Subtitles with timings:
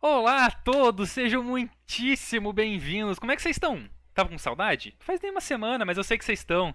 [0.00, 3.18] Olá a todos, sejam muitíssimo bem-vindos.
[3.18, 3.90] Como é que vocês estão?
[4.14, 4.94] Tava com saudade?
[5.00, 6.72] Faz nem uma semana, mas eu sei que vocês estão.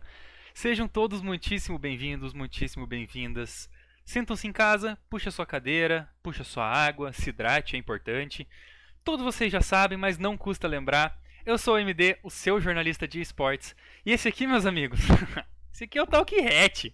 [0.53, 3.69] Sejam todos muitíssimo bem-vindos, muitíssimo bem-vindas.
[4.03, 8.45] Sintam-se em casa, puxa sua cadeira, puxa sua água, se hidrate, é importante.
[9.05, 11.17] Todos vocês já sabem, mas não custa lembrar.
[11.45, 13.73] Eu sou o MD, o seu jornalista de esportes.
[14.05, 14.99] E esse aqui, meus amigos,
[15.73, 16.93] esse aqui é o Talk Hat,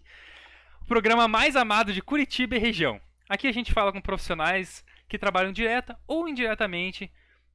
[0.79, 3.01] o programa mais amado de Curitiba e região.
[3.27, 7.11] Aqui a gente fala com profissionais que trabalham direta ou indiretamente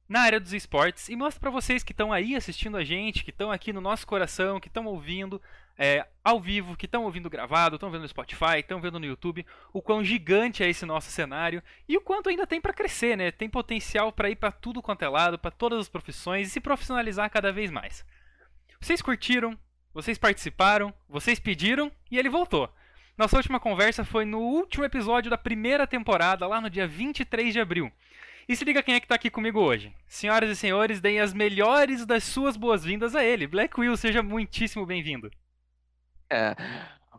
[0.07, 3.31] na área dos esportes e mostra para vocês que estão aí assistindo a gente, que
[3.31, 5.41] estão aqui no nosso coração, que estão ouvindo
[5.77, 9.45] é, ao vivo, que estão ouvindo gravado, estão vendo no Spotify, estão vendo no YouTube,
[9.73, 13.31] o quão gigante é esse nosso cenário e o quanto ainda tem para crescer, né?
[13.31, 16.59] Tem potencial para ir para tudo quanto é lado, para todas as profissões e se
[16.59, 18.05] profissionalizar cada vez mais.
[18.79, 19.57] Vocês curtiram?
[19.93, 20.93] Vocês participaram?
[21.09, 22.69] Vocês pediram e ele voltou.
[23.17, 27.61] Nossa última conversa foi no último episódio da primeira temporada, lá no dia 23 de
[27.61, 27.89] abril.
[28.45, 29.93] E se liga quem é que tá aqui comigo hoje.
[30.05, 33.47] Senhoras e senhores, deem as melhores das suas boas-vindas a ele.
[33.47, 35.31] Black Will, seja muitíssimo bem-vindo.
[36.29, 36.57] É,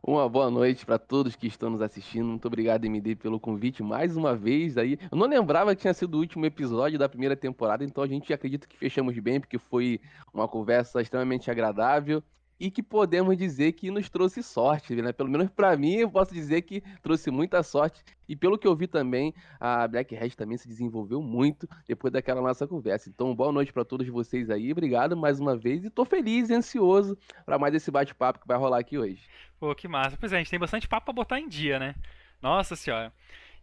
[0.03, 2.27] uma boa noite para todos que estão nos assistindo.
[2.27, 4.77] Muito obrigado, MD, pelo convite mais uma vez.
[4.77, 8.07] Aí, eu não lembrava que tinha sido o último episódio da primeira temporada, então a
[8.07, 9.99] gente acredita que fechamos bem, porque foi
[10.31, 12.23] uma conversa extremamente agradável
[12.59, 15.13] e que podemos dizer que nos trouxe sorte, né?
[15.13, 18.03] Pelo menos para mim, eu posso dizer que trouxe muita sorte.
[18.29, 22.41] E pelo que eu vi também, a Black Hat também se desenvolveu muito depois daquela
[22.41, 23.09] nossa conversa.
[23.09, 24.73] Então, boa noite para todos vocês aí.
[24.73, 28.57] Obrigado mais uma vez e tô feliz e ansioso para mais esse bate-papo que vai
[28.57, 29.23] rolar aqui hoje.
[29.61, 30.17] Pô, que massa.
[30.19, 31.95] Pois é, a gente tem bastante papo para botar em dia, né?
[32.43, 33.13] Nossa senhora.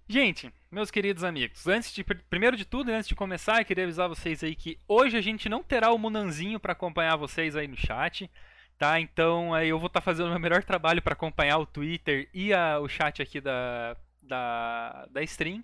[0.08, 4.10] Gente, meus queridos amigos, antes de primeiro de tudo, antes de começar, eu queria avisar
[4.10, 7.78] vocês aí que hoje a gente não terá o Munanzinho para acompanhar vocês aí no
[7.78, 8.30] chat.
[8.78, 11.66] Tá, então aí eu vou estar tá fazendo o meu melhor trabalho para acompanhar o
[11.66, 15.64] Twitter e a, o chat aqui da, da, da stream.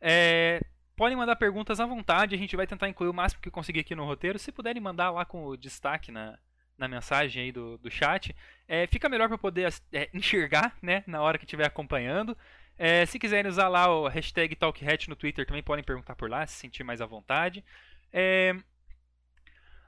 [0.00, 0.60] É,
[0.96, 3.94] podem mandar perguntas à vontade, a gente vai tentar incluir o máximo que conseguir aqui
[3.94, 4.38] no roteiro.
[4.38, 6.38] Se puderem mandar lá com o destaque na,
[6.76, 8.34] na mensagem aí do, do chat,
[8.68, 12.36] é, fica melhor para poder é, enxergar né, na hora que estiver acompanhando.
[12.78, 16.46] É, se quiserem usar lá o hashtag TalkHat no Twitter, também podem perguntar por lá,
[16.46, 17.62] se sentir mais à vontade.
[18.12, 18.56] É,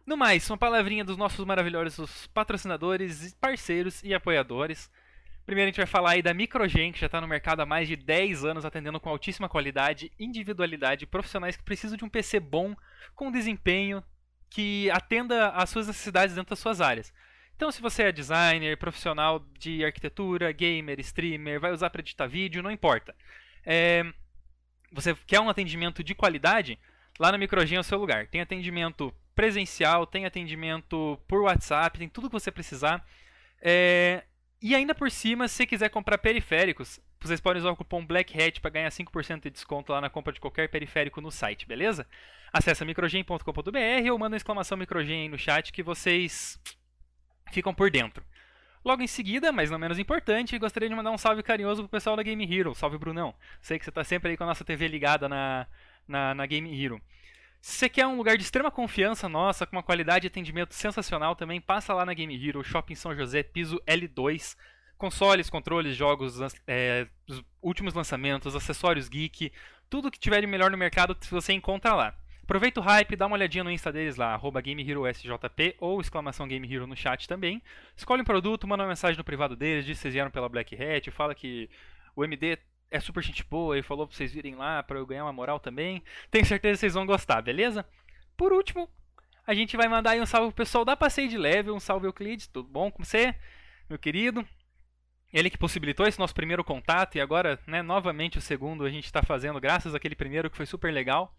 [0.07, 4.91] no mais, uma palavrinha dos nossos maravilhosos patrocinadores, parceiros e apoiadores.
[5.47, 7.89] Primeiro a gente vai falar aí da Microgen, que já está no mercado há mais
[7.89, 12.77] de 10 anos, atendendo com altíssima qualidade, individualidade, profissionais que precisam de um PC bom,
[13.15, 14.03] com desempenho,
[14.49, 17.13] que atenda às suas necessidades dentro das suas áreas.
[17.57, 22.63] Então, se você é designer, profissional de arquitetura, gamer, streamer, vai usar para editar vídeo,
[22.63, 23.15] não importa.
[23.65, 24.05] É...
[24.93, 26.79] Você quer um atendimento de qualidade?
[27.19, 28.27] Lá na Microgen é o seu lugar.
[28.27, 33.05] Tem atendimento presencial, tem atendimento por WhatsApp, tem tudo que você precisar.
[33.61, 34.25] É...
[34.61, 38.71] E ainda por cima, se quiser comprar periféricos, vocês podem usar o cupom BLACKHAT para
[38.71, 42.07] ganhar 5% de desconto lá na compra de qualquer periférico no site, beleza?
[42.53, 46.61] Acesse microgen.com.br ou manda uma exclamação microgen aí no chat que vocês
[47.51, 48.25] ficam por dentro.
[48.85, 52.17] Logo em seguida, mas não menos importante, gostaria de mandar um salve carinhoso pro pessoal
[52.17, 52.75] da Game Hero.
[52.75, 53.33] Salve, Brunão.
[53.61, 55.67] Sei que você está sempre aí com a nossa TV ligada na,
[56.07, 57.01] na, na Game Hero.
[57.63, 61.37] Se você quer um lugar de extrema confiança nossa, com uma qualidade de atendimento sensacional
[61.37, 64.57] também, passa lá na Game Hero, Shopping São José, piso L2.
[64.99, 69.53] Consoles, controles, jogos, é, os últimos lançamentos, acessórios geek,
[69.89, 72.17] tudo que tiver de melhor no mercado você encontra lá.
[72.43, 76.89] Aproveita o hype, dá uma olhadinha no Insta deles lá, GameHeroSJP ou exclamação Game Hero
[76.89, 77.63] no chat também.
[77.97, 80.75] Escolhe um produto, manda uma mensagem no privado deles, diz que vocês vieram pela Black
[80.75, 81.71] Hat, fala que
[82.17, 82.59] o MD
[82.93, 85.59] é super gente boa e falou pra vocês virem lá para eu ganhar uma moral
[85.59, 86.05] também.
[86.31, 87.85] Tenho certeza que vocês vão gostar, beleza?
[88.37, 88.89] Por último,
[89.47, 92.07] a gente vai mandar aí um salve pro pessoal da Passeio de Leve, um salve
[92.07, 93.35] Euclides, tudo bom com você,
[93.89, 94.47] meu querido?
[95.33, 99.07] Ele que possibilitou esse nosso primeiro contato e agora, né, novamente o segundo a gente
[99.07, 101.35] está fazendo graças àquele primeiro que foi super legal.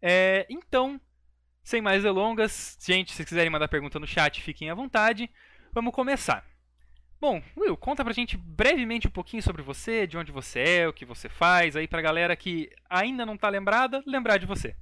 [0.00, 1.00] É, então,
[1.64, 5.28] sem mais delongas, gente, se quiserem mandar pergunta no chat, fiquem à vontade.
[5.72, 6.51] Vamos começar.
[7.22, 10.92] Bom, Will, conta pra gente brevemente um pouquinho sobre você, de onde você é, o
[10.92, 14.74] que você faz, aí pra galera que ainda não tá lembrada, lembrar de você.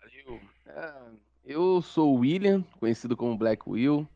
[0.00, 0.40] Valeu.
[0.64, 0.92] É,
[1.44, 4.06] eu sou o William, conhecido como Black Will.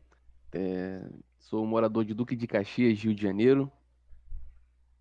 [0.53, 1.05] É,
[1.37, 3.69] sou morador de Duque de Caxias, Rio de Janeiro.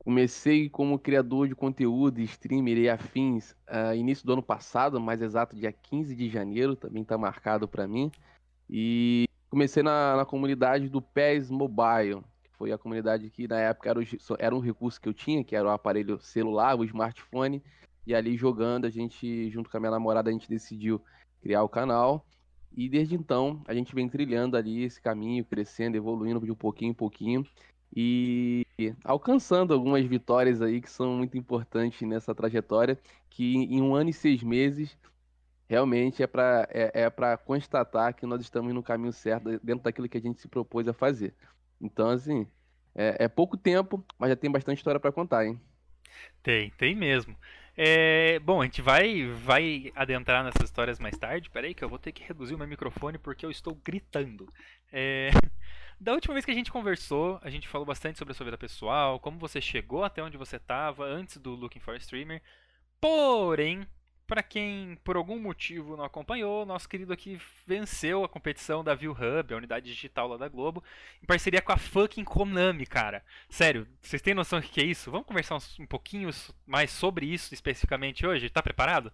[0.01, 5.55] Comecei como criador de conteúdo, streamer e afins uh, início do ano passado, mais exato
[5.55, 8.11] dia 15 de janeiro, também está marcado para mim.
[8.69, 13.91] E comecei na, na comunidade do PES Mobile, que foi a comunidade que na época
[13.91, 14.05] era, o,
[14.39, 17.63] era um recurso que eu tinha, que era o aparelho celular, o smartphone,
[18.07, 21.01] e ali jogando, a gente, junto com a minha namorada, a gente decidiu
[21.41, 22.25] criar o canal.
[22.77, 26.91] E desde então a gente vem trilhando ali esse caminho, crescendo, evoluindo de um pouquinho
[26.91, 27.47] em pouquinho.
[27.95, 28.65] e
[29.03, 32.99] alcançando algumas vitórias aí que são muito importantes nessa trajetória,
[33.31, 34.97] que em um ano e seis meses
[35.69, 40.09] realmente é para é, é para constatar que nós estamos no caminho certo dentro daquilo
[40.09, 41.35] que a gente se propôs a fazer.
[41.81, 42.47] Então, assim,
[42.95, 45.61] é, é pouco tempo, mas já tem bastante história para contar, hein?
[46.43, 47.37] Tem, tem mesmo.
[47.77, 51.49] É, bom, a gente vai, vai adentrar nessas histórias mais tarde.
[51.49, 54.53] Peraí que eu vou ter que reduzir o meu microfone porque eu estou gritando.
[54.93, 55.31] É,
[56.01, 58.59] da última vez que a gente conversou, a gente falou bastante sobre a sua vida
[58.59, 62.43] pessoal, como você chegou até onde você estava antes do Looking for a Streamer.
[63.01, 63.87] Porém,
[64.29, 69.13] para quem por algum motivo não acompanhou, nosso querido aqui venceu a competição da View
[69.13, 70.85] Hub, a unidade digital lá da Globo,
[71.23, 73.25] em parceria com a fucking Konami, cara.
[73.49, 75.11] Sério, vocês têm noção do que é isso?
[75.11, 76.29] Vamos conversar um pouquinho
[76.67, 78.51] mais sobre isso especificamente hoje?
[78.51, 79.11] Tá preparado?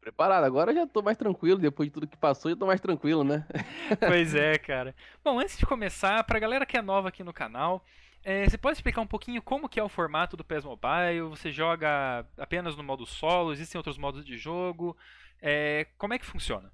[0.00, 3.22] Preparado, agora já tô mais tranquilo, depois de tudo que passou, já tô mais tranquilo,
[3.22, 3.46] né?
[4.00, 4.94] pois é, cara.
[5.22, 7.84] Bom, antes de começar, pra galera que é nova aqui no canal,
[8.24, 11.28] é, você pode explicar um pouquinho como que é o formato do PES Mobile?
[11.28, 13.52] Você joga apenas no modo solo?
[13.52, 14.96] Existem outros modos de jogo?
[15.42, 16.72] É, como é que funciona?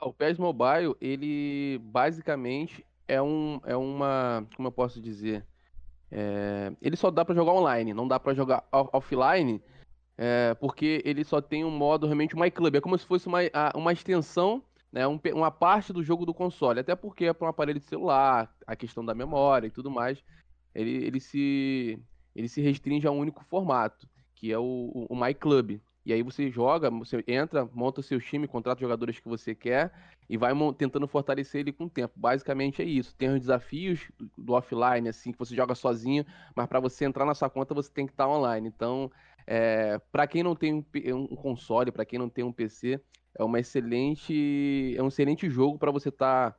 [0.00, 4.44] O PES Mobile, ele basicamente é, um, é uma...
[4.56, 5.46] Como eu posso dizer?
[6.10, 9.62] É, ele só dá para jogar online, não dá para jogar offline,
[10.18, 12.74] é, porque ele só tem um modo realmente My Club.
[12.74, 13.38] É como se fosse uma,
[13.74, 14.62] uma extensão
[14.94, 17.86] né, um, uma parte do jogo do console, até porque é para um aparelho de
[17.86, 20.22] celular, a questão da memória e tudo mais,
[20.72, 21.98] ele, ele, se,
[22.32, 25.80] ele se restringe a um único formato, que é o, o My Club.
[26.06, 29.90] E aí você joga, você entra, monta seu time, contrata jogadores que você quer
[30.30, 32.12] e vai tentando fortalecer ele com o tempo.
[32.14, 33.16] Basicamente é isso.
[33.16, 36.24] Tem os desafios do, do offline, assim, que você joga sozinho,
[36.54, 38.68] mas para você entrar na sua conta você tem que estar online.
[38.68, 39.10] Então,
[39.44, 40.84] é, para quem não tem um,
[41.32, 43.00] um console, para quem não tem um PC,
[43.36, 46.52] é uma excelente, é um excelente jogo para você estar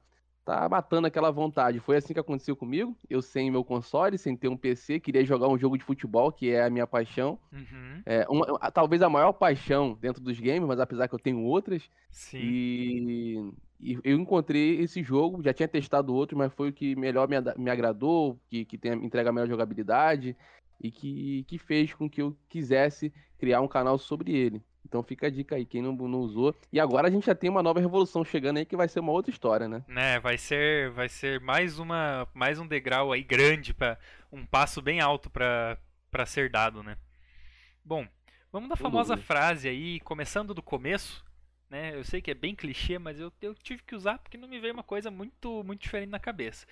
[0.44, 1.80] tá, tá matando aquela vontade.
[1.80, 2.96] Foi assim que aconteceu comigo.
[3.10, 6.52] Eu sem meu console, sem ter um PC, queria jogar um jogo de futebol, que
[6.52, 7.40] é a minha paixão.
[7.52, 8.02] Uhum.
[8.06, 11.90] É, uma, talvez a maior paixão dentro dos games, mas apesar que eu tenho outras.
[12.12, 12.40] Sim.
[12.40, 17.28] E, e eu encontrei esse jogo, já tinha testado outros, mas foi o que melhor
[17.28, 20.36] me, me agradou, que, que tem, entrega a melhor jogabilidade
[20.82, 24.62] e que, que fez com que eu quisesse criar um canal sobre ele.
[24.96, 26.56] Então fica a dica aí, quem não, não usou.
[26.72, 29.12] E agora a gente já tem uma nova revolução chegando aí que vai ser uma
[29.12, 29.84] outra história, né?
[29.90, 34.00] Né, vai ser, vai ser mais uma, mais um degrau aí grande para
[34.32, 35.78] um passo bem alto para
[36.10, 36.96] para ser dado, né?
[37.84, 38.08] Bom,
[38.50, 41.26] vamos da famosa frase aí, começando do começo,
[41.70, 41.94] né?
[41.94, 44.62] Eu sei que é bem clichê, mas eu, eu tive que usar porque não me
[44.62, 46.66] veio uma coisa muito muito diferente na cabeça.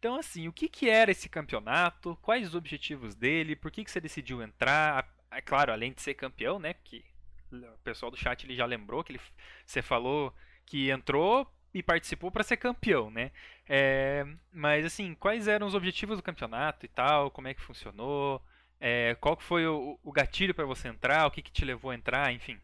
[0.00, 2.18] Então, assim, o que, que era esse campeonato?
[2.22, 3.54] Quais os objetivos dele?
[3.54, 5.08] Por que, que você decidiu entrar?
[5.30, 6.74] É claro, além de ser campeão, né?
[6.74, 7.04] Que
[7.52, 9.20] o pessoal do chat ele já lembrou que ele,
[9.64, 10.34] você falou
[10.66, 13.30] que entrou e participou para ser campeão, né?
[13.68, 17.30] É, mas assim, quais eram os objetivos do campeonato e tal?
[17.30, 18.42] Como é que funcionou?
[18.80, 21.26] É, qual que foi o, o gatilho para você entrar?
[21.26, 22.32] O que, que te levou a entrar?
[22.32, 22.58] Enfim.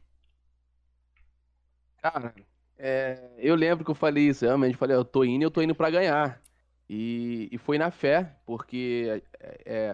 [2.00, 2.34] Cara,
[2.78, 5.74] é, eu lembro que eu falei isso, realmente falei, eu tô indo, eu tô indo
[5.74, 6.40] para ganhar.
[6.88, 9.22] E, e foi na fé, porque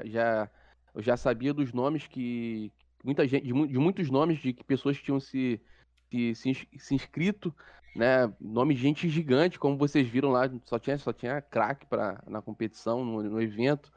[0.06, 0.50] já
[0.94, 2.72] eu já sabia dos nomes que,
[3.04, 5.60] muita gente, de, de, muitos nomes de pessoas que tinham se,
[6.10, 7.54] se, se, se inscrito,
[7.94, 8.32] né?
[8.40, 11.86] Nome de gente gigante, como vocês viram lá, só tinha, só tinha craque
[12.26, 13.92] na competição, no, no evento,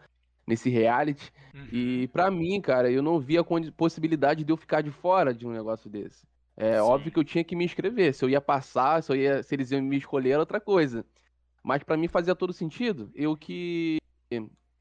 [0.47, 1.31] nesse reality.
[1.53, 1.67] Uhum.
[1.71, 5.45] E para mim, cara, eu não via a possibilidade de eu ficar de fora de
[5.45, 6.25] um negócio desse.
[6.55, 6.79] É Sim.
[6.79, 8.13] óbvio que eu tinha que me inscrever.
[8.13, 11.05] Se eu ia passar, se, eu ia, se eles iam me escolher, era outra coisa.
[11.63, 13.09] Mas para mim fazia todo sentido.
[13.15, 13.97] Eu que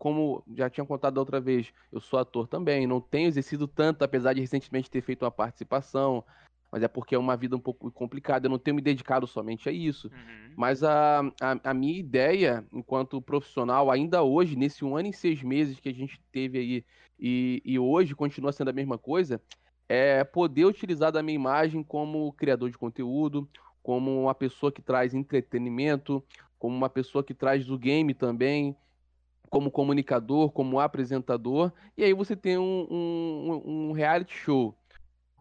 [0.03, 4.03] como já tinha contado da outra vez, eu sou ator também, não tenho exercido tanto,
[4.03, 6.25] apesar de recentemente ter feito uma participação,
[6.73, 9.69] mas é porque é uma vida um pouco complicada, eu não tenho me dedicado somente
[9.69, 10.09] a isso.
[10.09, 10.55] Uhum.
[10.57, 15.41] Mas a, a, a, minha ideia, enquanto profissional, ainda hoje, nesse um ano e seis
[15.41, 16.85] meses que a gente teve aí,
[17.17, 19.41] e, e hoje continua sendo a mesma coisa,
[19.89, 23.49] é poder utilizar da minha imagem como criador de conteúdo,
[23.85, 26.25] como uma pessoa que traz entretenimento,
[26.59, 28.77] como uma pessoa que traz o game também,
[29.53, 34.75] como comunicador, como apresentador, e aí você tem um, um, um reality show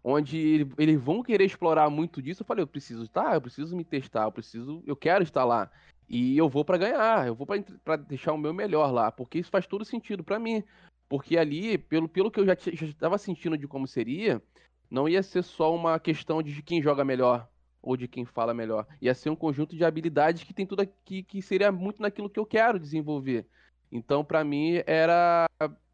[0.04, 2.42] onde eles vão querer explorar muito disso.
[2.42, 5.72] Eu falei, eu preciso estar, eu preciso me testar, eu preciso, eu quero estar lá.
[6.10, 7.48] E eu vou para ganhar, eu vou
[7.86, 10.62] para deixar o meu melhor lá, porque isso faz todo sentido para mim.
[11.08, 14.42] Porque ali, pelo, pelo que eu já estava sentindo de como seria,
[14.90, 17.48] não ia ser só uma questão de quem joga melhor
[17.82, 18.86] ou de quem fala melhor.
[19.02, 22.40] Ia ser um conjunto de habilidades que tem tudo aqui que seria muito naquilo que
[22.40, 23.48] eu quero desenvolver.
[23.92, 25.48] Então, para mim, era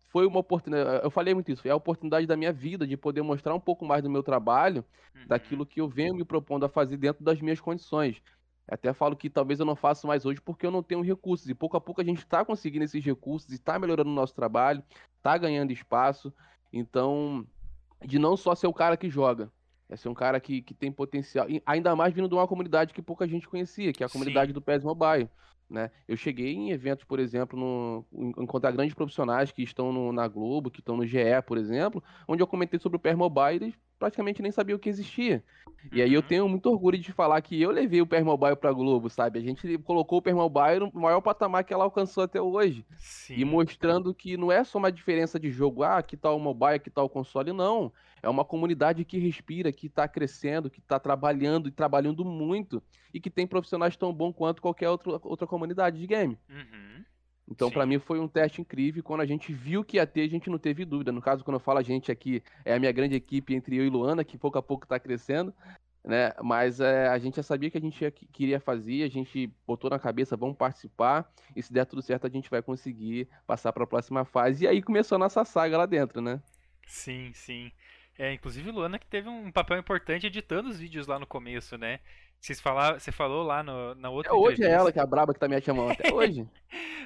[0.09, 1.03] foi uma oportunidade.
[1.03, 3.85] Eu falei muito isso, foi a oportunidade da minha vida de poder mostrar um pouco
[3.85, 4.83] mais do meu trabalho,
[5.15, 5.27] uhum.
[5.27, 8.21] daquilo que eu venho me propondo a fazer dentro das minhas condições.
[8.67, 11.47] Até falo que talvez eu não faça mais hoje porque eu não tenho recursos.
[11.47, 14.83] E pouco a pouco a gente está conseguindo esses recursos, está melhorando o nosso trabalho,
[15.17, 16.33] está ganhando espaço.
[16.71, 17.45] Então,
[18.05, 19.49] de não só ser o cara que joga,
[19.89, 21.49] é ser um cara que, que tem potencial.
[21.49, 24.49] E ainda mais vindo de uma comunidade que pouca gente conhecia, que é a comunidade
[24.49, 24.53] Sim.
[24.53, 25.29] do PES Mobile.
[25.69, 25.91] Né?
[26.07, 30.71] Eu cheguei em eventos, por exemplo, no, encontrar grandes profissionais que estão no, na Globo,
[30.71, 32.99] que estão no GE, por exemplo, onde eu comentei sobre o
[33.53, 35.43] eles praticamente nem sabiam o que existia.
[35.91, 36.27] E aí eu uhum.
[36.27, 39.39] tenho muito orgulho de falar que eu levei o PES Mobile pra Globo, sabe?
[39.39, 42.85] A gente colocou o PES Mobile no maior patamar que ela alcançou até hoje.
[42.95, 43.35] Sim.
[43.35, 46.79] E mostrando que não é só uma diferença de jogo, ah, que tal o mobile,
[46.79, 47.91] que tal o console, não.
[48.21, 52.81] É uma comunidade que respira, que está crescendo, que está trabalhando e trabalhando muito
[53.13, 56.37] e que tem profissionais tão bons quanto qualquer outro, outra comunidade de game.
[56.49, 57.05] Uhum.
[57.49, 59.01] Então, para mim, foi um teste incrível.
[59.01, 61.11] Quando a gente viu que ia ter, a gente não teve dúvida.
[61.11, 63.85] No caso, quando eu falo a gente aqui, é a minha grande equipe entre eu
[63.85, 65.53] e Luana, que pouco a pouco está crescendo.
[66.03, 66.33] Né?
[66.41, 69.89] Mas é, a gente já sabia que a gente ia, queria fazer, a gente botou
[69.89, 73.83] na cabeça, vamos participar, e se der tudo certo, a gente vai conseguir passar para
[73.83, 74.63] a próxima fase.
[74.63, 76.41] E aí começou a nossa saga lá dentro, né?
[76.85, 77.71] Sim, sim.
[78.17, 81.99] É, inclusive Luana que teve um papel importante editando os vídeos lá no começo, né?
[82.39, 85.05] Vocês falar, você falou lá no, na outra Até hoje é ela que é a
[85.05, 86.47] braba que tá me chamando, até hoje.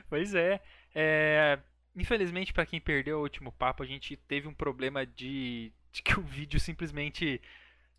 [0.09, 0.61] pois é.
[0.93, 1.59] é
[1.95, 6.19] infelizmente, para quem perdeu o último papo, a gente teve um problema de, de que
[6.19, 7.41] o vídeo simplesmente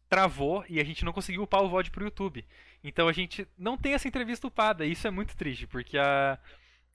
[0.09, 2.45] travou e a gente não conseguiu upar o VOD pro YouTube.
[2.85, 4.85] Então a gente não tem essa entrevista upada.
[4.85, 6.39] Isso é muito triste, porque a,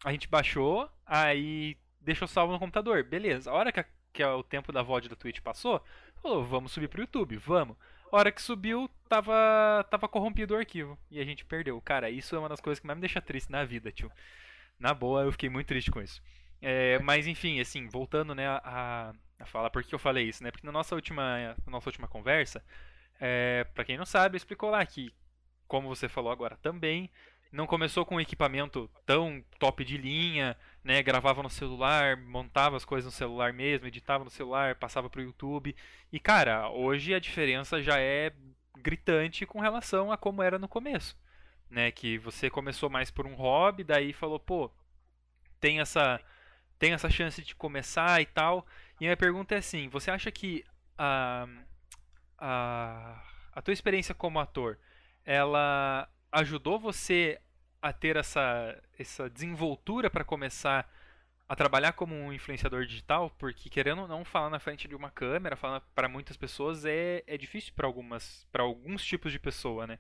[0.06, 3.03] a gente baixou, aí deixou salvo no computador.
[3.03, 3.50] Beleza.
[3.50, 5.84] A hora que, a, que o tempo da VOD da Twitch passou,
[6.22, 7.75] falou, vamos subir pro YouTube, vamos.
[8.11, 10.97] Hora que subiu, tava, tava corrompido o arquivo.
[11.11, 11.79] E a gente perdeu.
[11.81, 14.11] Cara, isso é uma das coisas que mais me deixa triste na vida, tio.
[14.79, 16.21] Na boa, eu fiquei muito triste com isso.
[16.61, 20.51] É, mas enfim, assim, voltando né, a, a falar por que eu falei isso, né?
[20.51, 22.63] Porque na nossa última, na nossa última conversa,
[23.19, 25.13] é, para quem não sabe, explicou lá que,
[25.67, 27.09] como você falou agora também,
[27.51, 31.01] não começou com um equipamento tão top de linha, né?
[31.01, 35.75] Gravava no celular, montava as coisas no celular mesmo, editava no celular, passava pro YouTube.
[36.12, 38.34] E cara, hoje a diferença já é
[38.77, 41.18] gritante com relação a como era no começo,
[41.70, 41.92] né?
[41.92, 44.72] Que você começou mais por um hobby, daí falou, pô,
[45.60, 46.20] tem essa
[46.80, 48.66] tem essa chance de começar e tal.
[49.00, 50.63] E a minha pergunta é assim, você acha que
[50.98, 51.48] a
[52.38, 53.24] a,
[53.54, 54.77] a tua experiência como ator,
[55.25, 57.39] ela ajudou você
[57.81, 60.91] a ter essa, essa desenvoltura para começar
[61.48, 63.29] a trabalhar como um influenciador digital?
[63.38, 67.24] Porque querendo ou não falar na frente de uma câmera, falar para muitas pessoas é,
[67.25, 70.00] é difícil para algumas para alguns tipos de pessoa, né?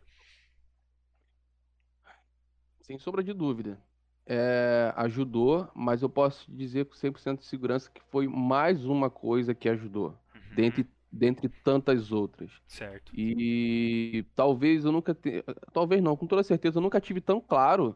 [2.81, 3.81] Sem sombra de dúvida.
[4.25, 9.55] É, ajudou, mas eu posso dizer com 100% de segurança que foi mais uma coisa
[9.55, 10.19] que ajudou.
[10.35, 10.55] Uhum.
[10.55, 10.85] Dentre
[11.17, 12.51] dentre tantas outras.
[12.67, 13.11] Certo.
[13.15, 15.43] E talvez eu nunca te...
[15.73, 17.95] talvez não, com toda certeza eu nunca tive tão claro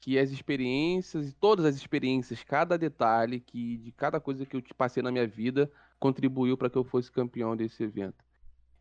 [0.00, 5.02] que as experiências, todas as experiências, cada detalhe que de cada coisa que eu passei
[5.02, 8.24] na minha vida contribuiu para que eu fosse campeão desse evento.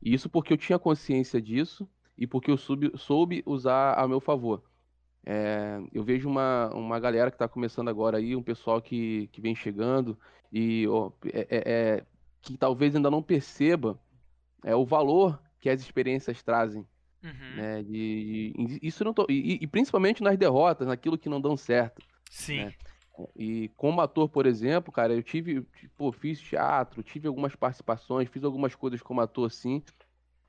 [0.01, 4.19] E isso porque eu tinha consciência disso e porque eu soube, soube usar a meu
[4.19, 4.63] favor.
[5.23, 9.39] É, eu vejo uma, uma galera que está começando agora aí, um pessoal que, que
[9.39, 10.17] vem chegando
[10.51, 12.05] e ó, é, é, é
[12.41, 13.99] que talvez ainda não perceba
[14.63, 16.85] é o valor que as experiências trazem.
[17.23, 17.55] Uhum.
[17.55, 17.83] Né?
[17.83, 22.01] De, de, isso não tô, e, e, principalmente nas derrotas, naquilo que não dão certo.
[22.29, 22.65] Sim.
[22.65, 22.73] Né?
[23.35, 28.43] E como ator, por exemplo, cara, eu tive, pô, fiz teatro, tive algumas participações, fiz
[28.43, 29.83] algumas coisas como ator, sim,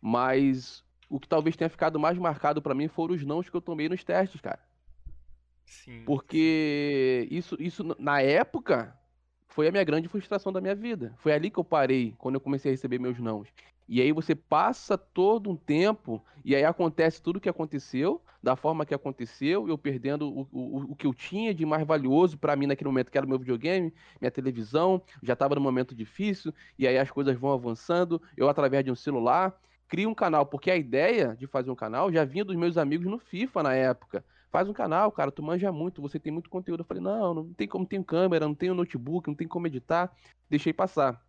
[0.00, 3.61] mas o que talvez tenha ficado mais marcado para mim foram os nãos que eu
[3.61, 4.61] tomei nos testes, cara.
[5.66, 6.02] Sim.
[6.04, 8.99] Porque isso, isso na época,
[9.52, 11.14] foi a minha grande frustração da minha vida.
[11.18, 13.49] Foi ali que eu parei, quando eu comecei a receber meus nãos.
[13.88, 18.56] E aí você passa todo um tempo, e aí acontece tudo o que aconteceu, da
[18.56, 22.56] forma que aconteceu, eu perdendo o, o, o que eu tinha de mais valioso para
[22.56, 26.52] mim naquele momento, que era o meu videogame, minha televisão, já estava num momento difícil,
[26.78, 29.54] e aí as coisas vão avançando, eu através de um celular,
[29.87, 33.06] crio um canal, porque a ideia de fazer um canal já vinha dos meus amigos
[33.06, 36.80] no FIFA na época faz um canal, cara, tu manja muito, você tem muito conteúdo.
[36.80, 40.14] Eu falei, não, não tem como, tem câmera, não tenho notebook, não tem como editar.
[40.49, 41.25] Deixei passar.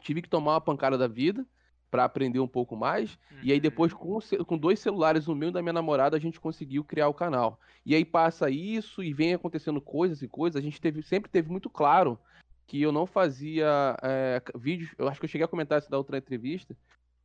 [0.00, 1.46] Tive que tomar uma pancada da vida
[1.90, 3.18] para aprender um pouco mais.
[3.30, 3.38] Uhum.
[3.42, 6.40] E aí depois, com, com dois celulares, o meu e da minha namorada, a gente
[6.40, 7.60] conseguiu criar o canal.
[7.84, 10.58] E aí passa isso e vem acontecendo coisas e coisas.
[10.58, 12.18] A gente teve, sempre teve muito claro
[12.66, 14.94] que eu não fazia é, vídeos.
[14.96, 16.74] Eu acho que eu cheguei a comentar isso da outra entrevista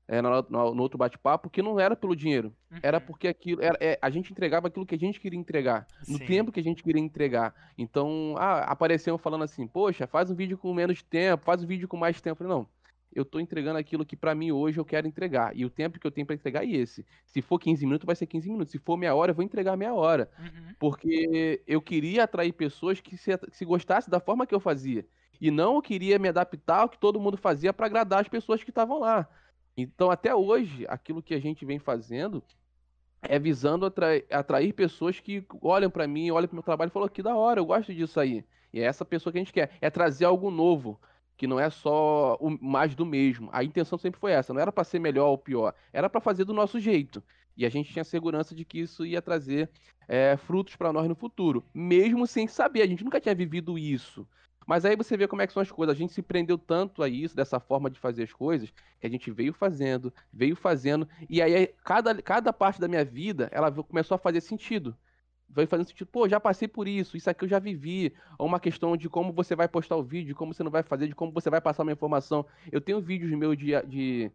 [0.08, 2.54] é, no, no, no, outro bate-papo, que não era pelo dinheiro.
[2.72, 2.80] Uhum.
[2.82, 3.62] Era porque aquilo.
[3.62, 5.86] Era, é, a gente entregava aquilo que a gente queria entregar.
[6.08, 6.26] No Sim.
[6.26, 7.54] tempo que a gente queria entregar.
[7.78, 11.88] Então, ah, apareciam falando assim, poxa, faz um vídeo com menos tempo, faz um vídeo
[11.88, 12.44] com mais tempo.
[12.46, 12.66] Não.
[13.14, 15.52] eu tô entregando aquilo que para mim hoje eu quero entregar.
[15.56, 17.06] E o tempo que eu tenho para entregar é esse.
[17.26, 18.72] Se for 15 minutos, vai ser 15 minutos.
[18.72, 20.30] Se for meia hora, eu vou entregar meia hora.
[20.40, 20.74] Uhum.
[20.80, 25.06] Porque eu queria atrair pessoas que se, que se gostassem da forma que eu fazia.
[25.40, 28.64] E não eu queria me adaptar ao que todo mundo fazia para agradar as pessoas
[28.64, 29.28] que estavam lá.
[29.78, 32.44] Então, até hoje, aquilo que a gente vem fazendo
[33.22, 37.08] é visando atrair, atrair pessoas que olham para mim, olham para meu trabalho e falam
[37.08, 38.44] que da hora, eu gosto disso aí.
[38.74, 41.00] E é essa pessoa que a gente quer, é trazer algo novo,
[41.38, 43.50] que não é só o mais do mesmo.
[43.54, 46.44] A intenção sempre foi essa, não era para ser melhor ou pior, era para fazer
[46.44, 47.24] do nosso jeito.
[47.56, 49.70] E a gente tinha segurança de que isso ia trazer
[50.08, 54.28] é, frutos para nós no futuro, mesmo sem saber, a gente nunca tinha vivido isso.
[54.68, 55.96] Mas aí você vê como é que são as coisas.
[55.96, 58.70] A gente se prendeu tanto a isso, dessa forma de fazer as coisas,
[59.00, 63.48] que a gente veio fazendo, veio fazendo, e aí cada, cada parte da minha vida,
[63.54, 64.96] ela começou a fazer sentido.
[65.50, 68.14] Veio fazendo sentido, pô, já passei por isso, isso aqui eu já vivi.
[68.38, 70.84] Ou uma questão de como você vai postar o vídeo, de como você não vai
[70.84, 72.46] fazer, de como você vai passar uma informação.
[72.70, 74.30] Eu tenho vídeos meus de, de,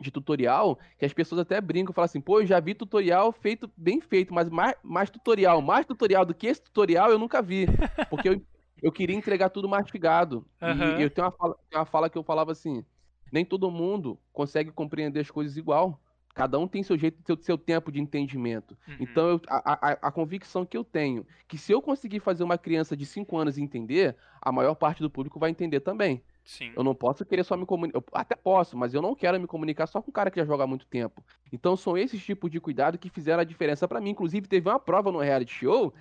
[0.00, 3.70] de tutorial que as pessoas até brincam, falam assim, pô, eu já vi tutorial feito
[3.76, 7.66] bem feito, mas mais, mais tutorial, mais tutorial do que esse tutorial eu nunca vi.
[8.08, 8.42] Porque eu,
[8.82, 10.44] eu queria entregar tudo mastigado.
[10.60, 10.98] Uhum.
[10.98, 12.84] E eu tenho uma, fala, uma fala que eu falava assim:
[13.30, 15.98] nem todo mundo consegue compreender as coisas igual.
[16.34, 18.76] Cada um tem seu jeito, seu, seu tempo de entendimento.
[18.88, 18.96] Uhum.
[19.00, 22.56] Então, eu, a, a, a, convicção que eu tenho, que se eu conseguir fazer uma
[22.56, 26.22] criança de 5 anos entender, a maior parte do público vai entender também.
[26.42, 26.72] Sim.
[26.74, 28.02] Eu não posso querer só me comunicar.
[28.12, 30.64] Até posso, mas eu não quero me comunicar só com um cara que já joga
[30.64, 31.22] há muito tempo.
[31.52, 34.10] Então, são esses tipos de cuidado que fizeram a diferença para mim.
[34.10, 35.92] Inclusive, teve uma prova no reality show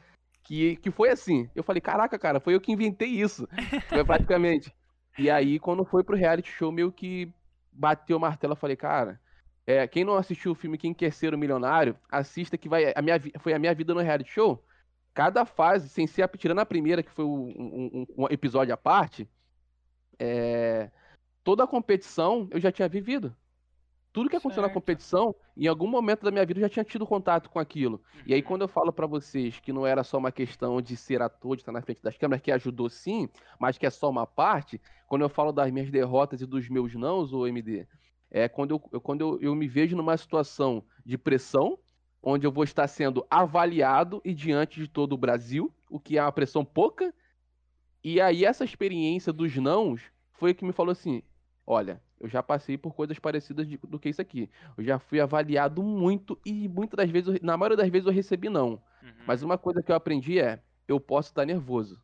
[0.43, 1.49] que, que foi assim.
[1.55, 3.47] Eu falei, caraca, cara, foi eu que inventei isso.
[3.89, 4.73] Foi praticamente.
[5.17, 7.31] E aí, quando foi pro reality show, meio que
[7.71, 9.19] bateu o martelo, eu falei, cara,
[9.67, 12.93] é, quem não assistiu o filme Quem Quer Ser o Milionário, assista que vai.
[12.95, 14.63] A minha, foi a minha vida no reality show.
[15.13, 19.29] Cada fase, sem ser tirando a primeira, que foi um, um, um episódio à parte,
[20.17, 20.89] é,
[21.43, 23.35] toda a competição eu já tinha vivido.
[24.13, 24.73] Tudo que aconteceu certo.
[24.73, 28.01] na competição, em algum momento da minha vida eu já tinha tido contato com aquilo.
[28.13, 28.21] Uhum.
[28.25, 28.47] E aí, uhum.
[28.47, 31.61] quando eu falo para vocês que não era só uma questão de ser ator, de
[31.61, 35.21] estar na frente das câmeras, que ajudou sim, mas que é só uma parte, quando
[35.21, 37.87] eu falo das minhas derrotas e dos meus nãos, o MD,
[38.29, 41.79] é quando, eu, eu quando eu, eu me vejo numa situação de pressão,
[42.21, 46.21] onde eu vou estar sendo avaliado e diante de todo o Brasil, o que é
[46.21, 47.13] uma pressão pouca.
[48.03, 50.01] E aí, essa experiência dos nãos
[50.33, 51.23] foi o que me falou assim:
[51.71, 54.49] olha, eu já passei por coisas parecidas de, do que isso aqui.
[54.77, 58.49] Eu já fui avaliado muito e muitas das vezes, na maioria das vezes eu recebi
[58.49, 58.71] não.
[59.01, 59.13] Uhum.
[59.25, 62.01] Mas uma coisa que eu aprendi é, eu posso estar nervoso.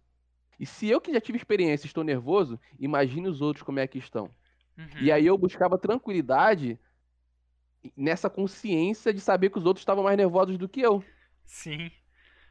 [0.58, 4.00] E se eu que já tive experiência estou nervoso, imagine os outros como é que
[4.00, 4.32] estão.
[4.78, 5.02] Uhum.
[5.02, 6.80] E aí eu buscava tranquilidade
[7.96, 11.04] nessa consciência de saber que os outros estavam mais nervosos do que eu.
[11.46, 11.92] Sim,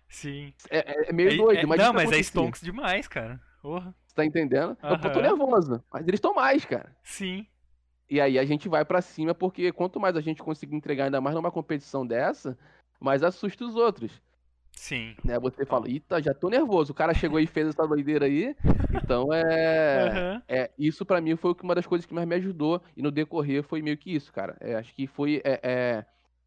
[0.07, 0.53] sim.
[0.71, 3.41] É, é meio é, doido, é, mas Não, mas é stonks demais, cara.
[3.63, 3.95] Porra.
[4.17, 4.77] Tá entendendo?
[4.83, 4.91] Uhum.
[4.91, 6.91] Eu tô nervoso, mas eles estão mais, cara.
[7.05, 7.47] Sim.
[8.09, 11.21] E aí a gente vai para cima, porque quanto mais a gente conseguir entregar, ainda
[11.21, 12.57] mais numa competição dessa,
[12.99, 14.23] mais assusta os outros.
[14.73, 15.17] Sim.
[15.25, 15.39] Né?
[15.41, 16.93] Você fala, eita, já tô nervoso.
[16.93, 18.55] O cara chegou e fez essa doideira aí.
[18.95, 20.13] Então é.
[20.35, 20.43] Uhum.
[20.49, 22.81] é isso para mim foi uma das coisas que mais me ajudou.
[22.97, 24.57] E no decorrer foi meio que isso, cara.
[24.61, 25.41] É, acho que foi.
[25.45, 26.05] É, é,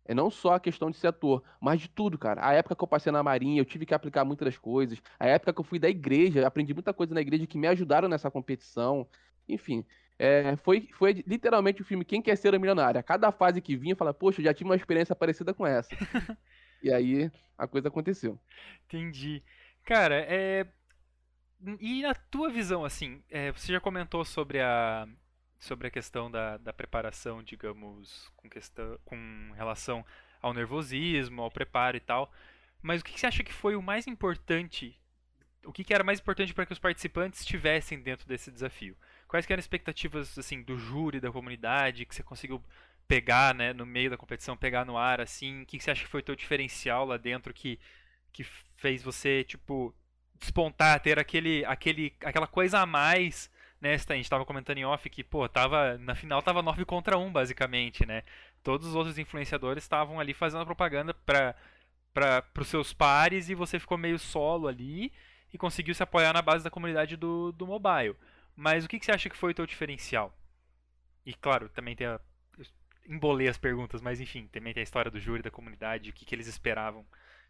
[0.10, 2.44] é, não só a questão de ser ator, mas de tudo, cara.
[2.44, 5.00] A época que eu passei na Marinha, eu tive que aplicar muitas das coisas.
[5.20, 8.10] A época que eu fui da igreja, aprendi muita coisa na igreja que me ajudaram
[8.10, 9.08] nessa competição.
[9.48, 9.86] Enfim,
[10.18, 13.04] é, foi, foi literalmente o filme Quem Quer Ser a Milionária.
[13.04, 15.92] Cada fase que vinha, fala, poxa, eu já tive uma experiência parecida com essa.
[16.82, 18.40] e aí a coisa aconteceu.
[18.88, 19.44] Entendi.
[19.86, 20.66] Cara, é...
[21.80, 25.08] e na tua visão, assim, é, você já comentou sobre a,
[25.60, 30.06] sobre a questão da, da preparação, digamos, com, questão, com relação
[30.42, 32.32] ao nervosismo, ao preparo e tal.
[32.82, 34.98] Mas o que você acha que foi o mais importante?
[35.66, 38.96] O que era mais importante para que os participantes estivessem dentro desse desafio?
[39.28, 42.64] Quais eram as expectativas assim do júri, da comunidade, que você conseguiu
[43.06, 45.64] pegar, né, no meio da competição, pegar no ar assim?
[45.64, 47.78] O que você acha que foi o teu diferencial lá dentro que
[48.32, 48.44] que
[48.78, 49.94] fez você tipo
[50.40, 53.94] despontar, ter aquele aquele aquela coisa a mais, né?
[53.94, 57.32] A gente estava comentando em off que, pô, tava na final tava 9 contra 1
[57.32, 58.24] basicamente, né?
[58.64, 61.56] Todos os outros influenciadores estavam ali fazendo propaganda para
[62.14, 65.12] para os seus pares e você ficou meio solo ali
[65.54, 68.16] e conseguiu se apoiar na base da comunidade do, do mobile.
[68.56, 70.34] Mas o que, que você acha que foi o teu diferencial?
[71.26, 72.20] E claro, também tem a.
[73.08, 76.26] Embolei as perguntas, mas enfim, também tem a história do júri, da comunidade, o que,
[76.26, 77.04] que eles esperavam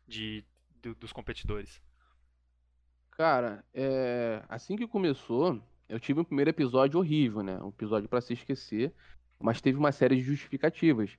[0.07, 0.45] de,
[0.81, 1.81] de dos competidores.
[3.11, 4.41] Cara, é...
[4.47, 7.59] assim que começou, eu tive um primeiro episódio horrível, né?
[7.61, 8.93] Um episódio para se esquecer,
[9.39, 11.17] mas teve uma série de justificativas.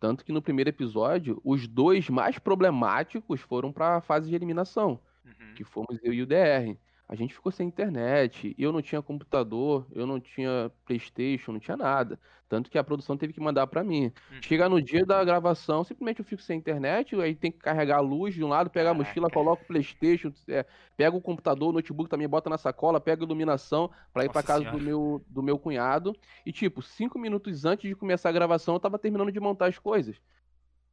[0.00, 5.00] Tanto que no primeiro episódio, os dois mais problemáticos foram para a fase de eliminação,
[5.24, 5.54] uhum.
[5.54, 6.76] que fomos eu e o DR.
[7.08, 11.76] a gente ficou sem internet, eu não tinha computador, eu não tinha PlayStation, não tinha
[11.76, 12.20] nada.
[12.46, 14.12] Tanto que a produção teve que mandar para mim.
[14.30, 14.38] Hum.
[14.42, 18.00] Chega no dia da gravação, simplesmente eu fico sem internet, aí tem que carregar a
[18.00, 20.66] luz de um lado, pegar a mochila, coloca o PlayStation, é,
[20.96, 24.42] pega o computador, o notebook também, bota na sacola, pega a iluminação para ir para
[24.42, 26.14] casa do meu, do meu cunhado.
[26.44, 29.78] E tipo, cinco minutos antes de começar a gravação, eu tava terminando de montar as
[29.78, 30.16] coisas.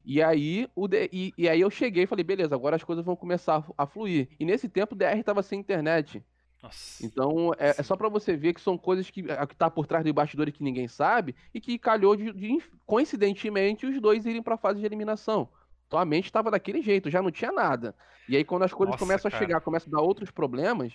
[0.05, 3.03] E aí, o D- e, e aí eu cheguei e falei, beleza, agora as coisas
[3.03, 4.29] vão começar a fluir.
[4.39, 6.23] E nesse tempo o DR tava sem internet.
[6.61, 7.05] Nossa.
[7.05, 10.03] Então é, é só pra você ver que são coisas que, que tá por trás
[10.05, 14.57] do bastidor que ninguém sabe e que calhou de, de, coincidentemente os dois irem pra
[14.57, 15.49] fase de eliminação.
[15.87, 17.95] Então a mente tava daquele jeito, já não tinha nada.
[18.27, 19.43] E aí quando as coisas Nossa, começam cara.
[19.43, 20.93] a chegar, começam a dar outros problemas,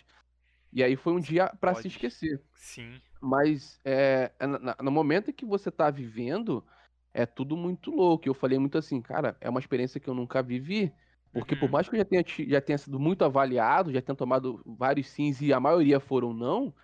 [0.73, 2.40] e aí foi um dia pra se esquecer.
[2.55, 3.01] Sim.
[3.20, 6.64] Mas é, é no momento em que você tá vivendo,
[7.12, 8.29] é tudo muito louco.
[8.29, 10.92] Eu falei muito assim, cara, é uma experiência que eu nunca vivi.
[11.33, 11.70] Porque por Uhum.
[11.70, 15.40] mais que eu já tenha, já tenha sido muito avaliado, já tenha tomado vários sims
[15.40, 16.75] e a maioria foram não,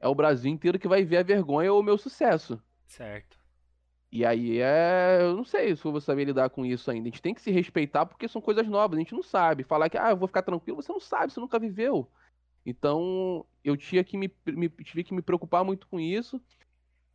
[0.00, 2.62] é o Brasil inteiro que vai ver a vergonha ou o meu sucesso.
[2.86, 3.38] Certo.
[4.12, 5.18] E aí é.
[5.22, 7.08] Eu não sei se eu vou saber lidar com isso ainda.
[7.08, 9.62] A gente tem que se respeitar porque são coisas novas, a gente não sabe.
[9.64, 12.10] Falar que, ah, eu vou ficar tranquilo, você não sabe, você nunca viveu.
[12.66, 16.42] Então, eu tinha que me, me- tive que me preocupar muito com isso.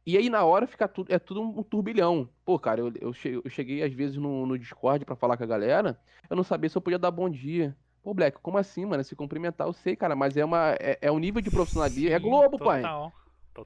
[0.06, 2.30] E aí, na hora, fica tudo, é tudo um turbilhão.
[2.46, 5.44] Pô, cara, eu, eu, che- eu cheguei às vezes no, no Discord pra falar com
[5.44, 7.76] a galera, eu não sabia se eu podia dar bom dia.
[8.04, 9.04] Pô, Black, como assim, mano?
[9.04, 12.12] Se cumprimentar, eu sei, cara, mas é uma é, é um nível de profissionalismo.
[12.12, 12.82] É Globo, pai.
[12.84, 13.14] total,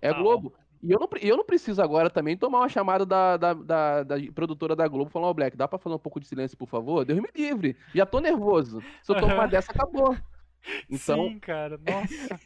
[0.01, 0.23] É total.
[0.23, 0.53] Globo.
[0.81, 4.15] E eu não, eu não preciso agora também tomar uma chamada da, da, da- da
[4.33, 7.03] produtora da Globo falando, ô Black, dá pra fazer um pouco de silêncio, por favor?
[7.03, 7.75] Deus me livre.
[7.93, 8.81] Já tô nervoso.
[9.03, 10.15] Se eu tomar uma dessa, acabou.
[10.89, 11.77] Então, Sim, cara.
[11.77, 12.39] Nossa.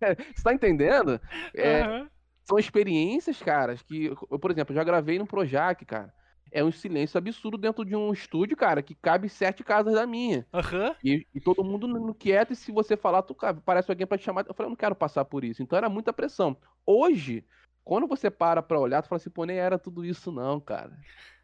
[0.00, 1.20] você tá entendendo?
[1.54, 2.10] É, Aham.
[2.44, 6.12] São experiências, cara, que, eu, por exemplo, eu já gravei no Projac, cara.
[6.52, 10.44] É um silêncio absurdo dentro de um estúdio, cara, que cabe sete casas da minha.
[10.52, 10.96] Aham.
[11.04, 14.24] E, e todo mundo no, quieto, e se você falar, tu, parece alguém pra te
[14.24, 14.44] chamar.
[14.48, 15.62] Eu falei, eu não quero passar por isso.
[15.62, 16.56] Então era muita pressão.
[16.84, 17.44] Hoje,
[17.84, 20.98] quando você para pra olhar, tu fala assim, pô, nem era tudo isso, não, cara.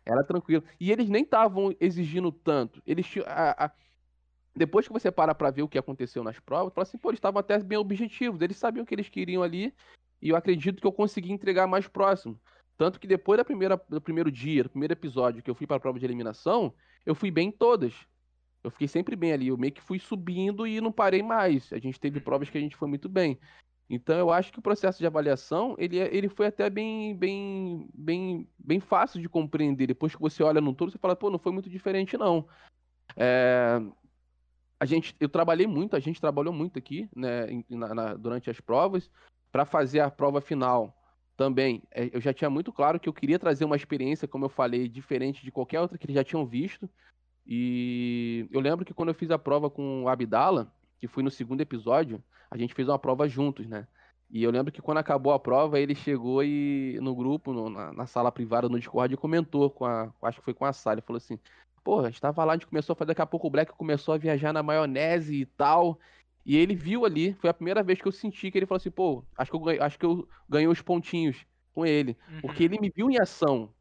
[0.05, 0.65] Era tranquilo.
[0.81, 2.83] E eles nem estavam exigindo tanto.
[2.85, 3.27] Eles tinham.
[3.29, 3.73] a- a-
[4.57, 7.11] Depois que você para pra ver o que aconteceu nas provas, tu fala assim, pô,
[7.11, 8.41] eles estavam até bem objetivos.
[8.41, 9.75] Eles sabiam o que eles queriam ali.
[10.21, 12.39] E eu acredito que eu consegui entregar mais próximo.
[12.77, 15.81] Tanto que depois da primeira, do primeiro dia, do primeiro episódio que eu fui pra
[15.81, 16.75] prova de eliminação,
[17.05, 17.95] eu fui bem em todas.
[18.63, 19.49] Eu fiquei sempre bem ali.
[19.49, 21.73] Eu meio que fui subindo e não parei mais.
[21.73, 23.39] A gente teve provas que a gente foi muito bem.
[23.89, 27.89] Então eu acho que o processo de avaliação ele, é- ele foi até bem, bem,
[27.95, 29.87] bem, bem fácil de compreender.
[29.87, 32.49] Depois que você olha no todo, você fala, pô, não foi muito diferente não.
[33.17, 33.81] É,
[34.79, 38.61] a gente, eu trabalhei muito, a gente trabalhou muito aqui, né, na- na- durante as
[38.61, 39.09] provas,
[39.57, 40.95] para fazer a prova final.
[41.35, 44.51] Também, é, eu já tinha muito claro que eu queria trazer uma experiência, como eu
[44.51, 46.91] falei, diferente de qualquer outra que eles já tinham visto.
[47.47, 51.31] E eu lembro que quando eu fiz a prova com o Abdala, que foi no
[51.31, 53.89] segundo episódio, a gente fez uma prova juntos, né?
[54.29, 57.93] E eu lembro que quando acabou a prova, ele chegou e no grupo, no- na,
[57.95, 60.13] na sala privada no Discord, e comentou com a.
[60.23, 61.39] Acho que foi com a Sally, falou assim:
[61.83, 63.73] Pô, a gente tava lá, a gente começou a fazer, daqui a pouco o Black
[63.73, 65.99] começou a viajar na maionese e tal.
[66.47, 68.91] E ele viu ali, foi a primeira vez que eu senti que ele falou assim,
[68.91, 72.17] pô, acho que eu, ganhei- acho que eu ganhei os pontinhos com ele.
[72.41, 72.71] Porque Uhum.
[72.73, 73.75] ele me viu em ação.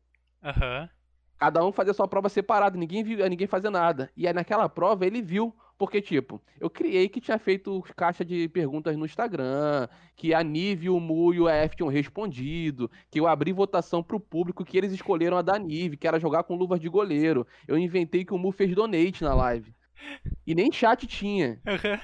[0.44, 0.90] Aham.
[1.38, 4.10] Cada um fazia sua prova separada, ninguém viu, ninguém fazia nada.
[4.18, 8.48] E aí naquela prova ele viu, porque tipo, eu criei que tinha feito caixa de
[8.48, 13.28] perguntas no Instagram, que a Nive, o Mu e o F tinham respondido, que eu
[13.28, 16.80] abri votação pro público que eles escolheram a da Nive, que era jogar com luvas
[16.80, 17.46] de goleiro.
[17.68, 19.76] Eu inventei que o Mu fez donate na live.
[20.48, 21.60] E nem chat tinha.
[21.68, 22.00] Aham.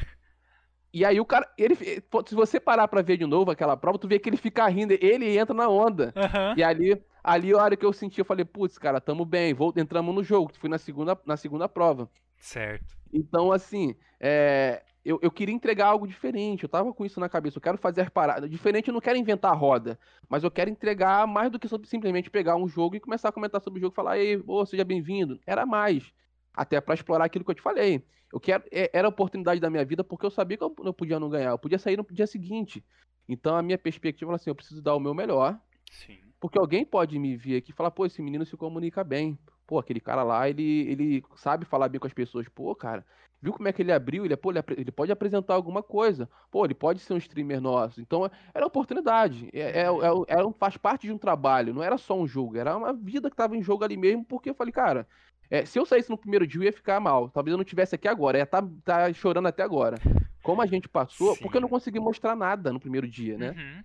[0.93, 4.07] E aí o cara, ele, se você parar pra ver de novo aquela prova, tu
[4.07, 6.13] vê que ele fica rindo, ele entra na onda.
[6.15, 6.53] Aham.
[6.57, 9.73] E ali, ali a hora que eu senti, eu falei, putz, cara, tamo bem, vou,
[9.77, 12.09] entramos no jogo, fui na segunda, na segunda prova.
[12.37, 12.97] Certo.
[13.13, 17.57] Então, assim, é, eu, eu queria entregar algo diferente, eu tava com isso na cabeça,
[17.57, 18.49] eu quero fazer paradas.
[18.49, 19.97] Diferente, eu não quero inventar a roda,
[20.29, 23.61] mas eu quero entregar mais do que simplesmente pegar um jogo e começar a comentar
[23.61, 25.39] sobre o jogo e falar, ei, ô, seja bem-vindo.
[25.45, 26.11] Era mais.
[26.53, 28.03] Até pra explorar aquilo que eu te falei.
[28.31, 30.93] Eu quero, é- era a oportunidade da minha vida porque eu sabia que eu não
[30.93, 32.83] podia não ganhar, eu podia sair no dia seguinte.
[33.27, 35.59] Então a minha perspectiva era assim, eu preciso dar o meu melhor,
[35.91, 36.19] Sim.
[36.39, 39.37] porque alguém pode me vir aqui e falar, pô, esse menino se comunica bem.
[39.67, 42.47] Pô, aquele cara lá, ele, ele sabe falar bem com as pessoas.
[42.49, 43.05] Pô, cara,
[43.41, 44.25] viu como é que ele abriu?
[44.25, 46.29] Ele, pô, ele, ele pode apresentar alguma coisa.
[46.49, 48.01] Pô, ele pode ser um streamer nosso.
[48.01, 49.49] Então, era oportunidade.
[49.53, 51.73] É, é, é, é faz parte de um trabalho.
[51.73, 52.57] Não era só um jogo.
[52.57, 55.07] Era uma vida que tava em jogo ali mesmo, porque eu falei, cara,
[55.51, 57.29] é, se eu saísse no primeiro dia, eu ia ficar mal.
[57.29, 58.37] Talvez eu não tivesse aqui agora.
[58.37, 59.97] Ia tá, tá chorando até agora.
[60.41, 61.73] Como a gente passou, porque eu não Sim.
[61.73, 63.51] consegui mostrar nada no primeiro dia, né?
[63.51, 63.83] Uhum.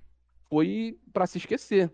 [0.48, 1.92] foi pra se esquecer.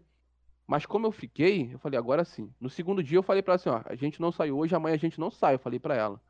[0.67, 2.53] Mas como eu fiquei, eu falei, agora sim.
[2.61, 4.95] No segundo dia eu falei pra ela assim, ó, a gente não saiu hoje, amanhã
[4.95, 6.21] a gente não sai, eu falei pra ela.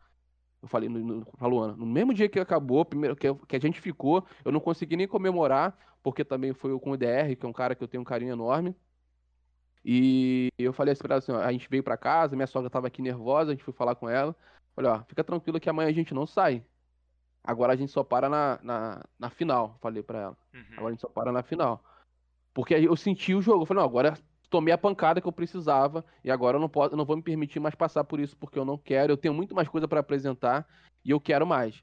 [0.62, 3.60] Eu falei no, no, pra Luana, no mesmo dia que acabou, primeiro que, que a
[3.60, 7.48] gente ficou, eu não consegui nem comemorar, porque também foi com o DR, que é
[7.48, 8.74] um cara que eu tenho um carinho enorme.
[9.84, 12.70] E eu falei assim pra ela assim, ó, a gente veio pra casa, minha sogra
[12.70, 14.34] tava aqui nervosa, a gente foi falar com ela.
[14.74, 16.64] Falei, ó, fica tranquilo que amanhã a gente não sai.
[17.44, 20.38] Agora a gente só para na, na, na final, falei pra ela.
[20.54, 20.64] Uhum.
[20.72, 21.84] Agora a gente só para na final.
[22.54, 23.62] Porque eu senti o jogo.
[23.62, 24.16] Eu falei, não, agora
[24.48, 27.22] tomei a pancada que eu precisava e agora eu não posso, eu não vou me
[27.22, 29.12] permitir mais passar por isso porque eu não quero.
[29.12, 30.68] Eu tenho muito mais coisa para apresentar
[31.04, 31.82] e eu quero mais.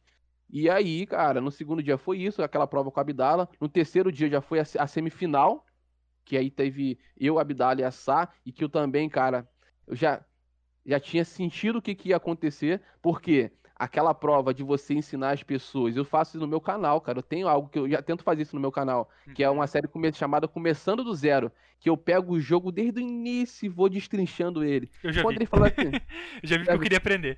[0.50, 3.50] E aí, cara, no segundo dia foi isso, aquela prova com a Abdala.
[3.60, 5.66] No terceiro dia já foi a, a semifinal,
[6.30, 9.50] que aí teve eu, Abdala e a Sá, e que eu também, cara,
[9.88, 10.24] eu já
[10.86, 15.42] já tinha sentido o que, que ia acontecer, porque aquela prova de você ensinar as
[15.44, 17.18] pessoas, eu faço isso no meu canal, cara.
[17.20, 19.66] Eu tenho algo que eu já tento fazer isso no meu canal, que é uma
[19.68, 23.70] série come chamada Começando do Zero, que eu pego o jogo desde o início e
[23.70, 24.92] vou destrinchando ele.
[25.04, 25.44] Eu já Quando vi.
[25.44, 25.92] ele fala assim,
[26.44, 27.38] já vi que eu queria aprender.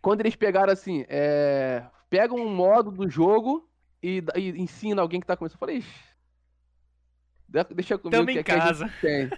[0.00, 3.68] quando eles pegaram assim, é, pegam um modo do jogo
[4.02, 6.07] e, e ensina alguém que tá começando, eu falei, "Ixi, de-
[7.48, 9.30] deixa comigo Tamo que em aqui a gente casa." tem.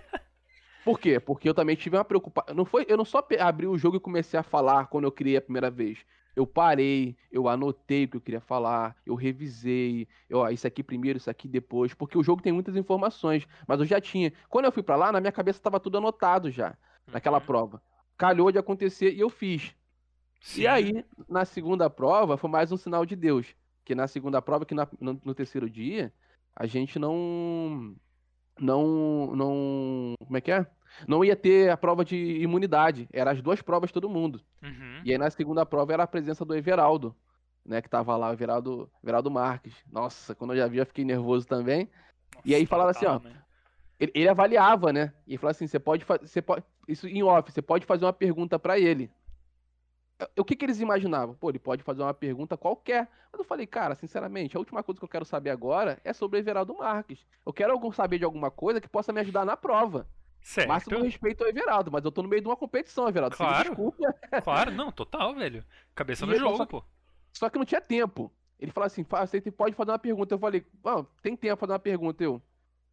[0.85, 1.21] Por quê?
[1.21, 2.55] Porque eu também tive uma preocupação.
[2.55, 5.37] Não foi, eu não só abri o jogo e comecei a falar quando eu criei
[5.37, 5.99] a primeira vez.
[6.35, 10.83] Eu parei, eu anotei o que eu queria falar, eu revisei, eu, ó, isso aqui
[10.83, 14.33] primeiro, isso aqui depois, porque o jogo tem muitas informações, mas eu já tinha.
[14.49, 16.77] Quando eu fui pra lá, na minha cabeça tava tudo anotado já,
[17.13, 17.45] naquela Uhum.
[17.45, 17.83] prova.
[18.17, 19.75] Calhou de acontecer e eu fiz.
[20.41, 20.63] Sim.
[20.63, 23.55] E aí, na segunda prova, foi mais um sinal de Deus.
[23.85, 26.13] Que na segunda prova, que na- no, no terceiro dia,
[26.61, 27.97] a gente não.
[28.61, 29.35] Não.
[29.35, 30.15] Não.
[30.23, 30.67] Como é que é?
[31.09, 33.09] Não ia ter a prova de imunidade.
[33.11, 34.43] Eram as duas provas todo mundo.
[34.63, 35.01] Uhum.
[35.03, 37.17] E aí na segunda prova era a presença do Everaldo,
[37.65, 37.81] né?
[37.81, 39.75] Que tava lá, o Everaldo, Everaldo Marques.
[39.91, 41.89] Nossa, quando eu já vi, eu fiquei nervoso também.
[42.45, 43.43] E aí Nossa, falava assim, ó, né?
[43.99, 45.15] Ele, ele avaliava, né?
[45.27, 46.27] E falava assim: você pode fazer.
[46.27, 49.11] Você pode, isso em off, você pode fazer uma pergunta pra ele.
[50.39, 51.35] O que, que eles imaginavam?
[51.35, 53.09] Pô, ele pode fazer uma pergunta qualquer.
[53.33, 56.39] Mas eu falei, cara, sinceramente, a última coisa que eu quero saber agora é sobre
[56.39, 57.27] o Everaldo Marques.
[57.47, 60.07] Eu quero algum, saber de alguma coisa que possa me ajudar na prova.
[60.43, 60.69] Certo.
[60.69, 63.37] Máximo respeito ao Everaldo, mas eu tô no meio de uma competição, Everaldo.
[63.37, 63.69] Claro.
[63.69, 64.15] desculpa.
[64.43, 65.65] Claro, não, total, velho.
[65.95, 66.85] Cabeça E no jogo, só- pô.
[67.33, 68.33] Só que não tinha tempo.
[68.59, 70.35] Ele falou assim: "Fa- você pode fazer uma pergunta.
[70.35, 72.23] Eu falei: Não, tem tempo pra fazer uma pergunta.
[72.25, 72.43] Eu,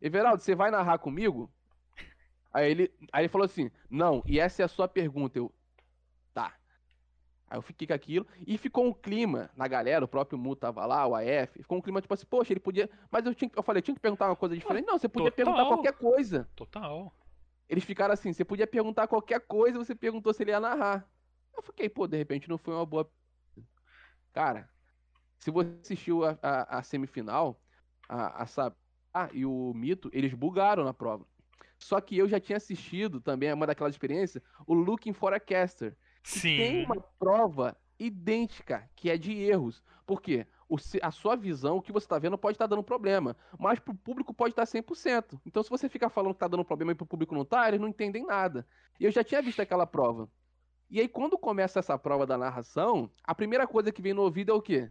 [0.02, 1.50] Everaldo, você vai narrar comigo?
[2.54, 5.38] Aí ele, aí ele falou assim: Não, e essa é a sua pergunta.
[5.40, 5.52] Eu.
[7.50, 8.28] Aí eu fiquei com aquilo.
[8.46, 11.62] E ficou um clima na galera, o próprio Mu tava lá, o AF.
[11.62, 12.90] Ficou um clima tipo assim: Poxa, ele podia.
[13.10, 14.86] Mas eu, tinha, eu falei: Eu tinha que perguntar uma coisa diferente.
[14.86, 15.78] Não, você podia perguntar total.
[15.78, 16.50] qualquer coisa.
[16.56, 17.14] Total.
[17.70, 19.78] Eles ficaram assim: Você podia perguntar qualquer coisa.
[19.78, 21.08] Você perguntou se ele ia narrar.
[21.56, 23.10] Eu fiquei: Pô, de repente não foi uma boa.
[24.34, 24.70] Cara,
[25.40, 27.62] se você assistiu a, a, a semifinal,
[28.10, 28.76] a, a Sabá
[29.32, 31.26] e o Mito, eles bugaram na prova.
[31.80, 35.40] Só que eu já tinha assistido também, é uma daquelas experiências, o Looking for a
[35.40, 35.96] Caster.
[36.24, 36.86] Que Tem Sim.
[36.86, 39.84] uma prova idêntica, que é de erros.
[40.06, 40.46] Por quê?
[40.70, 43.36] O a sua visão, o que você está vendo, pode estar dando problema.
[43.58, 45.40] Mas pro público pode estar 100%.
[45.46, 47.80] Então, se você ficar falando que tá dando problema e pro público não tá, eles
[47.80, 48.68] não entendem nada.
[49.00, 50.30] E eu já tinha visto aquela prova.
[50.90, 54.52] E aí, quando começa essa prova da narração, a primeira coisa que vem no ouvido
[54.52, 54.90] é o quê?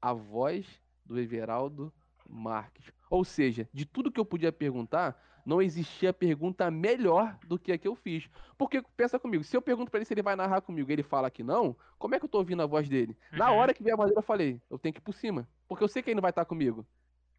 [0.00, 0.66] A voz
[1.04, 1.92] do Everaldo
[2.28, 2.92] Marques.
[3.10, 7.78] Ou seja, de tudo que eu podia perguntar, não existia pergunta melhor do que a
[7.78, 8.28] que eu fiz.
[8.58, 11.02] Porque pensa comigo, se eu pergunto pra ele se ele vai narrar comigo e ele
[11.02, 13.16] fala que não, como é que eu tô ouvindo a voz dele?
[13.32, 13.58] Na Uhum.
[13.58, 15.48] hora que veio a dele, eu falei, eu tenho que ir por cima.
[15.68, 16.86] Porque eu sei que ele não vai estar comigo.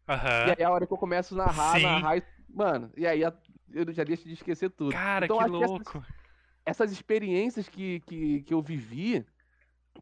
[0.08, 0.46] Aham.
[0.48, 1.82] E aí a hora que eu começo a narrar, Sim.
[1.82, 2.16] narrar.
[2.16, 2.22] e-
[2.54, 4.92] Mano, e aí eu já deixo de esquecer tudo.
[4.92, 6.06] Cara, Então, que acho que essas- louco.
[6.66, 9.24] essas experiências que, que, que eu vivi,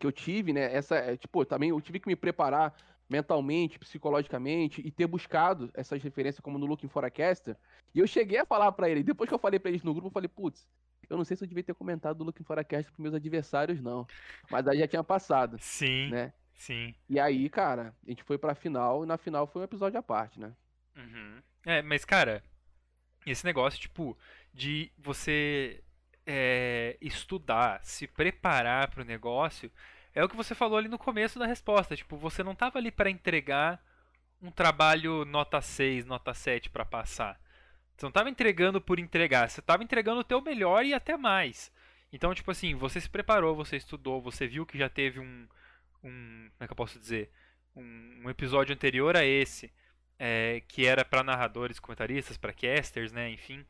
[0.01, 0.73] que eu tive, né?
[0.75, 2.75] Essa, é, tipo, também eu tive que me preparar
[3.11, 7.57] mentalmente, psicologicamente e ter buscado essas referências como no Looking for a Caster.
[7.93, 10.09] E eu cheguei a falar pra ele, depois que eu falei pra eles no grupo,
[10.09, 10.67] eu falei, putz,
[11.09, 13.15] eu não sei se eu devia ter comentado do Looking for a Caster pros meus
[13.15, 14.07] adversários, não.
[14.49, 16.33] Mas aí já tinha passado, Sim, né?
[16.55, 16.95] sim.
[17.09, 20.03] E aí, cara, a gente foi pra final e na final foi um episódio à
[20.03, 20.53] parte, né?
[20.97, 21.43] Uhum.
[21.67, 22.45] É, mas cara,
[23.27, 24.17] esse negócio, tipo,
[24.55, 25.83] de você
[26.25, 29.71] é, estudar, se preparar pro negócio,
[30.15, 31.97] é o que você falou ali no começo da resposta.
[31.97, 33.83] Tipo, você não tava ali pra entregar
[34.43, 37.41] um trabalho nota 6, nota 7 pra passar.
[37.97, 41.71] Você não tava entregando por entregar, você tava entregando o teu melhor e até mais.
[42.13, 45.47] Então, tipo assim, você se preparou, você estudou, você viu que já teve um.
[46.03, 47.31] um como é que eu posso dizer?
[47.77, 49.71] Um, um episódio anterior a esse,
[50.19, 53.31] é, que era pra narradores, comentaristas, pra casters, né?
[53.31, 53.65] Enfim.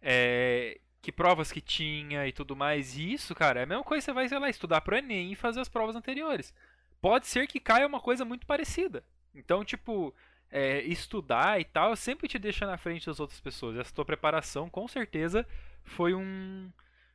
[0.00, 2.96] É, que provas que tinha e tudo mais.
[2.96, 5.32] E isso, cara, é a mesma coisa que você vai, sei lá, estudar pro Enem
[5.32, 6.54] e fazer as provas anteriores.
[7.00, 9.04] Pode ser que caia uma coisa muito parecida.
[9.34, 10.14] Então, tipo,
[10.50, 13.76] é, estudar e tal sempre te deixa na frente das outras pessoas.
[13.76, 15.46] Essa tua preparação, com certeza,
[15.84, 16.70] foi um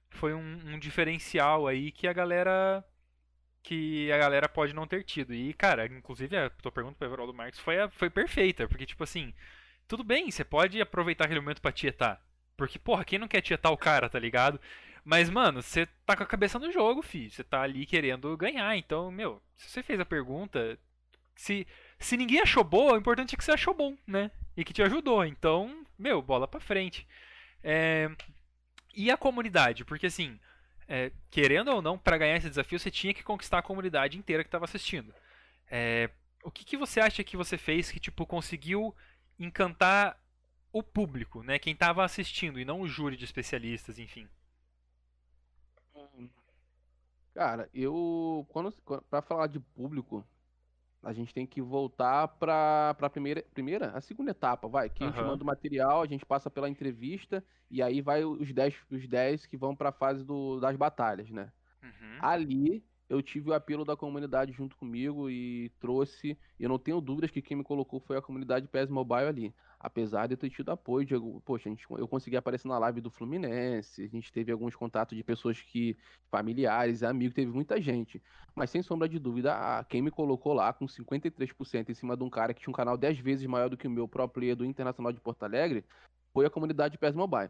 [0.10, 2.84] foi um, um diferencial aí que a galera
[3.63, 5.34] que a galera pode não ter tido.
[5.34, 9.04] E, cara, inclusive a tua pergunta pro Everaldo Marques foi, a, foi perfeita, porque, tipo
[9.04, 9.34] assim,
[9.88, 12.22] tudo bem, você pode aproveitar aquele momento pra tietar.
[12.62, 14.60] Porque, porra, quem não quer tietar o cara, tá ligado?
[15.04, 17.30] Mas, mano, você tá com a cabeça no jogo, fi.
[17.30, 18.78] Você tá ali querendo ganhar.
[18.78, 20.78] Então, meu, se você fez a pergunta,
[21.36, 21.65] se,
[21.97, 24.30] se ninguém achou boa, o importante é que você achou bom, né?
[24.56, 25.26] E que te ajudou.
[25.26, 27.08] Então, meu, bola pra frente.
[27.63, 28.10] É...
[28.93, 29.84] E a comunidade?
[29.84, 30.39] Porque, assim,
[30.88, 34.43] é, querendo ou não, para ganhar esse desafio, você tinha que conquistar a comunidade inteira
[34.43, 35.12] que estava assistindo.
[35.69, 36.10] É,
[36.43, 38.93] o que, que você acha que você fez que tipo conseguiu
[39.39, 40.20] encantar
[40.71, 41.60] o público, né?
[41.60, 44.27] Quem estava assistindo e não o júri de especialistas, enfim.
[47.34, 48.73] Cara, eu quando
[49.10, 50.25] para falar de público,
[51.03, 55.07] a gente tem que voltar para a primeira, primeira, a segunda etapa, vai, que a
[55.07, 59.07] gente manda o material, a gente passa pela entrevista e aí vai os 10 os
[59.07, 61.51] 10 que vão para a fase do, das batalhas, né?
[61.81, 62.17] Uhum.
[62.19, 67.29] Ali eu tive o apelo da comunidade junto comigo e trouxe, eu não tenho dúvidas
[67.29, 69.55] que quem me colocou foi a comunidade PES Mobile ali.
[69.84, 73.10] Apesar de eu ter tido apoio, de, poxa, gente, eu consegui aparecer na live do
[73.10, 75.98] Fluminense, a gente teve alguns contatos de pessoas que,
[76.30, 78.22] familiares, amigos, teve muita gente.
[78.54, 82.30] Mas sem sombra de dúvida, quem me colocou lá com 53% em cima de um
[82.30, 85.12] cara que tinha um canal 10 vezes maior do que o meu próprio do Internacional
[85.12, 85.84] de Porto Alegre,
[86.32, 87.50] foi a comunidade PES Mobile.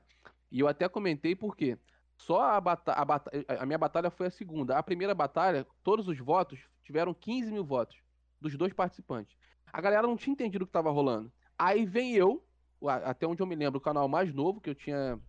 [0.49, 1.77] E eu até comentei porque
[2.15, 4.77] só a, bata a, bata a minha batalha foi a segunda.
[4.77, 7.97] A primeira batalha, todos os votos tiveram 15 mil votos
[8.39, 9.35] dos dois participantes.
[9.65, 11.29] A galera não tinha entendido o que estava rolando.
[11.63, 12.43] Aí vem eu,
[13.05, 15.19] até onde eu me lembro, o canal mais novo, que eu tinha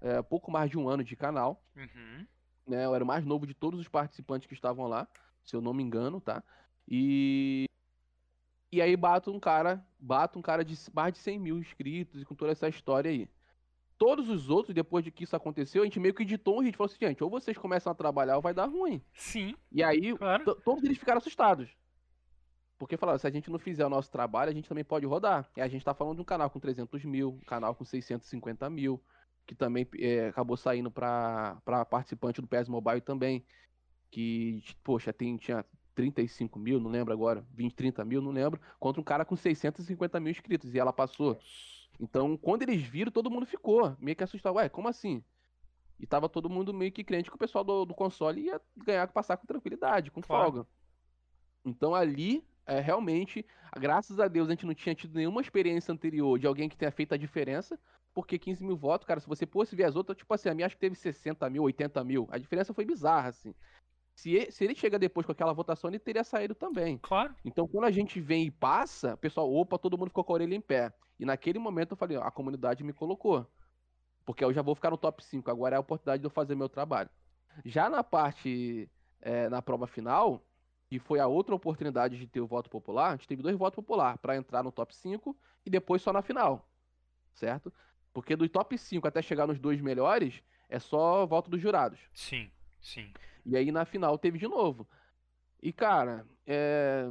[0.00, 1.60] é, pouco mais de um ano de canal.
[1.76, 2.24] Uhum.
[2.68, 5.08] Né, eu era o mais novo de todos os participantes que estavam lá,
[5.42, 6.40] se eu não me engano, tá?
[6.86, 7.64] E.
[8.70, 12.24] E aí bato um cara, bato um cara de mais de 100 mil inscritos e
[12.24, 13.28] com toda essa história aí
[13.98, 16.76] todos os outros, depois de que isso aconteceu, a gente meio que editou um vídeo.
[16.76, 19.00] Falou assim, gente, ou vocês começam a trabalhar ou vai dar ruim.
[19.14, 19.54] Sim.
[19.70, 20.56] E aí, claro.
[20.64, 21.70] todos eles ficaram assustados.
[22.82, 25.48] Porque falaram, se a gente não fizer o nosso trabalho, a gente também pode rodar.
[25.56, 28.68] E a gente tá falando de um canal com 300 mil, um canal com 650
[28.68, 29.00] mil,
[29.46, 33.46] que também é, acabou saindo pra, pra participante do PS Mobile também.
[34.10, 35.64] Que, poxa, tem, tinha
[35.94, 40.18] 35 mil, não lembro agora, 20, 30 mil, não lembro, contra um cara com 650
[40.18, 40.74] mil inscritos.
[40.74, 41.38] E ela passou.
[42.00, 44.56] Então, quando eles viram, todo mundo ficou meio que assustado.
[44.56, 45.22] Ué, como assim?
[46.00, 49.06] E tava todo mundo meio que crente que o pessoal do, do console ia ganhar,
[49.06, 50.42] passar com tranquilidade, com claro.
[50.50, 50.68] folga.
[51.64, 53.44] Então ali, é, realmente,
[53.78, 56.90] graças a Deus, a gente não tinha tido nenhuma experiência anterior de alguém que tenha
[56.90, 57.78] feito a diferença.
[58.14, 60.66] Porque 15 mil votos, cara, se você fosse ver as outras, tipo assim, a minha
[60.66, 62.28] acho que teve 60 mil, 80 mil.
[62.30, 63.54] A diferença foi bizarra, assim.
[64.14, 66.98] Se ele, se ele chega depois com aquela votação, ele teria saído também.
[66.98, 67.34] Claro.
[67.42, 70.54] Então, quando a gente vem e passa, pessoal, opa, todo mundo ficou com a orelha
[70.54, 70.92] em pé.
[71.18, 73.46] E naquele momento eu falei, ó, a comunidade me colocou.
[74.24, 76.54] Porque eu já vou ficar no top 5, agora é a oportunidade de eu fazer
[76.54, 77.08] meu trabalho.
[77.64, 80.44] Já na parte, é, na prova final,
[80.92, 83.76] que foi a outra oportunidade de ter o voto popular, a gente teve dois votos
[83.76, 86.68] popular para entrar no top 5 e depois só na final.
[87.32, 87.72] Certo?
[88.12, 91.98] Porque do top 5 até chegar nos dois melhores, é só voto dos jurados.
[92.12, 93.10] Sim, sim.
[93.46, 94.86] E aí na final teve de novo.
[95.62, 97.06] E cara, é...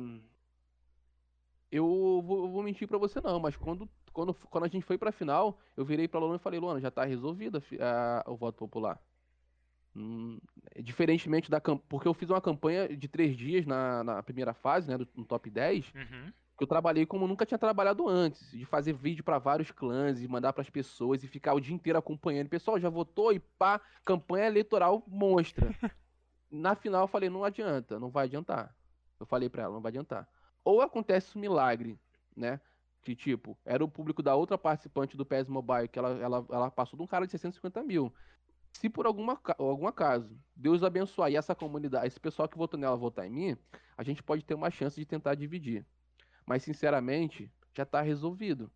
[1.71, 5.11] eu vou, vou mentir para você não, mas quando, quando, quando a gente foi pra
[5.11, 9.01] final, eu virei pra Luana e falei, Luana, já tá resolvida a, o voto popular.
[9.95, 10.39] Hum,
[10.79, 11.85] diferentemente da campanha.
[11.89, 14.97] Porque eu fiz uma campanha de três dias na, na primeira fase, né?
[14.97, 15.91] Do, no top 10.
[15.93, 16.31] Uhum.
[16.57, 18.51] Que eu trabalhei como nunca tinha trabalhado antes.
[18.51, 21.75] De fazer vídeo para vários clãs e mandar para as pessoas e ficar o dia
[21.75, 22.49] inteiro acompanhando.
[22.49, 25.67] Pessoal, já votou e pá, campanha eleitoral monstra.
[26.49, 28.75] Na final eu falei, não adianta, não vai adiantar.
[29.19, 30.27] Eu falei pra ela, não vai adiantar.
[30.63, 31.97] Ou acontece um milagre,
[32.35, 32.59] né?
[33.01, 36.71] Que tipo, era o público da outra participante do PES Mobile, que ela, ela, ela
[36.71, 38.13] passou de um cara de 650 mil.
[38.73, 42.95] Se por alguma, algum acaso Deus abençoar e essa comunidade, esse pessoal que votou nela
[42.95, 43.57] votar em mim,
[43.97, 45.85] a gente pode ter uma chance de tentar dividir.
[46.45, 48.71] Mas sinceramente, já tá resolvido.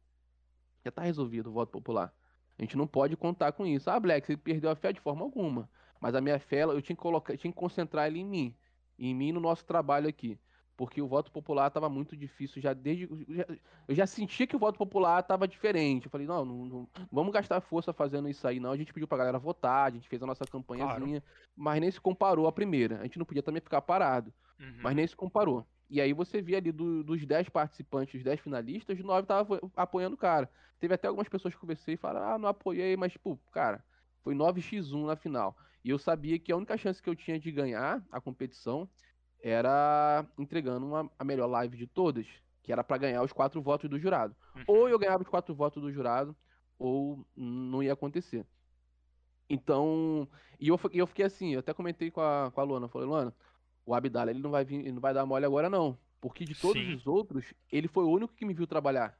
[0.84, 2.14] Já tá resolvido o voto popular.
[2.58, 3.90] A gente não pode contar com isso.
[3.90, 5.70] Ah, Black, você perdeu a fé de forma alguma.
[6.00, 8.56] Mas a minha fé, eu tinha que colocar, tinha que concentrar ele em mim,
[8.98, 10.40] em mim no nosso trabalho aqui,
[10.78, 13.46] porque o voto popular estava muito difícil já desde já,
[13.88, 16.06] eu já sentia que o voto popular estava diferente.
[16.06, 18.72] Eu falei, não, não, não, vamos gastar força fazendo isso aí não.
[18.72, 21.44] A gente pediu pra galera votar, a gente fez a nossa campanhazinha, claro.
[21.56, 23.00] mas nem se comparou à primeira.
[23.00, 24.34] A gente não podia também ficar parado.
[24.60, 24.80] Uhum.
[24.82, 25.66] Mas nem se comparou.
[25.90, 30.16] E aí você via ali do, dos 10 participantes, os 10 finalistas, 9 estavam apoiando
[30.16, 30.50] o cara.
[30.80, 33.84] Teve até algumas pessoas que conversei e falaram, ah, não apoiei, mas, tipo, cara,
[34.24, 35.56] foi 9x1 na final.
[35.84, 38.90] E eu sabia que a única chance que eu tinha de ganhar a competição
[39.48, 42.26] era entregando uma, a melhor live de todas,
[42.64, 44.36] que era para ganhar os quatro votos do jurado.
[44.56, 44.64] Uhum.
[44.68, 46.36] Ou eu ganhava os quatro votos do jurado,
[46.80, 48.44] ou não ia acontecer.
[49.48, 50.28] Então,
[50.60, 53.36] e eu, eu fiquei assim, eu até comentei com a, com a Luana, falei, Luana,
[53.86, 56.60] o Abdala ele não vai vir, ele não vai dar mole agora não, porque de
[56.60, 56.96] todos Sim.
[56.96, 59.16] os outros, ele foi o único que me viu trabalhar.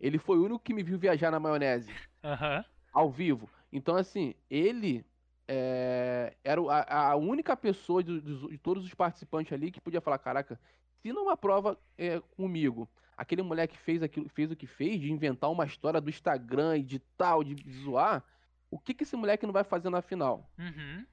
[0.00, 1.92] Ele foi o único que me viu viajar na maionese.
[2.24, 2.64] Uhum.
[2.94, 3.50] Ao vivo.
[3.70, 5.04] Então, assim, ele
[5.52, 10.00] é, era a, a, única pessoa de, de, de, todos os participantes ali que podia
[10.00, 10.60] falar: caraca,
[11.02, 15.50] se numa prova é, comigo, aquele moleque fez, aquilo, fez o que fez, de inventar
[15.50, 18.22] uma história do Instagram e de tal, de zoar,
[18.70, 20.48] o que, que esse moleque não vai fazer na final?
[20.56, 21.04] Uhum.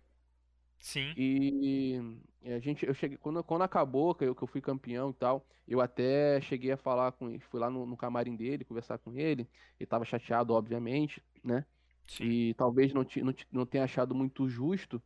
[0.77, 1.15] Sim.
[1.17, 1.99] E,
[2.43, 5.13] e a gente, eu cheguei, quando, quando acabou, que eu, que eu fui campeão e
[5.15, 8.99] tal, eu até cheguei a falar com ele, fui lá no, no camarim dele, conversar
[8.99, 11.65] com ele, ele tava chateado, obviamente, né?
[12.07, 12.23] Sim.
[12.23, 15.01] E talvez não, não, não tenha achado muito justo,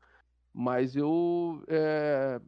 [0.54, 2.40] mas eu, é,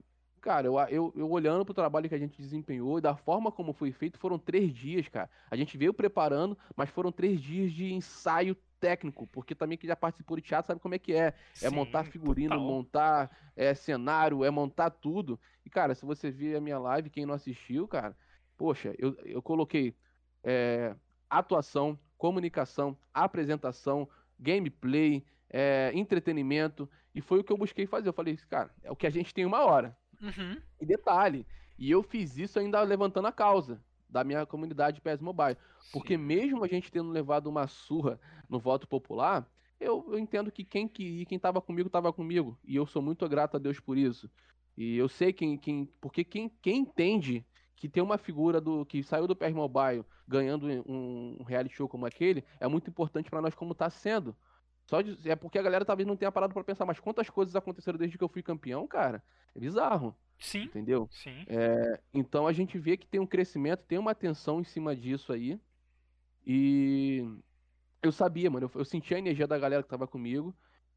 [0.41, 3.73] cara, eu, eu, eu olhando pro trabalho que a gente desempenhou e da forma como
[3.73, 5.29] foi feito, foram três dias, cara.
[5.49, 9.95] A gente veio preparando, mas foram três dias de ensaio técnico, porque também quem já
[9.95, 11.27] participou de teatro sabe como é que é.
[11.27, 12.67] é Sim, é montar figurino, total.
[12.67, 15.39] montar é, cenário, é montar tudo.
[15.65, 18.15] E, cara, se você ver a minha live, quem não assistiu, cara,
[18.57, 19.95] poxa, eu, eu coloquei
[20.43, 20.93] é,
[21.29, 24.09] atuação, comunicação, apresentação,
[24.39, 28.09] gameplay, é, entretenimento, e foi o que eu busquei fazer.
[28.09, 29.95] Eu falei, cara, é o que a gente tem uma hora.
[30.21, 30.57] Uhum.
[30.79, 31.45] E detalhe,
[31.77, 35.57] e eu fiz isso ainda levantando a causa da minha comunidade PES Mobile.
[35.91, 36.23] Porque Sim.
[36.23, 39.47] mesmo a gente tendo levado uma surra no voto popular,
[39.79, 42.57] eu, eu entendo que quem queria, quem estava comigo, estava comigo.
[42.63, 44.29] E eu sou muito grato a Deus por isso.
[44.77, 45.57] E eu sei quem.
[45.57, 47.45] quem porque quem, quem entende
[47.75, 52.05] que tem uma figura do que saiu do PES Mobile ganhando um, reality show como
[52.05, 54.35] aquele, é muito importante para nós como está sendo.
[54.85, 57.55] Só de, é porque a galera talvez não tenha parado para pensar, mas quantas coisas
[57.55, 59.23] aconteceram desde que eu fui campeão, cara?
[59.55, 60.15] É bizarro.
[60.39, 60.63] Sim.
[60.63, 61.07] Entendeu?
[61.11, 61.45] Sim.
[61.47, 65.31] É, então a gente vê que tem um crescimento, tem uma atenção em cima disso
[65.31, 65.59] aí.
[66.45, 67.25] E
[68.01, 70.53] eu sabia, mano, eu, eu senti a energia da galera que tava comigo.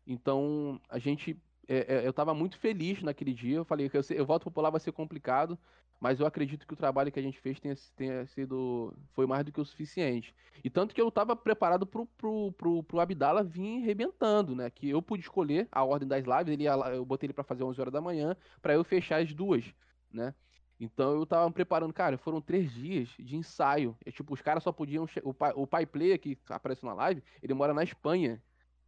[0.06, 1.40] Então a gente.
[1.68, 3.56] É, é, eu tava muito feliz naquele dia.
[3.56, 5.58] Eu falei que eu, eu volto popular vai ser complicado,
[6.00, 8.94] mas eu acredito que o trabalho que a gente fez tenha, tenha sido.
[9.12, 10.34] foi mais do que o suficiente.
[10.62, 14.70] E tanto que eu estava preparado pro, pro, pro, pro Abdala vir arrebentando, né?
[14.70, 17.64] Que eu pude escolher a ordem das lives, ele ia, eu botei ele para fazer
[17.64, 19.64] 11 horas da manhã, para eu fechar as duas,
[20.12, 20.34] né?
[20.78, 23.96] Então eu tava preparando, cara, foram três dias de ensaio.
[24.04, 25.06] É, tipo, os caras só podiam.
[25.24, 28.42] O pai, o pai player que apareceu na live, ele mora na Espanha.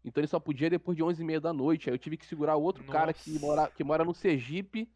[0.08, 1.88] Então ele só podia depois de 11 e meia da noite.
[1.88, 2.98] Aí eu tive que segurar outro Nossa.
[2.98, 4.90] cara que mora, que mora no Sergipe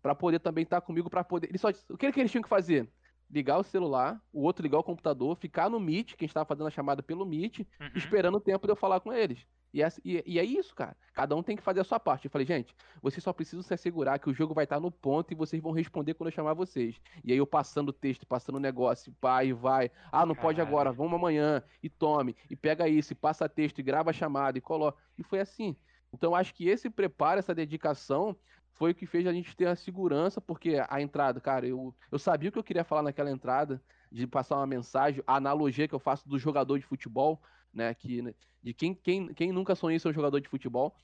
[0.00, 1.48] para poder também estar tá comigo, para poder.
[1.48, 2.88] Ele só o que, que eles tinham que fazer?
[3.30, 6.70] Ligar o celular, o outro ligar o computador, ficar no Meet, quem estava fazendo a
[6.70, 7.66] chamada pelo Meet, uhum.
[7.94, 9.46] esperando o tempo de eu falar com eles.
[9.72, 10.96] E é, e, e é, isso, cara.
[11.14, 12.26] Cada um tem que fazer a sua parte.
[12.26, 15.32] Eu falei, gente, vocês só precisam se assegurar que o jogo vai estar no ponto
[15.32, 17.00] e vocês vão responder quando eu chamar vocês.
[17.24, 19.90] E aí eu passando o texto, passando o negócio, vai, vai.
[20.10, 20.40] Ah, não Caralho.
[20.40, 21.62] pode agora, vamos amanhã.
[21.82, 24.98] E tome, e pega isso, e passa texto, e grava a chamada, e coloca.
[25.16, 25.74] E foi assim.
[26.12, 28.36] Então acho que esse preparo, essa dedicação,
[28.72, 32.18] foi o que fez a gente ter a segurança, porque a entrada, cara, eu, eu
[32.18, 35.94] sabia o que eu queria falar naquela entrada, de passar uma mensagem, a analogia que
[35.94, 37.40] eu faço do jogador de futebol,
[37.72, 38.22] né, que,
[38.62, 40.94] de quem, quem, quem nunca sonhou em ser um jogador de futebol,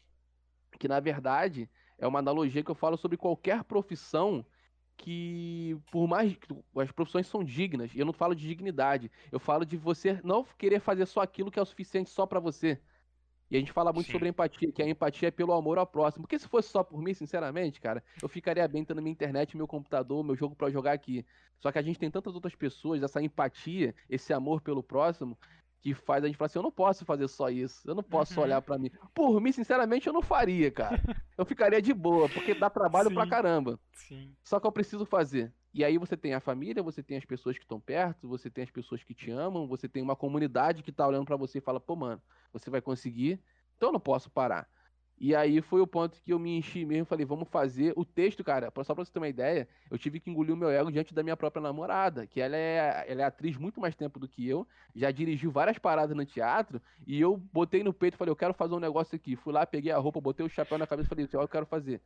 [0.79, 4.45] que na verdade é uma analogia que eu falo sobre qualquer profissão
[4.97, 9.39] que, por mais que as profissões são dignas, e eu não falo de dignidade, eu
[9.39, 12.81] falo de você não querer fazer só aquilo que é o suficiente só para você,
[13.51, 14.13] e a gente fala muito Sim.
[14.13, 16.23] sobre empatia, que a empatia é pelo amor ao próximo.
[16.23, 19.67] Porque se fosse só por mim, sinceramente, cara, eu ficaria bem tendo minha internet, meu
[19.67, 21.25] computador, meu jogo para jogar aqui.
[21.59, 25.37] Só que a gente tem tantas outras pessoas, essa empatia, esse amor pelo próximo,
[25.81, 28.39] que faz a gente falar assim: eu não posso fazer só isso, eu não posso
[28.39, 28.45] uhum.
[28.45, 28.91] olhar para mim.
[29.15, 31.01] Por mim, sinceramente, eu não faria, cara.
[31.37, 33.15] eu ficaria de boa, porque dá trabalho Sim.
[33.15, 33.79] pra caramba.
[33.93, 34.35] Sim.
[34.43, 35.53] Só que eu preciso fazer.
[35.73, 38.65] E aí você tem a família, você tem as pessoas que estão perto, você tem
[38.65, 41.61] as pessoas que te amam, você tem uma comunidade que tá olhando para você e
[41.61, 42.21] fala, pô, mano,
[42.53, 43.41] você vai conseguir,
[43.77, 44.67] então eu não posso parar.
[45.21, 48.45] E aí foi o ponto que eu me enchi mesmo, falei, vamos fazer o texto,
[48.45, 51.13] cara, só pra você ter uma ideia, eu tive que engolir o meu ego diante
[51.13, 54.49] da minha própria namorada, que ela é, ela é atriz muito mais tempo do que
[54.49, 58.55] eu, já dirigiu várias paradas no teatro, e eu botei no peito, falei, eu quero
[58.55, 61.11] fazer um negócio aqui, fui lá, peguei a roupa, botei o chapéu na cabeça e
[61.11, 62.01] falei, eu quero fazer.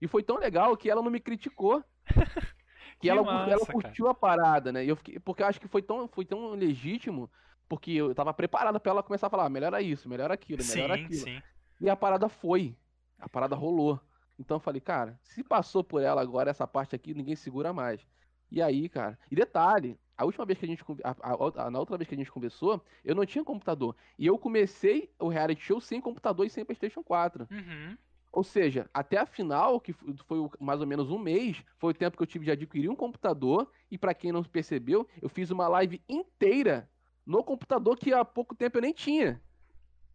[0.00, 1.82] E foi tão legal que ela não me criticou.
[2.04, 2.12] que,
[3.00, 4.10] que ela, massa, ela curtiu cara.
[4.10, 4.84] a parada, né?
[4.84, 7.30] E eu fiquei, porque eu acho que foi tão, foi tão legítimo
[7.72, 10.94] porque eu tava preparado para ela começar a falar, ah, melhora isso, melhora aquilo, melhora
[10.94, 11.24] sim, aquilo.
[11.24, 11.42] Sim.
[11.82, 12.76] E a parada foi.
[13.18, 14.00] A parada rolou.
[14.38, 18.06] Então eu falei, cara, se passou por ela agora essa parte aqui, ninguém segura mais.
[18.50, 19.18] E aí, cara.
[19.28, 20.84] E detalhe, a última vez que a gente.
[21.02, 23.96] A, a, a, na outra vez que a gente conversou, eu não tinha computador.
[24.16, 27.48] E eu comecei o reality show sem computador e sem PlayStation 4.
[27.50, 27.98] Uhum.
[28.30, 32.16] Ou seja, até a final, que foi mais ou menos um mês, foi o tempo
[32.16, 33.68] que eu tive de adquirir um computador.
[33.90, 36.88] E para quem não percebeu, eu fiz uma live inteira
[37.26, 39.42] no computador que há pouco tempo eu nem tinha.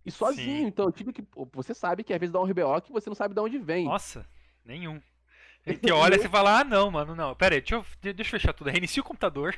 [0.08, 0.68] E sozinho, Sim.
[0.68, 1.22] então eu tive que.
[1.52, 3.84] Você sabe que às vezes dá um RBO que você não sabe de onde vem.
[3.84, 4.26] Nossa,
[4.64, 5.02] nenhum.
[5.84, 7.36] Que olha e fala, ah não, mano, não.
[7.36, 8.70] Pera aí, deixa eu, deixa eu fechar tudo.
[8.70, 9.54] Reinicia o computador.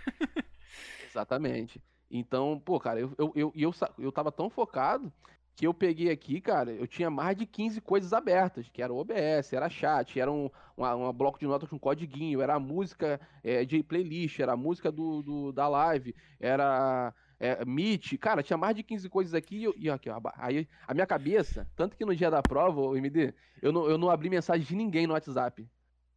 [1.08, 1.80] Exatamente.
[2.10, 5.14] Então, pô, cara, eu, eu, eu, eu, eu tava tão focado
[5.56, 8.98] que eu peguei aqui, cara, eu tinha mais de 15 coisas abertas, que era o
[8.98, 13.22] OBS, era chat, era um, uma, uma bloco de notas com codiguinho, era a música
[13.44, 18.58] é, de playlist, era a música do, do da live, era é, Meet, cara, tinha
[18.58, 22.04] mais de 15 coisas aqui e, e aqui, ó, aí a minha cabeça, tanto que
[22.04, 25.14] no dia da prova, o MD, eu não, eu não abri mensagem de ninguém no
[25.14, 25.68] WhatsApp.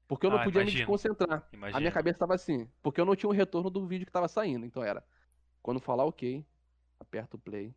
[0.08, 0.74] Porque eu não ah, podia imagino.
[0.74, 1.48] me desconcentrar.
[1.52, 1.76] Imagino.
[1.76, 4.10] A minha cabeça estava assim, porque eu não tinha o um retorno do vídeo que
[4.10, 4.66] estava saindo.
[4.66, 5.02] Então era,
[5.62, 6.44] quando falar ok,
[7.00, 7.74] aperta o play,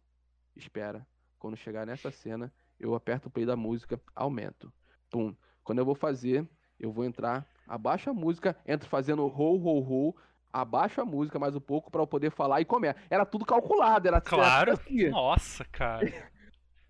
[0.56, 1.06] espera.
[1.38, 4.74] Quando chegar nessa cena, eu aperto o play da música, aumento.
[5.10, 5.36] Pum.
[5.64, 6.48] Quando eu vou fazer,
[6.80, 10.18] eu vou entrar, abaixo a música, entro fazendo roll, roll, roll,
[10.62, 12.96] abaixo a música mais um pouco para eu poder falar e comer.
[13.10, 14.72] Era tudo calculado, era Claro.
[14.72, 15.10] Era assim.
[15.10, 16.06] Nossa, cara.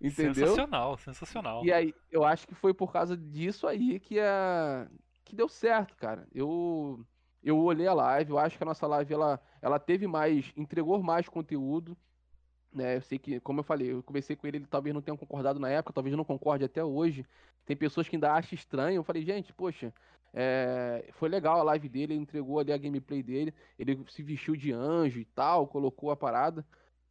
[0.00, 0.34] Entendeu?
[0.34, 1.64] Sensacional, sensacional.
[1.64, 4.86] E aí, eu acho que foi por causa disso aí que a
[5.24, 6.26] que deu certo, cara.
[6.32, 7.04] Eu
[7.42, 11.02] eu olhei a live, eu acho que a nossa live ela, ela teve mais, entregou
[11.02, 11.96] mais conteúdo,
[12.72, 12.96] né?
[12.96, 15.58] Eu sei que, como eu falei, eu conversei com ele, ele talvez não tenha concordado
[15.58, 17.24] na época, talvez não concorde até hoje.
[17.64, 18.96] Tem pessoas que ainda acham estranho.
[18.96, 19.92] Eu falei, gente, poxa,
[20.32, 24.56] é, foi legal a live dele, ele entregou ali a gameplay dele, ele se vestiu
[24.56, 26.66] de anjo e tal, colocou a parada.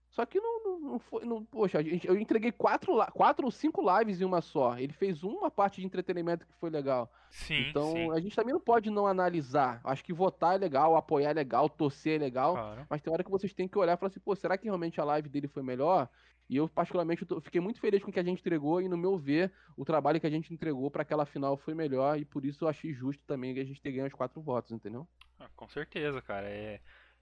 [0.10, 1.26] Só que não, não, foi.
[1.26, 4.78] Não, poxa, eu entreguei quatro, quatro ou cinco lives em uma só.
[4.78, 7.12] Ele fez uma parte de entretenimento que foi legal.
[7.30, 7.68] Sim.
[7.70, 8.12] Então sim.
[8.12, 9.82] a gente também não pode não analisar.
[9.84, 12.54] Acho que votar é legal, apoiar é legal, torcer é legal.
[12.54, 12.86] Claro.
[12.90, 15.02] Mas tem hora que vocês têm que olhar e falar assim, pô, será que realmente
[15.02, 16.08] a live dele foi melhor?
[16.48, 18.96] E eu, particularmente, eu fiquei muito feliz com o que a gente entregou e, no
[18.96, 22.20] meu ver, o trabalho que a gente entregou para aquela final foi melhor.
[22.20, 24.72] E por isso eu achei justo também que a gente ter ganho os quatro votos,
[24.72, 25.08] entendeu?
[25.40, 26.48] Ah, com certeza, cara.
[26.48, 26.80] É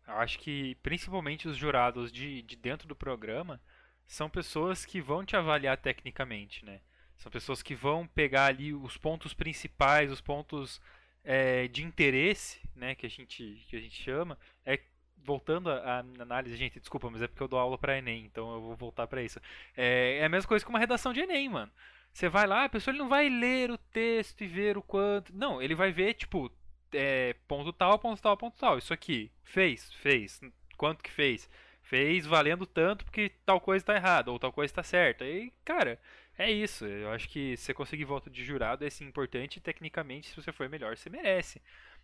[0.07, 3.61] eu acho que principalmente os jurados de, de dentro do programa
[4.05, 6.81] são pessoas que vão te avaliar tecnicamente, né?
[7.17, 10.81] São pessoas que vão pegar ali os pontos principais, os pontos
[11.23, 14.37] é, de interesse, né, que a gente que a gente chama.
[14.65, 14.79] É
[15.25, 18.61] voltando à análise, gente, desculpa, mas é porque eu dou aula para Enem, então eu
[18.61, 19.39] vou voltar para isso.
[19.75, 21.71] É, é, a mesma coisa que uma redação de Enem, mano.
[22.11, 25.35] Você vai lá, a pessoa ele não vai ler o texto e ver o quanto.
[25.35, 26.51] Não, ele vai ver, tipo,
[26.93, 28.77] é, ponto tal, ponto tal, ponto tal.
[28.77, 30.39] Isso aqui, fez, fez.
[30.77, 31.49] Quanto que fez?
[31.81, 35.25] Fez valendo tanto porque tal coisa está errada ou tal coisa está certa.
[35.25, 35.99] E, cara,
[36.37, 36.85] é isso.
[36.85, 39.57] Eu acho que você conseguir voto de jurado é sim importante.
[39.57, 41.61] E, tecnicamente, se você for melhor, você merece.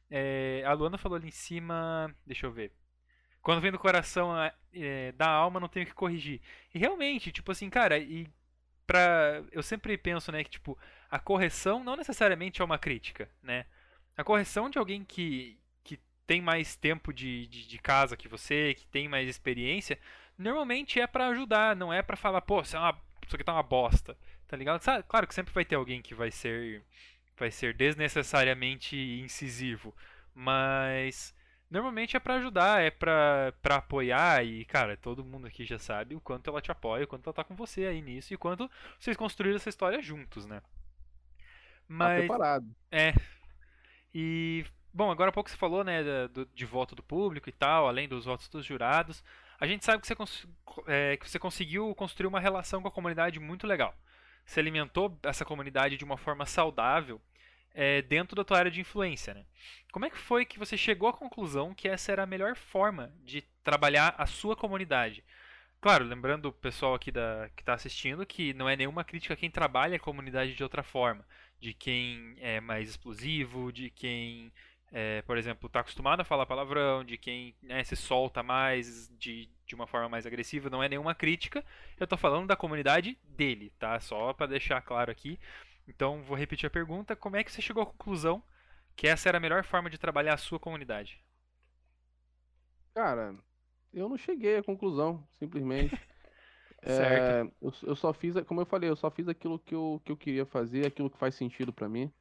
[0.10, 2.14] É, a Luana falou ali em cima.
[2.26, 2.72] Deixa eu ver.
[3.42, 4.34] Quando vem do coração
[4.74, 6.42] é, da alma, não tenho que corrigir.
[6.74, 8.28] E realmente, tipo assim, cara, e
[8.86, 9.44] pra.
[9.52, 10.78] Eu sempre penso, né, que tipo,
[11.10, 13.66] a correção não necessariamente é uma crítica, né?
[14.20, 15.98] A correção de alguém que, que
[16.28, 19.98] tem mais tempo de, de, de casa que você, que tem mais experiência,
[20.38, 23.54] normalmente é para ajudar, não é para falar, pô, isso, é uma, isso aqui tá
[23.54, 24.82] uma bosta, tá ligado?
[24.82, 26.84] Sabe, claro que sempre vai ter alguém que vai ser,
[27.38, 29.96] vai ser desnecessariamente incisivo,
[30.36, 31.34] mas
[31.72, 36.20] normalmente é para ajudar, é para apoiar e, cara, todo mundo aqui já sabe o
[36.20, 38.70] quanto ela te apoia, o quanto ela tá com você aí nisso e o quanto
[39.00, 40.60] vocês construíram essa história juntos, né?
[40.60, 40.68] Tá
[41.88, 42.62] mas tá
[42.92, 43.14] é,
[44.14, 47.88] e, bom, agora há pouco você falou, né, de, de voto do público e tal,
[47.88, 49.24] além dos votos dos jurados.
[49.60, 50.48] A gente sabe que você,
[50.88, 53.94] é, que você conseguiu construir uma relação com a comunidade muito legal.
[54.46, 57.22] Você alimentou essa comunidade de uma forma saudável
[57.74, 59.46] é, dentro da tua área de influência, né?
[59.92, 63.14] Como é que foi que você chegou à conclusão que essa era a melhor forma
[63.24, 65.24] de trabalhar a sua comunidade?
[65.82, 69.38] Claro, lembrando o pessoal aqui da, que está assistindo que não é nenhuma crítica a
[69.38, 71.26] quem trabalha a comunidade de outra forma
[71.60, 74.52] de quem é mais explosivo, de quem,
[74.92, 79.50] é, por exemplo, está acostumado a falar palavrão, de quem né, se solta mais de,
[79.66, 80.70] de uma forma mais agressiva.
[80.70, 81.64] Não é nenhuma crítica.
[82.00, 84.00] Eu estou falando da comunidade dele, tá?
[84.00, 85.40] Só para deixar claro aqui.
[85.88, 88.42] Então, vou repetir a pergunta: como é que você chegou à conclusão
[88.96, 91.22] que essa era a melhor forma de trabalhar a sua comunidade?
[92.94, 93.36] Cara,
[93.94, 96.00] eu não cheguei à conclusão, simplesmente.
[96.82, 100.12] É, eu, eu, só fiz, como eu falei, eu só fiz aquilo que eu, que
[100.12, 102.12] eu queria fazer, aquilo que faz sentido para mim.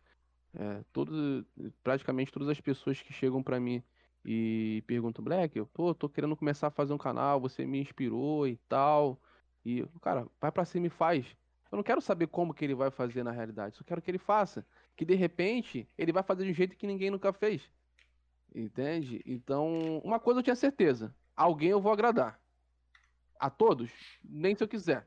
[0.55, 1.45] É, todos,
[1.83, 3.83] praticamente todas as pessoas que chegam para mim
[4.25, 8.57] e perguntam, Black, pô, tô querendo começar a fazer um canal, você me inspirou e
[8.69, 9.21] tal.
[9.65, 11.27] E, cara, vai pra cima e faz.
[11.71, 14.19] Eu não quero saber como que ele vai fazer na realidade, só quero que ele
[14.19, 14.67] faça.
[14.97, 17.71] Que de repente ele vai fazer de um jeito que ninguém nunca fez.
[18.55, 19.23] Entende?
[19.27, 22.41] Então, uma coisa eu tinha certeza: alguém eu vou agradar
[23.39, 23.91] a todos,
[24.25, 25.07] nem se eu quiser.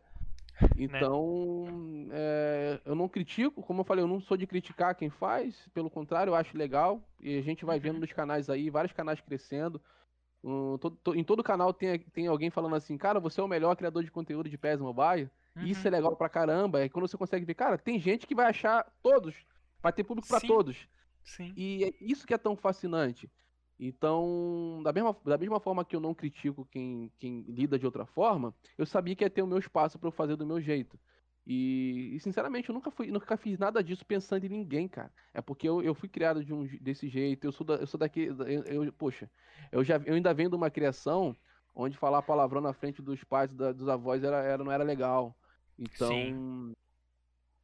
[0.62, 0.70] Né?
[0.78, 1.66] Então,
[2.08, 2.10] né?
[2.12, 5.90] é, eu não critico, como eu falei, eu não sou de criticar quem faz, pelo
[5.90, 7.02] contrário, eu acho legal.
[7.20, 8.02] E a gente vai vendo uhum.
[8.02, 9.82] nos canais aí, vários canais crescendo.
[10.44, 13.76] Um, todo, em todo canal tem, tem alguém falando assim, cara, você é o melhor
[13.76, 15.30] criador de conteúdo de PES Mobile.
[15.56, 15.66] Uhum.
[15.66, 16.82] Isso é legal pra caramba.
[16.82, 19.36] É quando você consegue ver, cara, tem gente que vai achar todos,
[19.82, 20.88] vai ter público para todos.
[21.24, 21.54] Sim.
[21.56, 23.30] E é isso que é tão fascinante.
[23.84, 28.06] Então, da mesma, da mesma forma que eu não critico quem, quem lida de outra
[28.06, 31.00] forma, eu sabia que ia ter o meu espaço para eu fazer do meu jeito.
[31.48, 35.12] E, e, sinceramente, eu nunca fui, nunca fiz nada disso pensando em ninguém, cara.
[35.34, 38.00] É porque eu, eu fui criado de um, desse jeito, eu sou, da, eu sou
[38.00, 38.26] daqui.
[38.26, 39.28] Eu, eu, poxa,
[39.72, 41.36] eu, já, eu ainda venho de uma criação
[41.74, 45.36] onde falar palavrão na frente dos pais, da, dos avós, era, era, não era legal.
[45.80, 46.72] Então, Sim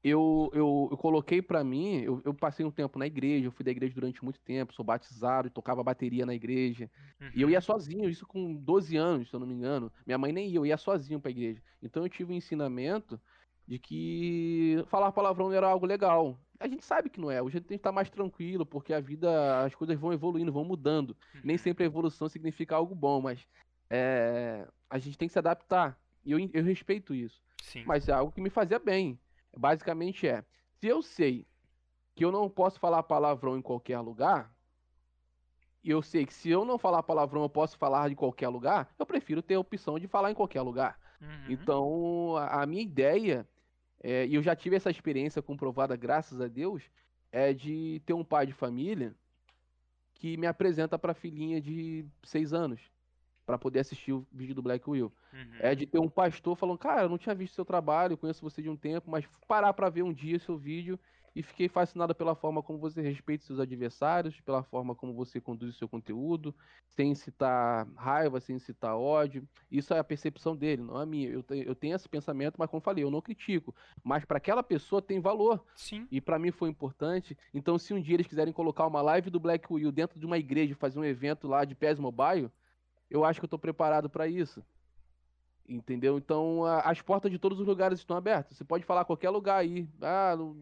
[0.08, 3.66] eu, eu, eu coloquei para mim, eu, eu, passei um tempo na igreja, eu fui
[3.66, 6.90] da igreja durante muito tempo, sou batizado, tocava bateria na igreja.
[7.20, 7.32] Uhum.
[7.36, 7.62] E eu ia uhum.
[7.62, 9.92] sozinho, isso com 12 anos, se eu não me engano.
[10.06, 11.62] Minha mãe nem ia, eu ia sozinho pra igreja.
[11.82, 13.20] Então eu tive um ensinamento
[13.68, 16.40] de que falar palavrão era algo legal.
[16.60, 19.64] A gente sabe que não é, hoje a gente tá mais tranquilo, porque a vida,
[19.64, 21.16] as coisas vão evoluindo, vão mudando.
[21.36, 21.42] Uhum.
[21.44, 23.46] Nem sempre a evolução significa algo bom, mas
[23.90, 26.00] é, a gente tem que se adaptar.
[26.24, 27.42] E eu, eu respeito isso.
[27.62, 27.84] Sim.
[27.86, 29.20] Mas é algo que me fazia bem.
[29.58, 30.44] Basicamente é,
[30.80, 31.46] se eu sei
[32.16, 34.54] que eu não posso falar palavrão em qualquer lugar,
[35.84, 38.94] e eu sei que se eu não falar palavrão eu posso falar de qualquer lugar,
[38.98, 41.00] eu prefiro ter a opção de falar em qualquer lugar.
[41.22, 41.46] Uhum.
[41.50, 43.48] Então, a, a, minha ideia,
[44.04, 46.84] é, e eu já tive essa experiência comprovada, graças a Deus,
[47.32, 49.16] é de ter um pai de família
[50.14, 52.82] que me apresenta para a filhinha de seis anos
[53.48, 55.10] para poder assistir o vídeo do Black Will.
[55.32, 55.56] Uhum.
[55.62, 58.62] É de ter um pastor falando, cara, eu não tinha visto seu trabalho, conheço você
[58.62, 61.00] de um tempo, mas parar para ver um dia seu vídeo
[61.34, 65.76] e fiquei fascinado pela forma como você respeita seus adversários, pela forma como você conduz
[65.76, 66.54] o seu conteúdo,
[66.90, 69.48] sem citar raiva, sem citar ódio.
[69.72, 71.30] Isso é a percepção dele, não é a minha.
[71.30, 73.74] Eu, tenho, eu tenho esse pensamento, mas como falei, eu não critico.
[74.04, 75.64] Mas para aquela pessoa tem valor.
[75.76, 76.06] Sim.
[76.12, 77.38] E para mim foi importante.
[77.54, 80.40] Então, se um dia eles quiserem colocar uma live do Black Will dentro de uma
[80.40, 82.52] igreja, fazer um evento lá de PES Mobile,
[83.10, 84.64] eu acho que eu estou preparado para isso.
[85.68, 86.18] Entendeu?
[86.18, 88.58] Então, a, as portas de todos os lugares estão abertas.
[88.58, 89.88] Você pode falar qualquer lugar aí.
[90.02, 90.56] Ah, não,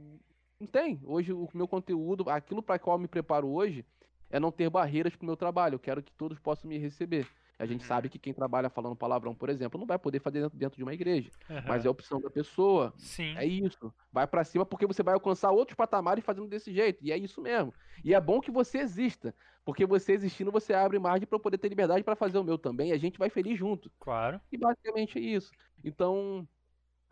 [0.60, 1.00] não tem.
[1.04, 3.86] Hoje, o meu conteúdo, aquilo para qual eu me preparo hoje,
[4.30, 5.76] é não ter barreiras para o meu trabalho.
[5.76, 7.28] Eu quero que todos possam me receber.
[7.58, 7.88] A gente uhum.
[7.88, 10.94] sabe que quem trabalha falando palavrão, por exemplo, não vai poder fazer dentro, de uma
[10.94, 11.32] igreja.
[11.50, 11.62] Uhum.
[11.68, 12.94] Mas é a opção da pessoa.
[12.98, 13.34] Sim.
[13.38, 13.94] É isso.
[14.12, 17.00] Vai para cima porque você vai alcançar outros patamares fazendo desse jeito.
[17.02, 17.74] E é isso mesmo.
[18.04, 19.34] E é bom que você exista.
[19.64, 22.90] Porque você existindo, você abre margem para poder ter liberdade para fazer o meu também.
[22.90, 23.90] E a gente vai feliz junto.
[24.00, 24.40] Claro.
[24.52, 25.52] E basicamente é isso.
[25.84, 26.48] Então,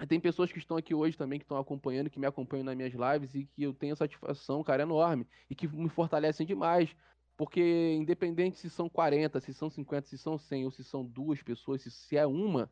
[0.08, 2.94] tem pessoas que estão aqui hoje também, que estão acompanhando, que me acompanham nas minhas
[2.94, 5.26] lives e que eu tenho satisfação, cara, enorme.
[5.50, 6.94] E que me fortalecem demais.
[7.36, 11.42] Porque independente se são 40, se são 50, se são 100 ou se são duas
[11.42, 12.70] pessoas, se, se é uma,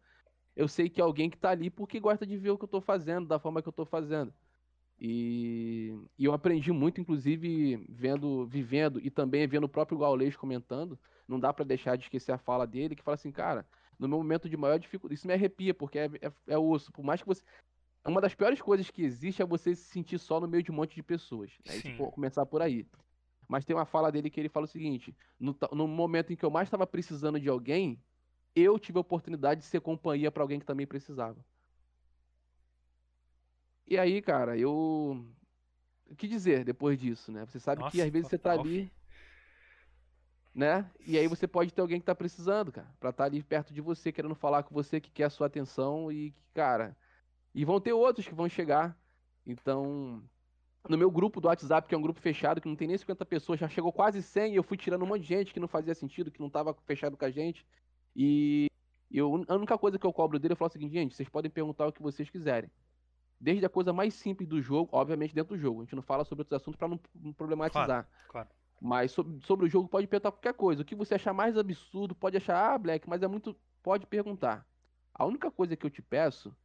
[0.56, 2.70] eu sei que é alguém que tá ali porque gosta de ver o que eu
[2.70, 4.34] tô fazendo, da forma que eu tô fazendo.
[5.00, 11.00] E, e eu aprendi muito, inclusive, vendo, vivendo e também vendo o próprio Gaulês comentando.
[11.28, 13.66] Não dá para deixar de esquecer a fala dele, que fala assim, cara,
[13.98, 16.92] no meu momento de maior dificuldade, isso me arrepia, porque é, é, é osso.
[16.92, 17.44] Por mais que você.
[18.06, 20.76] Uma das piores coisas que existe é você se sentir só no meio de um
[20.76, 21.52] monte de pessoas.
[21.66, 21.80] Né?
[21.82, 22.86] Tipo, começar por aí.
[23.52, 26.46] Mas tem uma fala dele que ele fala o seguinte: no, no momento em que
[26.46, 28.02] eu mais estava precisando de alguém,
[28.56, 31.38] eu tive a oportunidade de ser companhia para alguém que também precisava.
[33.86, 35.28] E aí, cara, eu.
[36.10, 37.46] O que dizer depois disso, né?
[37.46, 38.90] Você sabe Nossa, que às vezes você tá ali.
[40.56, 40.90] Né?
[41.06, 43.74] E aí você pode ter alguém que tá precisando, cara, pra estar tá ali perto
[43.74, 46.96] de você, querendo falar com você, que quer a sua atenção e que, cara.
[47.54, 48.98] E vão ter outros que vão chegar.
[49.46, 50.24] Então,
[50.90, 53.26] no meu grupo do WhatsApp, que é um grupo fechado, que não tem nem 50
[53.26, 55.68] pessoas, já chegou quase 100 e eu fui tirando um monte de gente que não
[55.68, 57.66] fazia sentido, que não tava fechado com a gente.
[58.16, 58.68] E
[59.12, 61.52] eu, a única coisa que eu cobro dele é falar o seguinte, gente, vocês podem
[61.52, 62.70] perguntar o que vocês quiserem.
[63.40, 65.82] Desde a coisa mais simples do jogo, obviamente dentro do jogo.
[65.82, 67.86] A gente não fala sobre outros assuntos para não, não, problematizar.
[67.86, 68.50] Claro, claro.
[68.80, 70.82] Mas sobre, sobre, o jogo pode perguntar qualquer coisa.
[70.82, 73.56] O que você achar mais absurdo, pode achar, ah, Black, mas é muito.
[73.84, 74.66] Pode perguntar.
[75.14, 76.56] A única coisa que eu te peço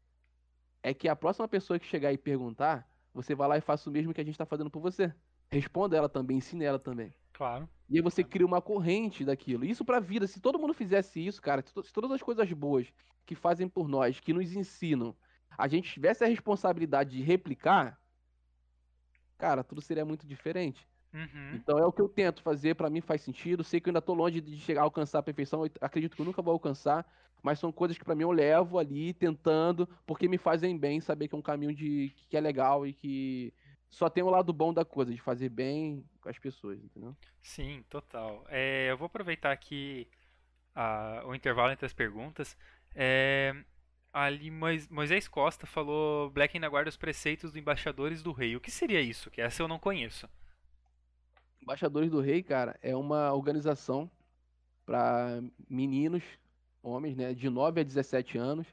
[0.83, 3.93] é que a próxima pessoa que chegar e perguntar você vai lá e faça o
[3.93, 5.11] mesmo que a gente está fazendo por você.
[5.51, 7.15] Responda ela também, ensine ela também.
[7.33, 7.67] Claro.
[7.89, 9.65] E aí você cria uma corrente daquilo.
[9.65, 12.93] Isso pra vida, se todo mundo fizesse isso, cara, se todas as coisas boas
[13.25, 15.17] que fazem por nós, que nos ensinam,
[15.57, 17.99] a gente tivesse a responsabilidade de replicar,
[19.39, 20.87] cara, tudo seria muito diferente.
[21.13, 21.55] Uhum.
[21.55, 23.65] Então é o que eu tento fazer, para mim faz sentido.
[23.65, 26.23] Sei que eu ainda tô longe de chegar a alcançar a perfeição, eu acredito que
[26.23, 27.07] eu nunca vou alcançar,
[27.43, 31.29] mas são coisas que para mim eu levo ali tentando, porque me fazem bem saber
[31.29, 33.53] que é um caminho de que é legal e que
[33.89, 37.17] só tem o lado bom da coisa, de fazer bem com as pessoas, entendeu?
[37.41, 38.45] Sim, total.
[38.49, 40.09] É, eu vou aproveitar aqui
[40.75, 42.57] a, o intervalo entre as perguntas.
[42.95, 43.55] É,
[44.13, 48.57] ali Moisés Costa falou Black ainda guarda os preceitos dos embaixadores do rei.
[48.57, 49.31] O que seria isso?
[49.31, 50.29] Que essa eu não conheço.
[51.67, 54.09] Embaixadores do Rei, cara, é uma organização
[54.87, 56.23] para meninos,
[56.81, 58.69] homens, né, de 9 a 17 anos,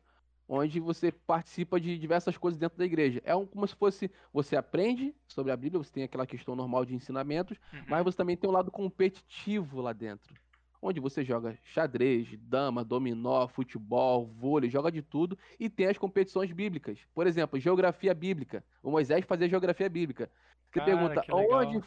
[0.47, 3.19] onde você participa de diversas coisas dentro da igreja.
[3.25, 6.85] É um, como se fosse você aprende sobre a Bíblia, você tem aquela questão normal
[6.85, 7.83] de ensinamentos, uhum.
[7.87, 10.31] mas você também tem um lado competitivo lá dentro,
[10.79, 16.51] onde você joga xadrez, dama, dominó, futebol, vôlei, joga de tudo e tem as competições
[16.51, 16.99] bíblicas.
[17.11, 18.63] Por exemplo, geografia bíblica.
[18.83, 20.29] O Moisés fazia geografia bíblica.
[20.69, 21.81] Você Cara, pergunta onde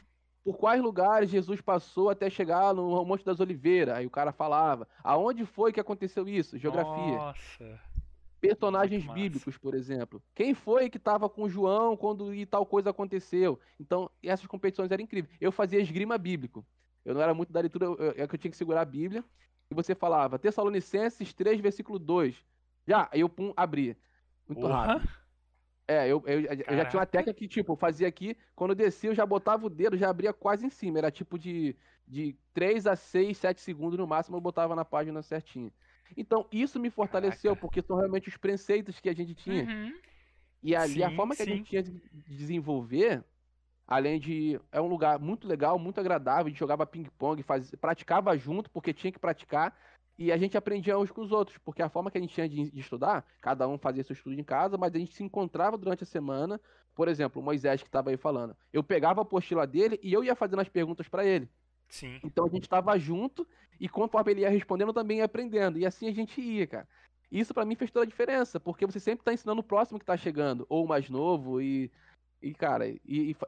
[0.46, 3.96] por quais lugares Jesus passou até chegar no Monte das Oliveiras.
[3.96, 6.56] Aí o cara falava, aonde foi que aconteceu isso?
[6.56, 7.16] Geografia.
[7.16, 7.80] Nossa.
[8.40, 10.22] Personagens bíblicos, por exemplo.
[10.36, 13.58] Quem foi que estava com João quando e tal coisa aconteceu?
[13.80, 15.36] Então, essas competições eram incríveis.
[15.40, 16.64] Eu fazia esgrima bíblico.
[17.04, 19.24] Eu não era muito da leitura, é que eu tinha que segurar a Bíblia.
[19.68, 22.36] E você falava, Tessalonicenses 3, versículo 2.
[22.86, 23.96] Já, aí eu pum, abria.
[24.48, 25.10] Muito rápido.
[25.88, 28.74] É, eu, eu, eu, já tinha uma técnica que, tipo, eu fazia aqui, quando eu
[28.74, 30.98] descia, eu já botava o dedo, já abria quase em cima.
[30.98, 31.76] Era tipo de,
[32.06, 35.72] de 3 a 6, 7 segundos no máximo, eu botava na página certinho.
[36.16, 37.60] Então, isso me fortaleceu, Caraca.
[37.60, 39.64] porque são realmente os preceitos que a gente tinha.
[39.64, 39.94] Uhum.
[40.62, 41.52] E ali, sim, a forma que sim.
[41.52, 43.22] a gente tinha de desenvolver,
[43.86, 44.60] além de.
[44.72, 47.44] É um lugar muito legal, muito agradável, a gente jogava ping-pong,
[47.80, 49.76] praticava junto, porque tinha que praticar
[50.18, 52.48] e a gente aprendia uns com os outros, porque a forma que a gente tinha
[52.48, 55.76] de, de, estudar, cada um fazia seu estudo em casa, mas a gente se encontrava
[55.76, 56.60] durante a semana.
[56.94, 58.56] Por exemplo, o Moisés que estava aí falando.
[58.72, 61.48] Eu pegava a apostila dele e eu ia fazendo as perguntas para ele.
[61.88, 62.18] Sim.
[62.24, 63.46] Então a gente estava junto
[63.78, 65.78] e conforme ele ia respondendo, eu também ia aprendendo.
[65.78, 66.88] E assim a gente ia, cara.
[67.30, 70.04] Isso para mim fez toda a diferença, porque você sempre tá ensinando o próximo que
[70.04, 71.90] tá chegando, ou o mais novo, e.
[72.42, 72.98] E, cara, e,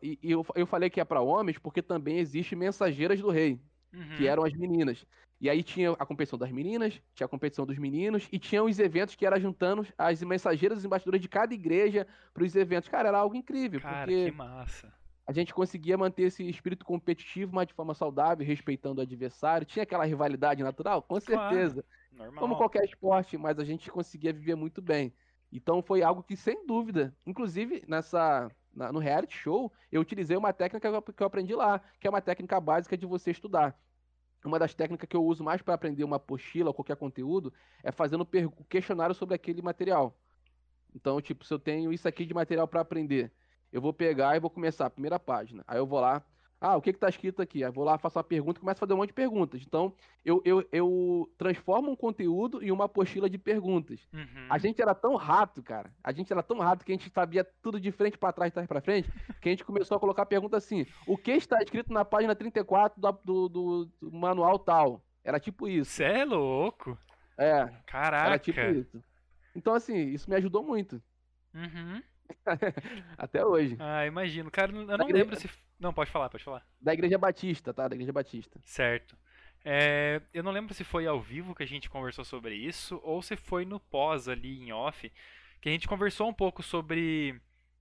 [0.02, 3.60] e, e eu, eu falei que é para homens porque também existe mensageiras do rei,
[3.92, 4.16] uhum.
[4.16, 5.06] que eram as meninas.
[5.40, 8.78] E aí tinha a competição das meninas, tinha a competição dos meninos, e tinha os
[8.78, 12.88] eventos que era juntando as mensageiras e embaixadoras de cada igreja para os eventos.
[12.88, 13.80] Cara, era algo incrível.
[13.80, 14.92] Cara, porque que massa.
[15.24, 19.66] A gente conseguia manter esse espírito competitivo, mas de forma saudável, respeitando o adversário.
[19.66, 21.02] Tinha aquela rivalidade natural?
[21.02, 21.84] Com certeza.
[21.84, 22.40] Claro, normal.
[22.40, 25.12] Como qualquer esporte, mas a gente conseguia viver muito bem.
[25.52, 31.02] Então foi algo que, sem dúvida, inclusive nessa no reality show, eu utilizei uma técnica
[31.12, 33.78] que eu aprendi lá, que é uma técnica básica de você estudar
[34.46, 37.90] uma das técnicas que eu uso mais para aprender uma apostila ou qualquer conteúdo é
[37.90, 38.26] fazendo
[38.68, 40.16] questionário sobre aquele material.
[40.94, 43.32] Então, tipo, se eu tenho isso aqui de material para aprender,
[43.72, 45.64] eu vou pegar e vou começar a primeira página.
[45.66, 46.24] Aí eu vou lá,
[46.60, 47.62] ah, o que está escrito aqui?
[47.62, 49.62] Aí vou lá, faço uma pergunta e começo a fazer um monte de perguntas.
[49.64, 49.94] Então,
[50.24, 54.00] eu, eu, eu transformo um conteúdo em uma apostila de perguntas.
[54.12, 54.46] Uhum.
[54.50, 55.92] A gente era tão rato, cara.
[56.02, 58.54] A gente era tão rato que a gente sabia tudo de frente para trás, de
[58.54, 59.08] trás para frente,
[59.40, 63.00] que a gente começou a colocar pergunta assim: o que está escrito na página 34
[63.00, 63.12] do,
[63.48, 65.00] do, do manual tal?
[65.22, 65.92] Era tipo isso.
[65.92, 66.98] Você é louco?
[67.36, 67.68] É.
[67.86, 68.26] Caraca.
[68.26, 69.02] Era tipo isso.
[69.54, 71.00] Então, assim, isso me ajudou muito.
[71.54, 72.02] Uhum.
[73.16, 73.76] Até hoje.
[73.78, 74.50] Ah, imagino.
[74.50, 75.48] Cara, eu não lembro se
[75.78, 76.66] não, pode falar, pode falar.
[76.80, 77.88] Da Igreja Batista, tá?
[77.88, 78.60] Da Igreja Batista.
[78.64, 79.16] Certo.
[79.64, 83.20] É, eu não lembro se foi ao vivo que a gente conversou sobre isso ou
[83.20, 85.12] se foi no pós ali em off
[85.60, 87.40] que a gente conversou um pouco sobre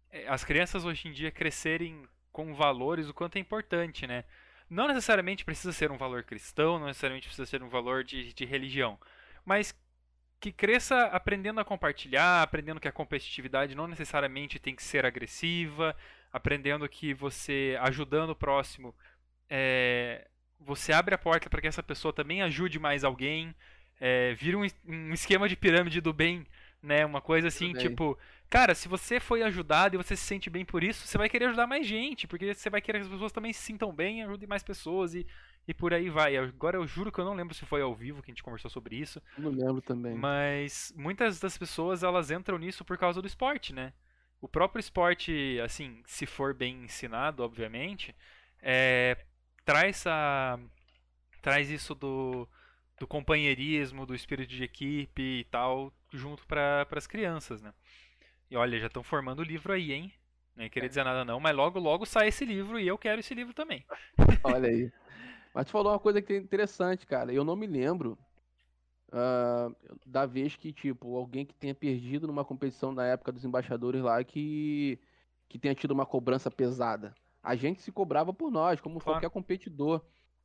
[0.10, 4.24] é, as crianças hoje em dia crescerem com valores, o quanto é importante, né?
[4.70, 8.45] Não necessariamente precisa ser um valor cristão, não necessariamente precisa ser um valor de, de
[8.45, 9.00] religião,
[9.45, 9.74] mas
[10.39, 15.95] que cresça aprendendo a compartilhar, aprendendo que a competitividade não necessariamente tem que ser agressiva,
[16.32, 18.93] aprendendo que você, ajudando o próximo,
[19.49, 20.28] é,
[20.59, 23.53] você abre a porta para que essa pessoa também ajude mais alguém,
[23.99, 26.45] é, vira um, um, esquema de pirâmide do bem,
[26.82, 27.05] né?
[27.05, 28.17] Uma coisa assim, tipo,
[28.49, 31.45] cara, se você foi ajudado e você se sente bem por isso, você vai querer
[31.45, 34.47] ajudar mais gente, porque você vai querer que as pessoas também se sintam bem, ajudem
[34.47, 35.25] mais pessoas e,
[35.67, 36.38] e por aí vai.
[36.38, 38.69] Agora eu juro que eu não lembro se foi ao vivo que a gente conversou
[38.69, 39.21] sobre isso.
[39.38, 40.15] Não lembro também.
[40.15, 43.93] Mas muitas das pessoas elas entram nisso por causa do esporte, né?
[44.40, 48.16] O próprio esporte, assim, se for bem ensinado, obviamente,
[48.62, 49.18] é,
[49.66, 50.60] traz a,
[51.42, 52.48] traz isso do,
[53.00, 57.74] do companheirismo, do espírito de equipe e tal, junto para as crianças, né?
[58.50, 60.14] E olha, já estão formando o livro aí, hein?
[60.56, 60.90] Nem queria é.
[60.90, 63.86] dizer nada não, mas logo logo sai esse livro e eu quero esse livro também.
[64.44, 64.92] Olha aí.
[65.54, 67.34] Mas tu falou uma coisa que é interessante, cara.
[67.34, 68.18] Eu não me lembro
[69.10, 69.74] Uh,
[70.05, 74.22] da vez que, tipo, alguém que tenha perdido numa competição na época dos embaixadores lá
[74.24, 74.99] que,
[75.47, 77.16] que tenha tido uma cobrança pesada.
[77.41, 79.20] A gente se cobrava por nós, como claro.
[79.20, 80.01] qualquer competidor.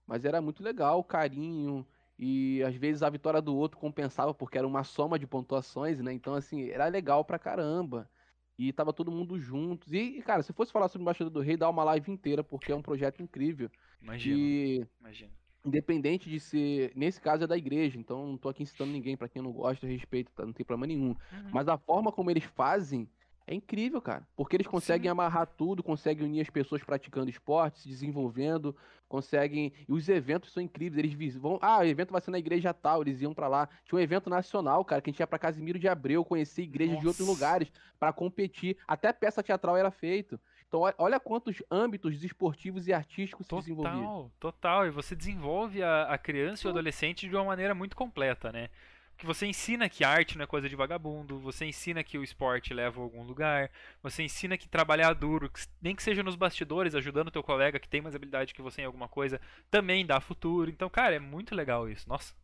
[0.06, 1.86] Mas era muito legal o carinho.
[2.18, 6.12] E às vezes a vitória do outro compensava porque era uma soma de pontuações, né?
[6.12, 8.08] Então, assim, era legal pra caramba.
[8.56, 9.92] E tava todo mundo juntos.
[9.92, 12.70] E, cara, se fosse falar sobre o Embaixador do Rei, dá uma live inteira, porque
[12.70, 13.68] é um projeto incrível.
[14.00, 14.38] Imagina.
[14.38, 14.86] E...
[15.00, 19.16] Imagina independente de ser, nesse caso é da igreja, então não tô aqui incitando ninguém,
[19.16, 20.44] para quem não gosta, respeito, tá?
[20.44, 21.10] não tem problema nenhum.
[21.10, 21.50] Uhum.
[21.52, 23.08] Mas a forma como eles fazem
[23.46, 24.26] É incrível, cara.
[24.36, 25.10] Porque eles conseguem Sim.
[25.10, 28.74] amarrar tudo, conseguem unir as pessoas praticando esporte, se desenvolvendo,
[29.08, 29.72] conseguem.
[29.88, 31.04] E os eventos são incríveis.
[31.04, 31.58] Eles vão.
[31.60, 33.68] Ah, o evento vai ser na igreja tal, eles iam para lá.
[33.84, 36.94] Tinha um evento nacional, cara, que a gente ia pra Casimiro de Abreu, conhecer igrejas
[36.94, 37.02] Nossa.
[37.02, 38.76] de outros lugares para competir.
[38.86, 40.38] Até peça teatral era feito.
[40.72, 44.06] Então, olha quantos âmbitos esportivos e artísticos total, se desenvolviam.
[44.06, 44.86] Total, total.
[44.86, 48.70] E você desenvolve a, a criança e o adolescente de uma maneira muito completa, né?
[49.18, 52.74] que você ensina que arte não é coisa de vagabundo, você ensina que o esporte
[52.74, 53.70] leva a algum lugar,
[54.02, 55.48] você ensina que trabalhar duro,
[55.80, 58.82] nem que seja nos bastidores, ajudando o teu colega que tem mais habilidade que você
[58.82, 60.68] em alguma coisa, também dá futuro.
[60.70, 62.08] Então, cara, é muito legal isso.
[62.08, 62.34] Nossa,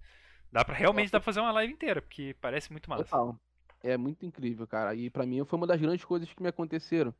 [0.53, 1.13] dá para realmente Nossa.
[1.13, 3.05] dá pra fazer uma live inteira, porque parece muito massa.
[3.05, 3.37] Total.
[3.83, 4.95] É muito incrível, cara.
[4.95, 7.13] E para mim foi uma das grandes coisas que me aconteceram.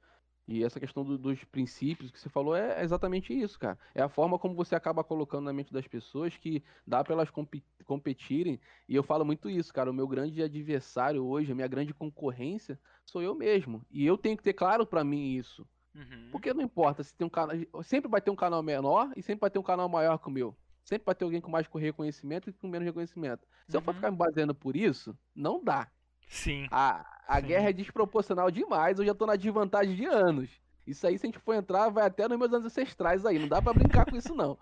[0.49, 3.79] E essa questão do, dos princípios que você falou é exatamente isso, cara.
[3.95, 7.29] É a forma como você acaba colocando na mente das pessoas que dá para elas
[7.29, 8.59] comp competirem.
[8.89, 9.91] E eu falo muito isso, cara.
[9.91, 13.85] O meu grande adversário hoje, a minha grande concorrência, sou eu mesmo.
[13.91, 15.69] E eu tenho que ter claro para mim isso.
[15.95, 16.29] Uhum.
[16.33, 17.55] Porque não importa se tem um canal.
[17.83, 20.31] Sempre vai ter um canal menor e sempre vai ter um canal maior que o
[20.31, 20.57] meu.
[20.83, 23.47] Sempre vai ter alguém com mais reconhecimento e com menos reconhecimento.
[23.69, 23.81] Se uhum.
[23.81, 23.97] eu for uhum.
[23.97, 25.91] ficar me baseando por isso, não dá.
[26.29, 26.67] Sim.
[26.71, 27.47] A, a Sim.
[27.47, 30.51] guerra é desproporcional demais, eu já tô na desvantagem de anos.
[30.87, 33.39] Isso aí, se a gente for entrar, vai até nos meus ancestrais aí.
[33.39, 34.57] Não dá para brincar com isso, não.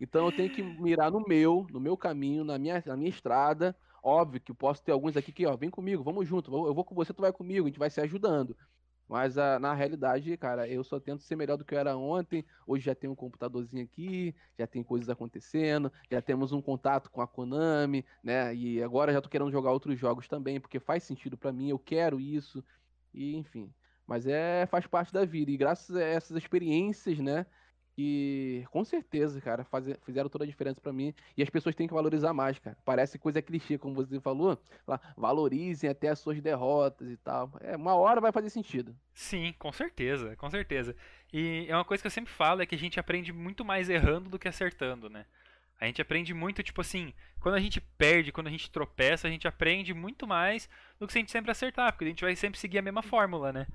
[0.00, 3.74] Então eu tenho que mirar no meu, no meu caminho, na minha, na minha estrada.
[4.02, 6.94] Óbvio que posso ter alguns aqui que, ó, vem comigo, vamos junto, eu vou com
[6.94, 8.56] você, tu vai comigo, a gente vai se ajudando.
[9.10, 11.96] Mas a, ah, na realidade, cara, eu só tento ser melhor do que eu era
[11.96, 12.44] ontem.
[12.64, 17.20] Hoje já tem um computadorzinho aqui, já tem coisas acontecendo, já temos um contato com
[17.20, 18.54] a Konami, né?
[18.54, 21.78] E agora já tô querendo jogar outros jogos também, porque faz sentido para mim, eu
[21.78, 22.62] quero isso.
[23.12, 23.74] E enfim,
[24.06, 25.50] mas é faz parte da vida.
[25.50, 27.46] E graças a essas experiências, né,
[28.00, 31.12] que com certeza, cara, faz, fizeram toda a diferença para mim.
[31.36, 32.74] E as pessoas têm que valorizar mais, cara.
[32.82, 34.58] Parece coisa clichê, como você falou.
[34.88, 37.52] Lá, valorizem até as suas derrotas e tal.
[37.60, 38.96] É, uma hora vai fazer sentido.
[39.12, 40.96] Sim, com certeza, com certeza.
[41.30, 43.90] E é uma coisa que eu sempre falo, é que a gente aprende muito mais
[43.90, 45.26] errando do que acertando, né?
[45.78, 49.30] A gente aprende muito, tipo assim, quando a gente perde, quando a gente tropeça, a
[49.30, 52.34] gente aprende muito mais do que se a gente sempre acertar, porque a gente vai
[52.34, 53.66] sempre seguir a mesma fórmula, né?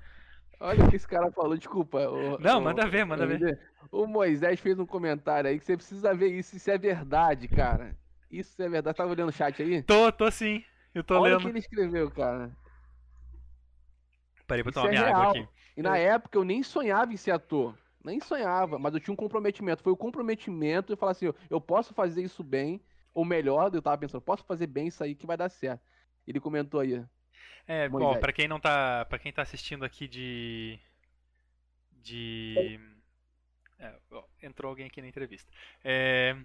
[0.58, 1.98] Olha o que esse cara falou, desculpa.
[2.08, 3.60] O, não, o, manda ver, manda ver.
[3.90, 7.96] O Moisés fez um comentário aí que você precisa ver isso, isso é verdade, cara.
[8.30, 8.96] Isso é verdade.
[8.96, 9.82] Tava olhando o chat aí?
[9.82, 10.64] Tô, tô sim.
[10.94, 11.40] Eu tô Olha lendo.
[11.40, 12.50] o que ele escreveu, cara.
[14.46, 15.20] Parei pra tomar é minha real.
[15.20, 15.48] água aqui.
[15.76, 17.76] E na época eu nem sonhava em ser ator.
[18.02, 19.82] Nem sonhava, mas eu tinha um comprometimento.
[19.82, 22.80] Foi o comprometimento de falar assim: eu posso fazer isso bem,
[23.12, 25.82] ou melhor, eu tava pensando, posso fazer bem isso aí que vai dar certo.
[26.26, 27.04] Ele comentou aí.
[27.66, 28.14] É, Moisés.
[28.14, 30.78] bom, para quem não tá, para quem tá assistindo aqui de
[32.02, 32.78] de
[33.78, 35.50] é, ó, entrou alguém aqui na entrevista.
[35.84, 36.36] É,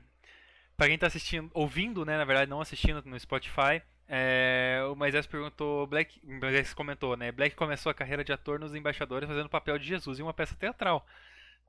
[0.75, 5.27] para quem tá assistindo, ouvindo, né, na verdade não assistindo no Spotify, é, o Moisés
[5.27, 9.45] perguntou, Black, o Moisés comentou, né, Black começou a carreira de ator nos Embaixadores fazendo
[9.45, 11.05] o papel de Jesus em uma peça teatral.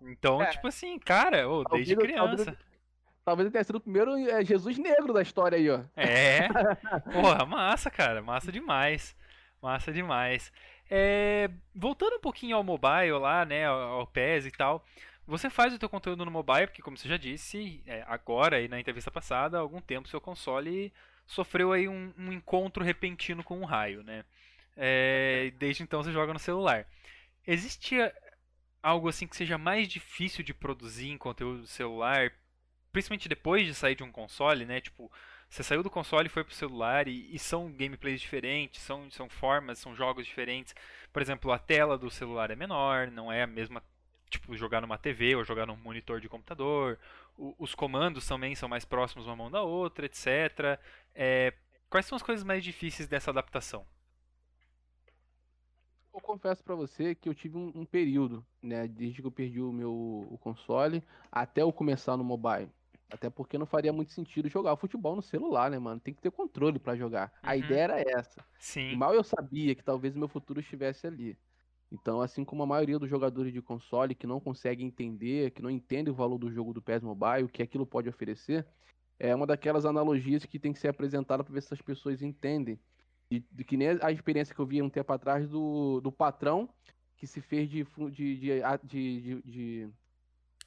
[0.01, 0.47] Então, é.
[0.47, 2.45] tipo assim, cara, oh, desde criança.
[2.45, 2.59] Talvez,
[3.25, 5.83] talvez ele tenha sido o primeiro é, Jesus negro da história aí, ó.
[5.97, 6.49] É.
[7.13, 9.15] Porra, massa, cara, massa demais.
[9.63, 10.53] Massa demais.
[10.91, 14.85] É, voltando um pouquinho ao mobile lá, né, ao PES e tal,
[15.27, 18.69] você faz o teu conteúdo no mobile, porque como você já disse, é, agora e
[18.69, 20.93] na entrevista passada, há algum tempo seu console
[21.27, 24.25] sofreu aí um, um encontro repentino com um raio, né?
[24.77, 26.87] É, desde então você joga no celular.
[27.47, 28.13] Existia
[28.83, 32.33] algo assim que seja mais difícil de produzir em conteúdo celular,
[32.93, 34.81] principalmente depois de sair de um console, né?
[34.81, 35.11] Tipo,
[35.53, 39.29] você saiu do console e foi pro celular e, e, são gameplays diferentes, são, são
[39.29, 40.75] formas, são jogos diferentes.
[41.13, 43.83] Por exemplo, a tela do celular é menor, não é a mesma
[44.31, 46.99] tipo jogar numa TV ou jogar num monitor de computador.
[47.37, 50.81] O, os comandos também são mais próximos uma mão da outra, etc.
[51.15, 51.53] É,
[51.91, 53.85] quais são as coisas mais difíceis dessa adaptação?
[56.15, 59.61] Eu confesso para você que eu tive um, um, período, né, desde que eu perdi
[59.61, 59.93] o meu
[60.31, 62.71] o console até eu começar no mobile.
[63.13, 66.01] Até porque não faria muito sentido jogar futebol no celular, né, mano?
[66.01, 67.31] Tem que ter controle para jogar.
[67.45, 67.51] Uhum.
[67.51, 68.43] A ideia era essa.
[68.59, 68.93] Sim.
[68.93, 71.39] E mal eu sabia que talvez o meu futuro estivesse ali.
[71.91, 75.69] Então, assim como a maioria dos jogadores de console que não conseguem entender, que não
[75.69, 78.67] entendem o valor do jogo do PES Mobile, o que aquilo pode oferecer,
[79.19, 82.81] é uma daquelas analogias que tem que ser apresentada para ver se as pessoas entendem.
[83.31, 86.69] De, de, que nem a experiência que eu vi um tempo atrás do, do patrão
[87.15, 89.91] que se fez de, de, de, de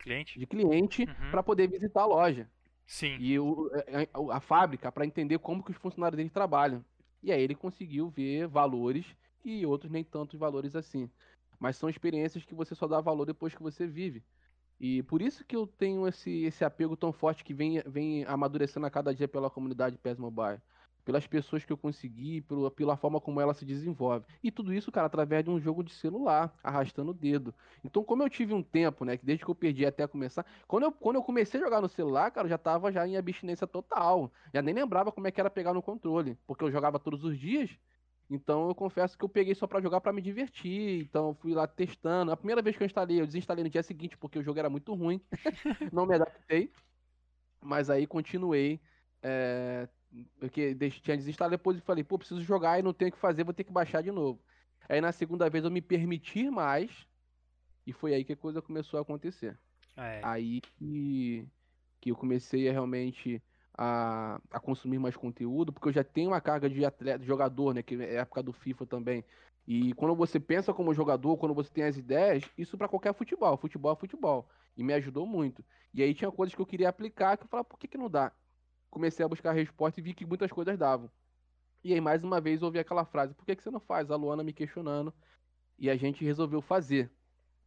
[0.05, 1.31] cliente, de cliente uhum.
[1.31, 2.49] para poder visitar a loja.
[2.85, 3.17] Sim.
[3.19, 6.85] E o, a, é, é, a fábrica para entender como que os funcionários dele trabalham.
[7.23, 9.05] E aí ele conseguiu ver valores
[9.43, 11.09] e outros nem tantos valores assim.
[11.59, 14.23] Mas são experiências que você só dá valor depois que você vive.
[14.79, 18.85] E por isso que eu tenho esse, esse apego tão forte que vem, vem amadurecendo
[18.85, 20.59] a cada dia pela comunidade PES Mobile.
[21.05, 24.25] Pelas pessoas que eu consegui, pela, pela forma como ela se desenvolve.
[24.43, 27.53] E tudo isso, cara, através de um jogo de celular, arrastando o dedo.
[27.83, 30.83] Então, como eu tive um tempo, né, que desde que eu perdi até começar, quando
[30.83, 33.67] eu, quando eu comecei a jogar no celular, cara, eu já tava já em abstinência
[33.67, 34.31] total.
[34.53, 37.37] Já nem lembrava como é que era pegar no controle, porque eu jogava todos os
[37.39, 37.77] dias.
[38.29, 41.01] Então eu confesso que eu peguei só para jogar para me divertir.
[41.03, 42.31] Então eu fui lá testando.
[42.31, 44.69] A primeira vez que eu instalei, eu desinstalei no dia seguinte porque o jogo era
[44.69, 45.21] muito ruim.
[45.93, 46.71] Não me adaptei.
[47.61, 48.81] Mas aí continuei
[49.21, 49.89] é,
[50.39, 53.43] porque tinha desinstalado depois e falei, pô, preciso jogar e não tenho o que fazer,
[53.43, 54.39] vou ter que baixar de novo.
[54.87, 57.07] Aí na segunda vez eu me permitir mais.
[57.85, 59.57] E foi aí que a coisa começou a acontecer.
[59.95, 60.21] É.
[60.23, 61.47] Aí que,
[62.01, 63.41] que eu comecei a realmente
[63.77, 67.73] a, a consumir mais conteúdo, porque eu já tenho uma carga de atleta, de jogador,
[67.73, 67.83] né?
[67.83, 69.23] Que é época do FIFA também.
[69.67, 73.57] E quando você pensa como jogador, quando você tem as ideias, isso para qualquer futebol.
[73.57, 74.47] Futebol é futebol.
[74.77, 75.63] E me ajudou muito.
[75.93, 78.09] E aí tinha coisas que eu queria aplicar que eu falava, por que, que não
[78.09, 78.31] dá?
[78.95, 81.11] Comecei a buscar resposta e vi que muitas coisas davam.
[81.83, 84.09] E aí, mais uma vez, ouvi aquela frase: por que, que você não faz?
[84.09, 85.13] A Luana me questionando.
[85.77, 87.11] E a gente resolveu fazer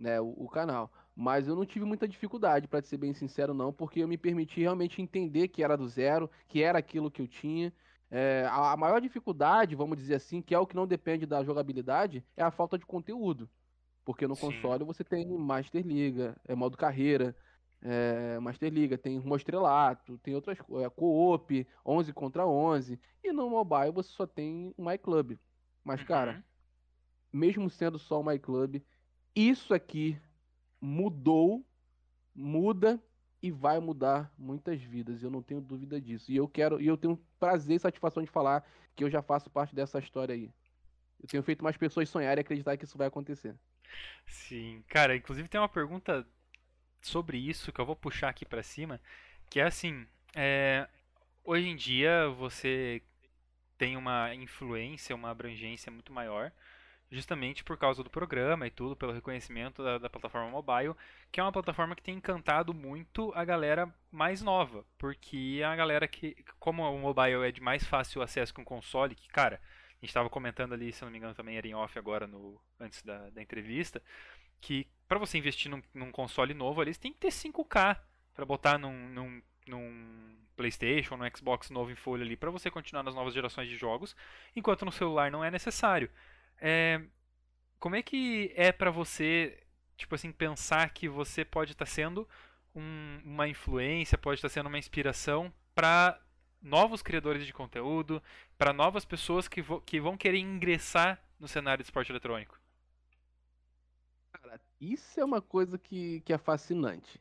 [0.00, 0.90] né, o, o canal.
[1.14, 4.60] Mas eu não tive muita dificuldade, para ser bem sincero, não, porque eu me permiti
[4.60, 7.70] realmente entender que era do zero, que era aquilo que eu tinha.
[8.10, 11.44] É, a, a maior dificuldade, vamos dizer assim, que é o que não depende da
[11.44, 13.50] jogabilidade, é a falta de conteúdo.
[14.02, 14.46] Porque no Sim.
[14.46, 17.36] console você tem Master Liga, é modo carreira,
[17.82, 23.48] é, Master Liga, tem Mostrelato, tem outras coisas, é, Co-op, 11 contra 11, e no
[23.48, 25.38] mobile você só tem o MyClub.
[25.84, 26.06] Mas, uhum.
[26.06, 26.44] cara,
[27.32, 28.84] mesmo sendo só o MyClub,
[29.34, 30.18] isso aqui
[30.80, 31.64] mudou,
[32.34, 33.02] muda
[33.40, 36.30] e vai mudar muitas vidas, eu não tenho dúvida disso.
[36.30, 38.64] E eu quero, e eu tenho prazer e satisfação de falar
[38.96, 40.52] que eu já faço parte dessa história aí.
[41.20, 43.54] Eu tenho feito mais pessoas sonharem e acreditar que isso vai acontecer.
[44.26, 46.26] Sim, cara, inclusive tem uma pergunta
[47.00, 49.00] sobre isso que eu vou puxar aqui para cima,
[49.50, 50.88] que é assim, é,
[51.44, 53.02] hoje em dia você
[53.76, 56.52] tem uma influência, uma abrangência muito maior,
[57.10, 60.94] justamente por causa do programa e tudo, pelo reconhecimento da, da, plataforma mobile,
[61.32, 66.06] que é uma plataforma que tem encantado muito a galera mais nova, porque a galera
[66.06, 69.94] que, como o mobile é de mais fácil acesso com o console, que cara, a
[70.00, 73.02] gente estava comentando ali, se não me engano também era em off agora no antes
[73.02, 74.02] da, da entrevista,
[74.60, 77.98] que para você investir num, num, console novo ali, você tem que ter 5K
[78.34, 83.02] para botar num, num, num, PlayStation, num Xbox novo em folha ali, para você continuar
[83.02, 84.14] nas novas gerações de jogos,
[84.54, 86.10] enquanto no celular não é necessário.
[86.58, 87.00] É,
[87.78, 89.62] como é que é para você,
[89.96, 92.28] tipo assim, pensar que você pode estar tá sendo
[92.74, 96.20] um, uma influência, pode estar tá sendo uma inspiração para
[96.60, 98.22] novos criadores de conteúdo,
[98.58, 102.58] para novas pessoas que, que vão querer ingressar no cenário de esporte eletrônico?
[104.80, 107.20] Isso é uma coisa que, que é fascinante.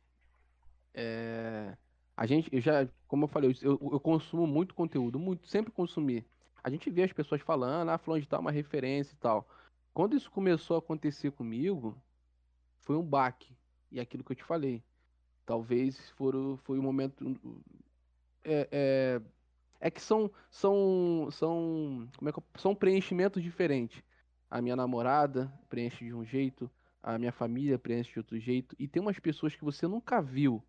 [0.94, 1.78] É...
[2.16, 6.26] A gente, eu já, como eu falei, eu, eu consumo muito conteúdo, muito, sempre consumi.
[6.64, 9.48] A gente vê as pessoas falando, ah, falando de tal uma referência e tal.
[9.94, 11.96] Quando isso começou a acontecer comigo,
[12.80, 13.56] foi um baque.
[13.92, 14.84] E é aquilo que eu te falei.
[15.46, 16.34] Talvez for,
[16.64, 17.24] foi um momento.
[18.44, 19.22] É, é,
[19.80, 24.04] é que são, são, são, como é que, são preenchimentos diferentes.
[24.50, 26.70] A minha namorada preenche de um jeito,
[27.08, 28.76] a minha família preenche de outro jeito.
[28.78, 30.62] E tem umas pessoas que você nunca viu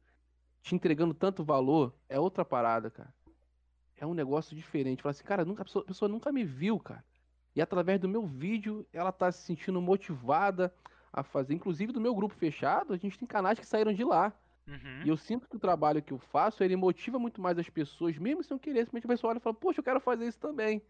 [0.63, 3.13] te entregando tanto valor, é outra parada, cara.
[3.97, 5.03] É um negócio diferente.
[5.03, 7.05] Fala assim, cara, nunca, a, pessoa, a pessoa nunca me viu, cara.
[7.57, 10.73] E através do meu vídeo, ela tá se sentindo motivada
[11.13, 11.55] a fazer.
[11.55, 14.33] Inclusive do meu grupo fechado, a gente tem canais que saíram de lá.
[14.69, 15.03] Uhum.
[15.07, 18.17] E eu sinto que o trabalho que eu faço, ele motiva muito mais as pessoas,
[18.17, 18.85] mesmo se não querer.
[18.85, 20.81] Simplesmente a pessoa olha e fala, poxa, eu quero fazer isso também.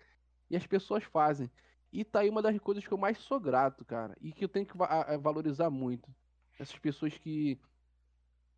[0.51, 1.51] E as pessoas fazem.
[1.93, 4.17] E tá aí uma das coisas que eu mais sou grato, cara.
[4.21, 4.77] E que eu tenho que
[5.21, 6.15] valorizar muito.
[6.59, 7.59] Essas pessoas que,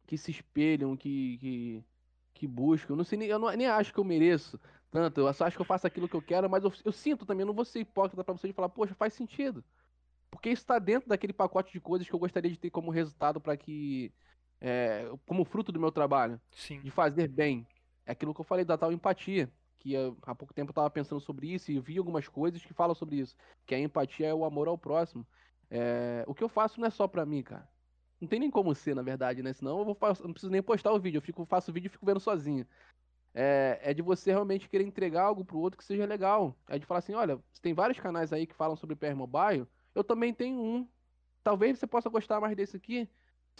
[0.06, 1.84] que se espelham, que, que,
[2.34, 2.92] que buscam.
[2.92, 4.58] Eu não sei nem, eu não, nem acho que eu mereço
[4.90, 5.20] tanto.
[5.20, 7.42] Eu só acho que eu faço aquilo que eu quero, mas eu, eu sinto também,
[7.42, 9.64] eu não vou ser hipócrita pra você de falar, poxa, faz sentido.
[10.30, 13.40] Porque isso tá dentro daquele pacote de coisas que eu gostaria de ter como resultado
[13.40, 14.12] para que.
[14.60, 16.40] É, como fruto do meu trabalho.
[16.50, 16.80] Sim.
[16.80, 17.66] De fazer bem.
[18.04, 19.50] É aquilo que eu falei da tal empatia
[19.80, 22.94] que há pouco tempo eu estava pensando sobre isso e vi algumas coisas que falam
[22.94, 23.34] sobre isso,
[23.66, 25.26] que a empatia é o amor ao próximo.
[25.70, 27.66] É, o que eu faço não é só pra mim, cara.
[28.20, 29.52] Não tem nem como ser, na verdade, né?
[29.54, 31.90] Senão eu vou, não preciso nem postar o vídeo, eu fico, faço o vídeo e
[31.90, 32.66] fico vendo sozinho.
[33.32, 36.54] É, é, de você realmente querer entregar algo pro outro que seja legal.
[36.68, 40.04] É de falar assim, olha, tem vários canais aí que falam sobre PR Mobile, eu
[40.04, 40.86] também tenho um.
[41.42, 43.08] Talvez você possa gostar mais desse aqui,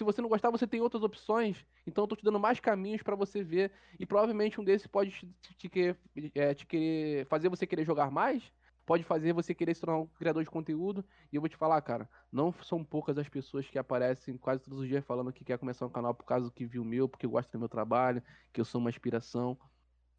[0.01, 1.65] se você não gostar, você tem outras opções.
[1.87, 3.73] Então eu tô te dando mais caminhos para você ver.
[3.99, 5.97] E provavelmente um desses pode te, te,
[6.35, 8.51] é, te querer fazer você querer jogar mais.
[8.87, 11.05] Pode fazer você querer se tornar um criador de conteúdo.
[11.31, 14.81] E eu vou te falar, cara, não são poucas as pessoas que aparecem quase todos
[14.81, 17.53] os dias falando que quer começar um canal por causa que viu meu, porque gosta
[17.53, 18.23] do meu trabalho,
[18.53, 19.59] que eu sou uma inspiração.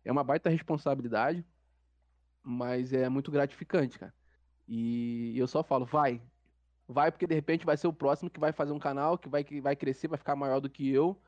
[0.06, 1.46] É uma baita responsabilidade.
[2.44, 4.14] mas é muito gratificante, cara.
[4.68, 6.22] E eu só falo, vai.
[6.92, 9.44] Vai, porque de repente vai ser o próximo que vai fazer um canal, que vai,
[9.44, 11.22] que vai crescer, vai ficar maior do que eu.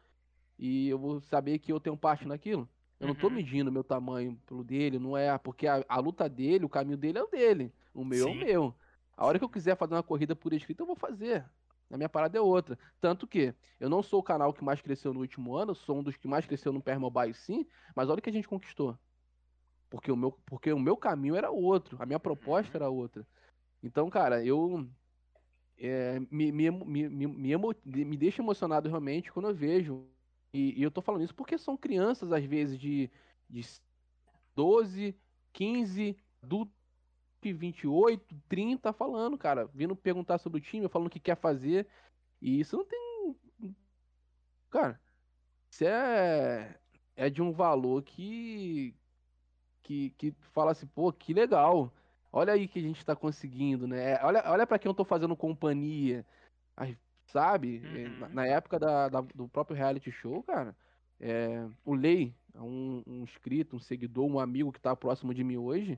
[0.57, 2.69] E eu vou saber que eu tenho parte naquilo.
[2.99, 3.35] Eu não tô Uhum.
[3.35, 5.37] medindo meu tamanho pelo dele, não é.
[5.37, 7.73] Porque a, a luta dele, o caminho dele é o dele.
[7.93, 8.31] O meu é Sim.
[8.31, 8.75] o meu.
[9.17, 11.49] A hora que eu quiser fazer uma corrida por escrito, eu vou fazer.
[11.89, 12.77] A minha parada é outra.
[13.01, 16.03] Tanto que eu não sou o canal que mais cresceu no último ano, sou um
[16.03, 18.97] dos que mais cresceu no Per Mobile sim, mas olha o que a gente conquistou.
[19.89, 22.77] Porque o meu, porque o meu caminho era outro, a minha proposta Uhum.
[22.77, 23.27] era outra.
[23.83, 24.89] Então, cara, eu
[25.77, 30.05] é, me, me, me, me, me, deixa emocionado realmente quando eu vejo.
[30.53, 33.09] E, e eu tô falando isso porque são crianças, às vezes, de,
[33.49, 33.65] de
[34.55, 35.15] 12,
[35.51, 36.71] 15, adulto
[37.41, 41.87] de 28, 30, falando, cara, vindo perguntar sobre o time, falando o que quer fazer.
[42.41, 43.35] E isso não tem.
[44.69, 44.99] Cara,
[45.69, 46.77] isso é,
[47.15, 48.95] é de um valor que,
[49.81, 51.91] que, que fala assim, pô, que legal.
[52.35, 54.19] Olha aí que a gente tá conseguindo, né?
[54.23, 56.25] Olha, olha para quem eu tô fazendo companhia.
[57.27, 57.81] Sabe?
[57.85, 58.19] É, Uhum.
[58.19, 60.75] Na, na época da, da- do próprio reality show, cara,
[61.19, 65.57] é, o Lei, um, um inscrito, um seguidor, um amigo que tá próximo de mim
[65.57, 65.97] hoje,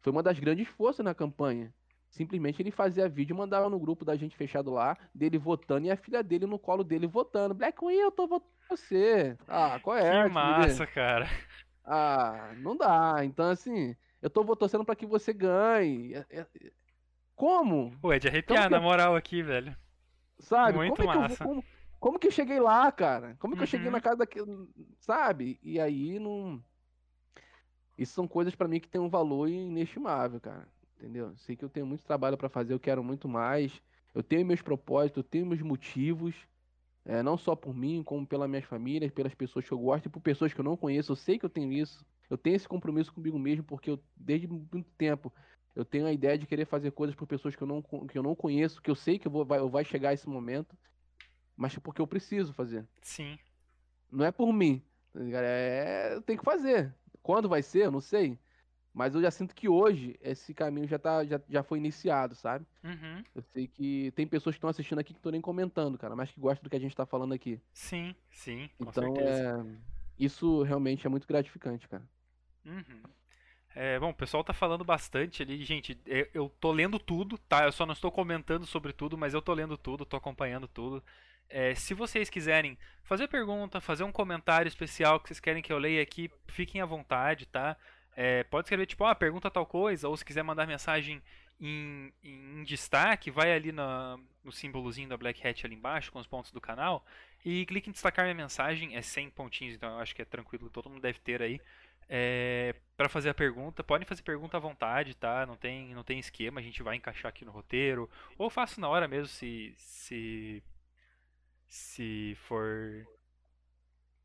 [0.00, 1.72] foi uma das grandes forças na campanha.
[2.10, 5.90] Simplesmente ele fazia vídeo e mandava no grupo da gente fechado lá, dele votando e
[5.90, 7.54] a filha dele no colo dele votando.
[7.54, 9.36] Black Will, eu tô votando você.
[9.46, 10.24] Ah, qual é?
[10.28, 11.28] Que massa, cara.
[11.84, 13.24] Ah, não dá.
[13.24, 16.14] Então, assim, eu tô torcendo pra que você ganhe.
[16.14, 16.46] É- é-
[17.34, 17.96] Como?
[18.00, 19.76] Pô, é de arrepiar, que- na moral, aqui, velho.
[20.40, 20.76] Sabe?
[20.78, 21.44] Muito como é que eu massa.
[21.44, 21.54] vou.
[21.54, 21.64] Como,
[22.00, 23.36] como que eu cheguei lá, cara?
[23.38, 23.92] Como que eu cheguei Uhum.
[23.92, 24.68] na casa daquele.
[25.00, 25.58] Sabe?
[25.62, 26.62] E aí não.
[27.96, 30.68] Isso são coisas pra mim que tem um valor inestimável, cara.
[30.96, 31.36] Entendeu?
[31.36, 33.80] Sei que eu tenho muito trabalho pra fazer, eu quero muito mais.
[34.14, 36.34] Eu tenho meus propósitos, eu tenho meus motivos.
[37.04, 40.08] é, não só por mim, como pelas minhas famílias, pelas pessoas que eu gosto e
[40.10, 41.12] por pessoas que eu não conheço.
[41.12, 42.04] Eu sei que eu tenho isso.
[42.30, 45.32] Eu tenho esse compromisso comigo mesmo, porque eu, desde muito tempo,
[45.74, 48.22] eu tenho a ideia de querer fazer coisas por pessoas que eu não, que eu
[48.22, 50.76] não conheço, que eu sei que eu vou, vai, vai chegar esse momento,
[51.56, 52.86] mas porque eu preciso fazer.
[53.02, 53.38] Sim.
[54.10, 54.82] Não é por mim.
[55.12, 55.20] tá?
[55.22, 56.94] É, eu tenho que fazer.
[57.22, 58.38] Quando vai ser, eu não sei.
[58.92, 62.66] Mas eu já sinto que hoje esse caminho já, tá, já, já foi iniciado, sabe?
[62.82, 63.22] Uhum.
[63.34, 66.30] Eu sei que tem pessoas que estão assistindo aqui que estão nem comentando, cara, mas
[66.32, 67.60] que gostam do que a gente tá falando aqui.
[67.72, 69.66] Sim, sim, com Então, certeza.
[69.70, 69.78] é,
[70.18, 72.02] isso realmente é muito gratificante, cara.
[72.68, 73.02] Uhum.
[73.74, 75.98] É, bom, o pessoal tá falando bastante ali, gente.
[76.06, 77.64] Eu, eu tô lendo tudo, tá?
[77.64, 81.04] Eu só não estou comentando sobre tudo, mas eu tô lendo tudo, tô acompanhando tudo.
[81.48, 85.78] É, se vocês quiserem fazer pergunta, fazer um comentário especial que vocês querem que eu
[85.78, 87.76] leia aqui, fiquem à vontade, tá?
[88.16, 91.22] É, pode escrever tipo, ah, pergunta tal coisa, ou se quiser mandar mensagem
[91.60, 96.26] em, em destaque, vai ali na- no símbolozinho da Black Hat ali embaixo, com os
[96.26, 97.04] pontos do canal,
[97.44, 100.70] e clique em destacar minha mensagem, é 100 pontinhos, então eu acho que é tranquilo,
[100.70, 101.60] todo mundo deve ter aí.
[102.08, 105.46] É, para fazer a pergunta, podem fazer pergunta à vontade, tá?
[105.46, 108.88] Não tem, não tem esquema, a gente vai encaixar aqui no roteiro, ou faço na
[108.88, 110.62] hora mesmo se se
[111.68, 113.06] se for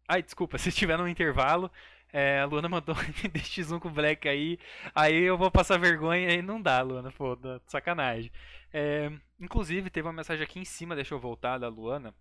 [0.07, 1.71] Ai, desculpa, se estiver no intervalo,
[2.11, 2.95] é, a Luana mandou
[3.31, 4.59] DX1 com o Black aí,
[4.93, 8.31] aí eu vou passar vergonha e não dá, Luana, pô, dá- sacanagem.
[8.71, 12.13] É, inclusive, teve uma mensagem aqui em cima, deixa eu voltar, da Luana,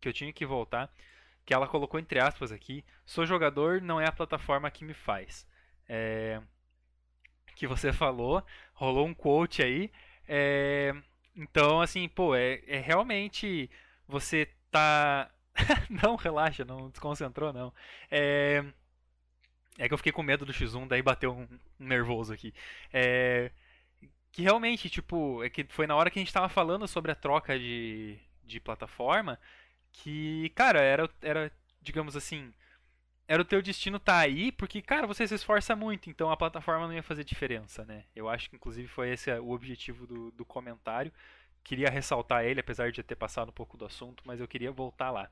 [0.00, 0.92] que eu tinha que voltar,
[1.48, 5.48] que ela colocou entre aspas aqui, sou jogador, não é a plataforma que me faz.
[5.88, 6.42] É,
[7.56, 8.44] que você falou,
[8.74, 9.90] rolou um quote aí,
[10.28, 10.94] é,
[11.34, 13.70] então, assim, pô, é, é realmente
[14.06, 15.30] você tá...
[15.88, 17.72] não, relaxa, não desconcentrou, não.
[18.10, 18.62] É...
[19.78, 22.52] é que eu fiquei com medo do X1, daí bateu um, nervoso aqui.
[22.92, 23.50] É...
[24.32, 27.14] Que realmente, tipo, é que foi na hora que a gente tava falando sobre a
[27.14, 29.38] troca de, de plataforma
[29.92, 32.52] que, cara, era, era, digamos assim,
[33.28, 36.86] era o teu destino tá aí, porque, cara, você se esforça muito, então a plataforma
[36.86, 38.04] não ia fazer diferença, né?
[38.16, 41.12] Eu acho que, inclusive, foi esse o objetivo do, do comentário.
[41.64, 45.10] Queria ressaltar ele, apesar de ter passado um pouco do assunto, mas eu queria voltar
[45.10, 45.30] lá.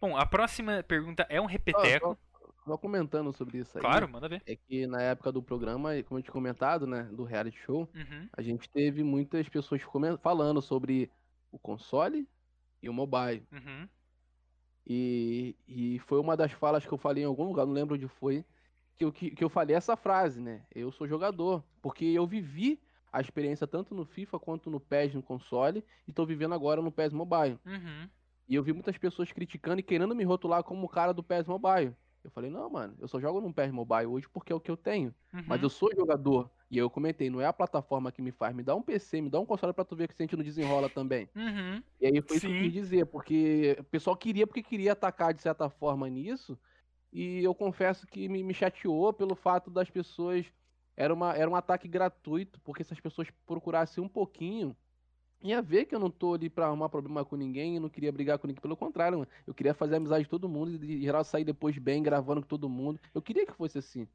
[0.00, 2.16] Bom, a próxima pergunta é um repeteco.
[2.16, 2.18] só-
[2.64, 3.82] só comentando sobre isso aí.
[3.82, 4.42] Claro, manda ver.
[4.46, 8.28] É que na época do programa, como eu tinha comentado, né, do reality show, Uhum,
[8.32, 9.80] a gente teve muitas pessoas
[10.20, 11.10] falando sobre
[11.52, 12.28] o console
[12.82, 13.46] e o mobile.
[13.52, 13.88] uhum,
[14.86, 18.08] E, e foi uma das falas que eu falei em algum lugar, não lembro onde
[18.08, 18.44] foi,
[18.96, 20.66] que eu, que, que eu falei essa frase, né?
[20.74, 21.64] Eu sou jogador.
[21.80, 22.80] Porque eu vivi
[23.12, 26.90] a experiência tanto no FIFA quanto no PES no console, e tô vivendo agora no
[26.92, 27.58] PES Mobile.
[27.66, 28.10] uhum,
[28.48, 31.46] E eu vi muitas pessoas criticando e querendo me rotular como o cara do PES
[31.46, 31.96] Mobile.
[32.24, 34.70] Eu falei, não, mano, eu só jogo no PES Mobile hoje porque é o que
[34.70, 35.14] eu tenho.
[35.44, 35.66] Mas uhum.
[35.66, 36.50] eu sou jogador.
[36.72, 38.56] E eu comentei, não é a plataforma que me faz.
[38.56, 40.42] Me dá um PC, me dá um console pra tu ver que a gente não
[40.44, 41.30] desenrola também.
[41.36, 42.58] Uhum, E aí foi isso que eu Sim.
[42.58, 46.58] quis dizer, porque o pessoal queria porque queria atacar de certa forma nisso.
[47.12, 50.46] E eu confesso que me, me chateou pelo fato das pessoas
[50.96, 54.76] era, uma, era um ataque gratuito, porque se as pessoas procurassem um pouquinho,
[55.42, 58.12] ia ver que eu não tô ali pra arrumar problema com ninguém, eu não queria
[58.12, 59.30] brigar com ninguém, pelo contrário, mano.
[59.46, 62.48] eu queria fazer amizade de todo mundo e, em geral, sair depois bem, gravando com
[62.48, 63.00] todo mundo.
[63.14, 64.08] Eu queria que fosse assim.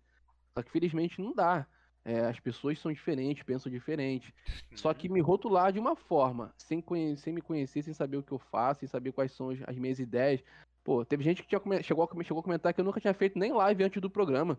[0.57, 1.67] Só que, felizmente, não dá.
[2.07, 4.33] É, as pessoas são diferentes, pensam diferente.
[4.73, 8.23] Só que me rotular de uma forma, sem, conhecer, sem me conhecer, sem saber o
[8.23, 10.41] que eu faço, sem saber quais são as minhas ideias.
[10.85, 13.37] Pô, teve gente que tinha, chegou, a, chegou a comentar que eu nunca tinha feito
[13.37, 14.57] nem live antes do programa.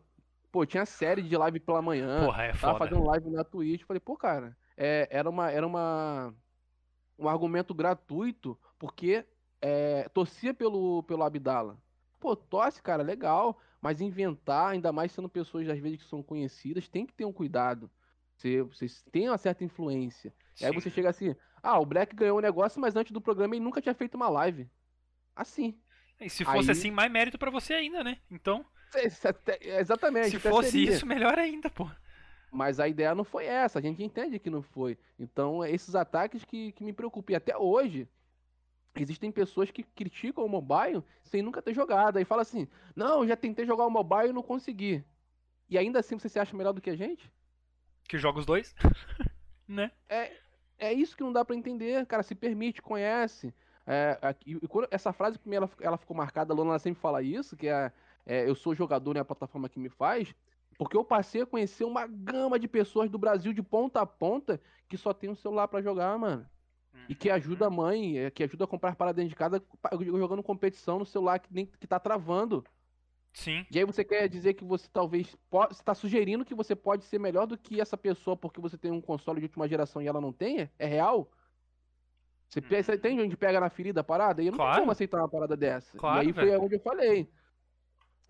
[0.53, 2.27] Pô, tinha série de live pela manhã.
[2.27, 2.79] Porra, é tava foda.
[2.91, 3.85] fazendo live na Twitch.
[3.85, 5.51] Falei, pô, cara, é, era uma.
[5.51, 6.35] Era uma.
[7.19, 9.25] Um argumento gratuito, porque
[9.63, 11.79] é, torcia pelo, pelo Abdala.
[12.21, 13.59] Pô, tosse, cara, legal.
[13.81, 17.33] Mas inventar, ainda mais sendo pessoas às vezes que são conhecidas, tem que ter um
[17.33, 17.91] cuidado.
[18.37, 20.33] Você, vocês têm uma certa influência.
[20.61, 23.55] E aí você chega assim, ah, o Black ganhou um negócio, mas antes do programa
[23.55, 24.69] ele nunca tinha feito uma live.
[25.35, 25.79] Assim.
[26.21, 28.19] E se fosse Aí- assim, mais mérito pra você ainda, né?
[28.31, 30.31] Então, Cê- cê- te- Exatamente.
[30.31, 30.91] se fosse seria.
[30.93, 31.89] isso, melhor ainda, pô.
[32.51, 34.99] Mas a ideia não foi essa, a gente entende que não foi.
[35.19, 37.33] Então, é esses ataques que, que me preocupam.
[37.33, 38.09] E até hoje,
[39.03, 42.17] existem pessoas que criticam o mobile sem nunca ter jogado.
[42.17, 45.05] Aí fala assim: não, já tentei jogar o mobile e não consegui.
[45.69, 47.31] E ainda assim você se acha melhor do que a gente?
[48.05, 48.75] Que joga os dois,
[49.69, 49.91] né?
[50.79, 52.23] É isso que não dá pra entender, cara.
[52.23, 53.53] Se permite, conhece.
[53.87, 57.23] É, e quando- essa frase, pra mim, ela, ela ficou marcada, a Lona sempre fala
[57.23, 57.91] isso, que é,
[58.25, 60.35] é, eu sou jogador e a plataforma que me faz,
[60.79, 64.61] porque eu passei a conhecer uma gama de pessoas do Brasil de ponta a ponta
[64.89, 66.47] que só tem um celular pra jogar, mano.
[67.09, 69.63] E que ajuda a mãe, é, que ajuda a comprar parada dentro de casa
[70.05, 72.65] jogando competição no celular que, nem, que tá travando.
[73.33, 73.65] Sim.
[73.71, 77.05] E aí você quer dizer que você talvez pode, você tá sugerindo que você pode
[77.05, 80.07] ser melhor do que essa pessoa porque você tem um console de última geração e
[80.09, 80.71] ela não tenha?
[80.79, 81.31] É real?
[82.49, 84.43] Você, pe- você entende onde pega na ferida a parada?
[84.43, 84.81] E eu não Claro.
[84.81, 85.97] como aceitar uma parada dessa.
[85.99, 86.63] Claro, e aí foi velho.
[86.63, 87.31] onde eu falei.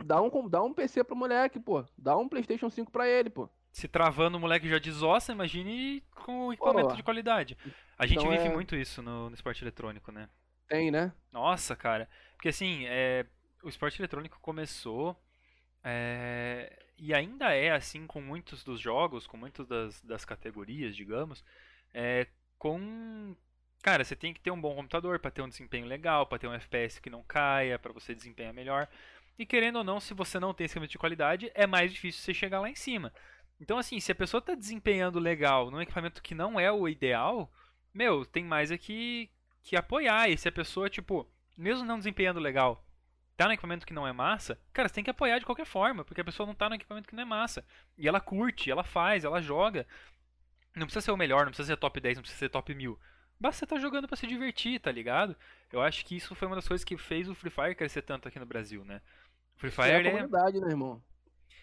[0.04, 1.84] Dá um, dá um PC pro moleque, pô.
[1.96, 3.48] Dá um PlayStation 5 pra ele, pô.
[3.78, 7.56] Se travando o moleque já desossa, imagine com equipamento Pô, de qualidade.
[7.96, 10.28] A gente então vive é- muito isso no, no esporte eletrônico, né?
[10.66, 11.12] Tem, né?
[11.30, 12.08] Nossa, cara.
[12.34, 13.24] Porque assim, é,
[13.62, 15.16] o esporte eletrônico começou
[15.84, 21.44] é, e ainda é assim com muitos dos jogos, com muitas das, das categorias, digamos,
[21.94, 22.26] é,
[22.58, 23.36] com
[23.80, 26.48] cara, você tem que ter um bom computador para ter um desempenho legal, para ter
[26.48, 28.88] um FPS que não caia, para você desempenhar melhor.
[29.38, 32.20] E querendo ou não, se você não tem esse equipamento de qualidade, é mais difícil
[32.20, 33.12] você chegar lá em cima.
[33.60, 37.52] Então assim, se a pessoa tá desempenhando legal num equipamento que não é o ideal,
[37.92, 39.30] meu, tem mais é que,
[39.76, 40.28] apoiar.
[40.28, 42.84] E se a pessoa, tipo, mesmo não desempenhando legal,
[43.36, 46.04] tá no equipamento que não é massa, cara, você tem que apoiar de qualquer forma,
[46.04, 47.64] porque a pessoa não tá no equipamento que não é massa.
[47.96, 49.86] E ela curte, ela faz, ela joga.
[50.74, 52.98] Não precisa ser o melhor, não precisa ser top 10, não precisa ser top 1000.
[53.40, 55.36] Basta você tá jogando pra se divertir, tá ligado?
[55.72, 58.26] Eu acho que isso foi uma das coisas que fez o Free Fire crescer tanto
[58.26, 59.00] aqui no Brasil, né?
[59.56, 61.02] Free É Fire, a é, comunidade, né, irmão?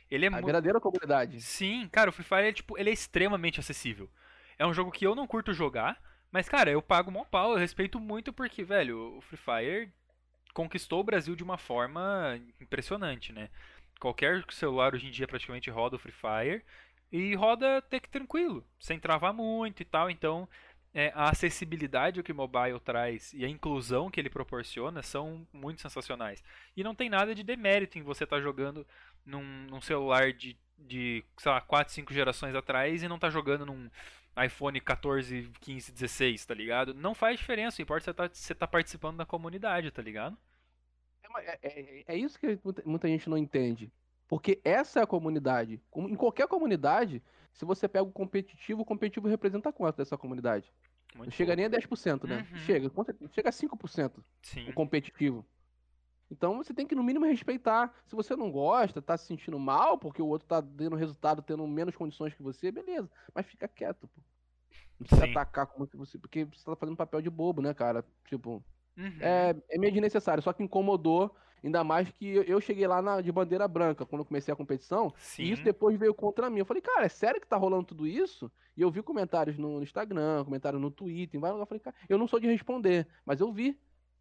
[0.09, 1.41] Ele é A verdadeira comunidade.
[1.41, 4.09] Sim, cara, o Free Fire é, tipo, ele é extremamente acessível.
[4.57, 6.01] É um jogo que eu não curto jogar,
[6.31, 9.91] mas, cara, eu pago mó pau, eu respeito muito porque, velho, o Free Fire
[10.53, 13.49] conquistou o Brasil de uma forma impressionante, né?
[13.99, 16.63] Qualquer celular hoje em dia praticamente roda o Free Fire
[17.11, 20.09] e roda até que tranquilo, sem travar muito e tal.
[20.09, 20.47] Então,
[20.93, 25.81] é, a acessibilidade que o mobile traz e a inclusão que ele proporciona são muito
[25.81, 26.41] sensacionais.
[26.75, 28.87] E não tem nada de demérito em você estar jogando
[29.25, 33.65] num, num celular de, de, sei lá, 4, 5 gerações atrás e não tá jogando
[33.65, 33.89] num
[34.45, 36.93] iPhone 14, 15, 16, tá ligado?
[36.93, 40.37] Não faz diferença, o importa é você tá, você tá participando da comunidade, tá ligado?
[41.23, 43.91] É, uma- é- é- é isso que muita, gente não entende.
[44.27, 45.79] Porque essa é a comunidade.
[45.95, 47.21] Em qualquer comunidade,
[47.53, 50.71] se você pega o competitivo, o competitivo representa quanto dessa comunidade?
[51.15, 51.57] Muito Não chega pouco.
[51.57, 52.45] nem a 10%, né?
[52.51, 52.57] Uhum.
[52.57, 52.91] Chega,
[53.31, 54.67] chega a 5% Sim.
[54.69, 55.45] o competitivo.
[56.29, 57.93] Então você tem que, no mínimo, respeitar.
[58.07, 61.65] Se você não gosta, tá se sentindo mal, porque o outro tá dando resultado, tendo
[61.67, 63.09] menos condições que você, beleza.
[63.33, 64.21] Mas fica quieto, pô.
[64.99, 65.31] Não precisa Sim.
[65.31, 66.17] atacar como se você.
[66.17, 68.03] Porque você tá fazendo papel de bobo, né, cara?
[68.25, 68.63] Tipo,
[68.97, 69.11] Uhum.
[69.19, 73.29] é, é meio desnecessário, só que incomodou, ainda mais que eu- cheguei lá na, de
[73.29, 75.43] bandeira branca quando comecei a competição, Sim.
[75.43, 76.59] e isso depois veio contra mim.
[76.59, 78.49] Eu falei, cara, é sério que tá rolando tudo isso?
[78.77, 81.65] E eu vi comentários no, no Instagram, comentários no Twitter, em vários lugares.
[81.65, 83.77] Eu falei, cara, eu não sou de responder, mas eu vi.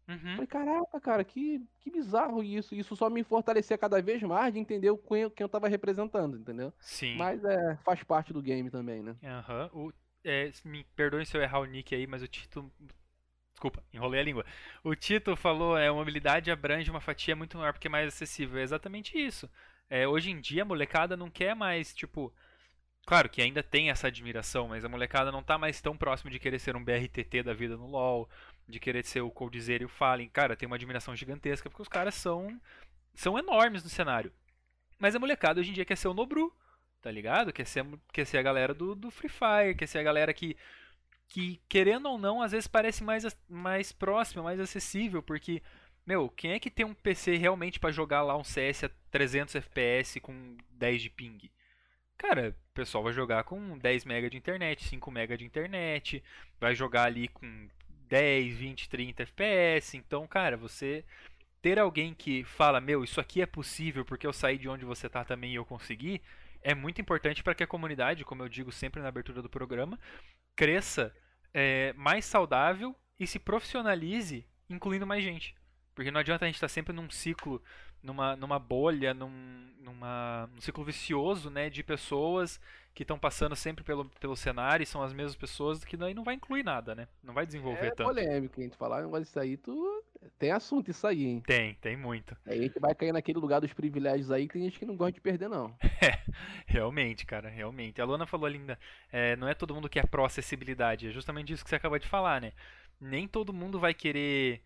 [0.07, 0.33] Uhum.
[0.35, 2.75] falei, caraca, cara, que, que bizarro isso.
[2.75, 6.37] Isso só me fortalecia cada vez mais de entender o quem, quem eu tava representando,
[6.37, 6.71] entendeu?
[6.79, 7.15] Sim.
[7.17, 9.15] Mas é, faz parte do game também, né?
[9.23, 9.69] Aham.
[9.73, 12.71] O- é, me perdoem se eu errar o nick aí, mas o Tito.
[13.53, 14.45] Desculpa, enrolei a língua.
[14.83, 18.59] O Tito falou, é, a mobilidade abrange uma fatia muito maior porque é mais acessível.
[18.59, 19.49] É exatamente isso.
[19.89, 22.33] É, hoje em dia a molecada não quer mais, tipo.
[23.05, 26.39] Claro que ainda tem essa admiração, mas a molecada não tá mais tão próximo de
[26.39, 28.27] querer ser um BRTT da vida no LoL,
[28.67, 30.29] de querer ser o Coldzera e o Fallen.
[30.29, 32.59] Cara, tem uma admiração gigantesca porque os caras são
[33.15, 34.31] são enormes no cenário.
[34.99, 36.53] Mas a molecada hoje em dia quer ser o Nobru,
[37.01, 37.51] tá ligado?
[37.53, 40.55] Quer ser, quer ser a galera do, do Free Fire, quer ser a galera que,
[41.27, 45.61] que, querendo ou não, às vezes parece mais, mais próxima, mais acessível, porque,
[46.05, 49.55] meu, quem é que tem um PC realmente para jogar lá um CS a 300
[49.55, 51.51] FPS com 10 de ping?
[52.17, 56.23] Cara, o pessoal vai jogar com 10 MB de internet, 5 MB de internet,
[56.59, 57.67] vai jogar ali com
[58.09, 59.97] 10, 20, 30 FPS.
[59.97, 61.03] Então, cara, você
[61.61, 65.09] ter alguém que fala, meu, isso aqui é possível porque eu saí de onde você
[65.09, 66.21] tá também e eu consegui,
[66.61, 69.99] é muito importante para que a comunidade, como eu digo sempre na abertura do programa,
[70.55, 71.15] cresça
[71.53, 75.55] é, mais saudável e se profissionalize, incluindo mais gente.
[75.93, 77.63] Porque não adianta a gente estar tá sempre num ciclo,
[78.01, 82.59] numa, numa bolha, num, numa, num ciclo vicioso né, de pessoas
[82.95, 86.23] que estão passando sempre pelo, pelo cenário e são as mesmas pessoas que daí não
[86.23, 87.09] vai incluir nada, né?
[87.21, 88.09] Não vai desenvolver é tanto.
[88.09, 90.03] É polêmico a gente falar, negócio disso aí, tu...
[90.39, 91.43] tem assunto isso aí, hein?
[91.45, 92.37] Tem, tem muito.
[92.45, 94.95] Aí a gente vai cair naquele lugar dos privilégios aí que tem gente que não
[94.95, 95.75] gosta de perder, não.
[96.01, 96.19] É,
[96.67, 97.99] realmente, cara, realmente.
[97.99, 98.77] A Luana falou linda,
[99.11, 102.07] é, não é todo mundo que é pró-acessibilidade, é justamente isso que você acabou de
[102.07, 102.53] falar, né?
[103.01, 104.61] Nem todo mundo vai querer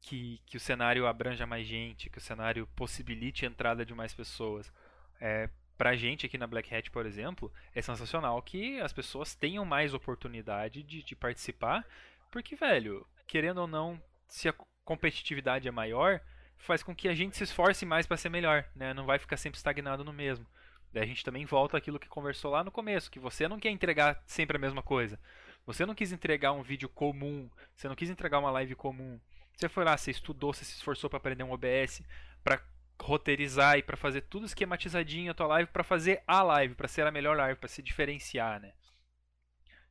[0.00, 4.14] que, que o cenário abranja mais gente, que o cenário possibilite a entrada de mais
[4.14, 4.72] pessoas.
[5.20, 9.64] É, pra gente aqui na Black Hat, por exemplo, é sensacional que as pessoas tenham
[9.64, 11.84] mais oportunidade de, de participar,
[12.30, 16.20] porque, velho, querendo ou não, se a competitividade é maior,
[16.58, 18.94] faz com que a gente se esforce mais para ser melhor, né?
[18.94, 20.46] Não vai ficar sempre estagnado no mesmo.
[20.92, 23.70] Daí a gente também volta àquilo que conversou lá no começo, que você não quer
[23.70, 25.18] entregar sempre a mesma coisa.
[25.66, 29.18] Você não quis entregar um vídeo comum, você não quis entregar uma live comum.
[29.56, 32.02] Você foi lá, você estudou, você se esforçou para aprender um OBS,
[32.42, 32.62] para
[33.00, 37.06] roteirizar e para fazer tudo esquematizadinho a tua live, para fazer a live, para ser
[37.06, 38.72] a melhor live, para se diferenciar, né?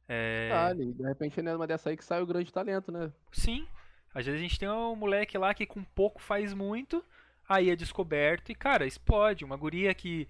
[0.08, 0.52] É...
[0.54, 3.12] Ah, de repente é numa dessa aí que sai o grande talento, né?
[3.32, 3.68] Sim.
[4.14, 7.04] Às vezes a gente tem um moleque lá que com pouco faz muito,
[7.48, 9.44] aí é descoberto e, cara, explode.
[9.44, 10.28] Uma guria que,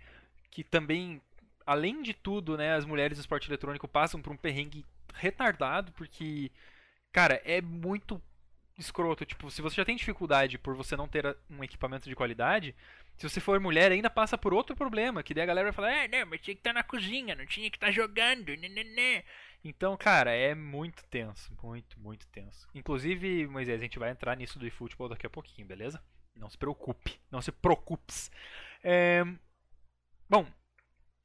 [0.50, 1.22] que também,
[1.66, 6.50] além de tudo, né, as mulheres do esporte eletrônico passam por um perrengue retardado, porque,
[7.12, 8.22] cara, é muito
[8.78, 9.26] escroto.
[9.26, 12.76] Tipo, se você já tem dificuldade por você não ter um equipamento de qualidade,
[13.18, 15.24] se você for mulher, ainda passa por outro problema.
[15.24, 17.36] Que daí a galera vai falar, é, não, mas tinha que estar tá na cozinha,
[17.36, 18.56] não tinha que estar tá jogando.
[18.56, 19.24] Né.
[19.64, 21.56] Então, cara, é muito tenso.
[21.62, 22.68] Muito, muito tenso.
[22.74, 26.04] Inclusive, Moisés, a gente vai entrar nisso do eFootball daqui a pouquinho, beleza?
[26.36, 27.20] Não se preocupe.
[27.32, 28.14] Não se preocupe.
[28.84, 29.24] É...
[30.30, 30.45] Bom,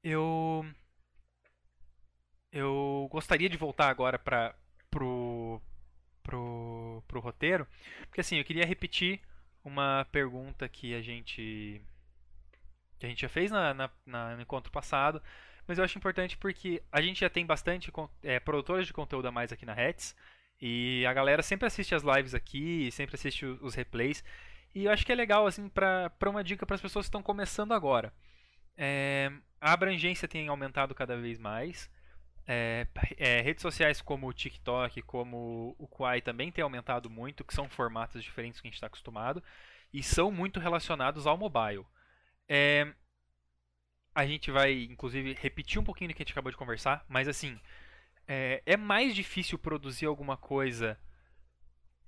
[0.03, 0.65] eu.
[2.51, 4.55] Eu gostaria de voltar agora para
[6.29, 7.67] pro, pro roteiro.
[8.07, 9.21] Porque assim, eu queria repetir
[9.65, 11.81] uma pergunta que a gente
[12.99, 15.23] que a gente já fez na, na, na, no encontro passado,
[15.67, 17.93] mas eu acho importante porque a gente já tem bastante
[18.25, 20.17] é, produtores de conteúdo a mais aqui na Hats,
[20.61, 24.25] e a galera sempre assiste as lives aqui, sempre assiste os replays,
[24.75, 27.23] e eu acho que é legal assim para uma dica para as pessoas que estão
[27.23, 28.13] começando agora.
[28.77, 29.31] É,
[29.61, 31.89] a abrangência tem aumentado cada vez mais,
[32.49, 32.87] é,
[33.19, 37.69] é, redes sociais como o TikTok, como o Quai também tem aumentado muito, que são
[37.69, 39.43] formatos diferentes que a gente está acostumado,
[39.93, 41.85] e são muito relacionados ao mobile.
[42.49, 42.91] É,
[44.15, 47.29] a gente vai, inclusive, repetir um pouquinho do que a gente acabou de conversar, mas
[47.29, 47.61] assim,
[48.27, 50.99] é, é mais difícil produzir alguma coisa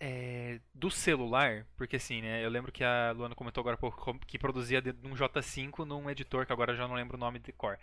[0.01, 4.39] é, do celular, porque assim, né, eu lembro que a Luana comentou agora pouco que
[4.39, 7.53] produzia de um J5 num editor, que agora eu já não lembro o nome de
[7.53, 7.79] cor.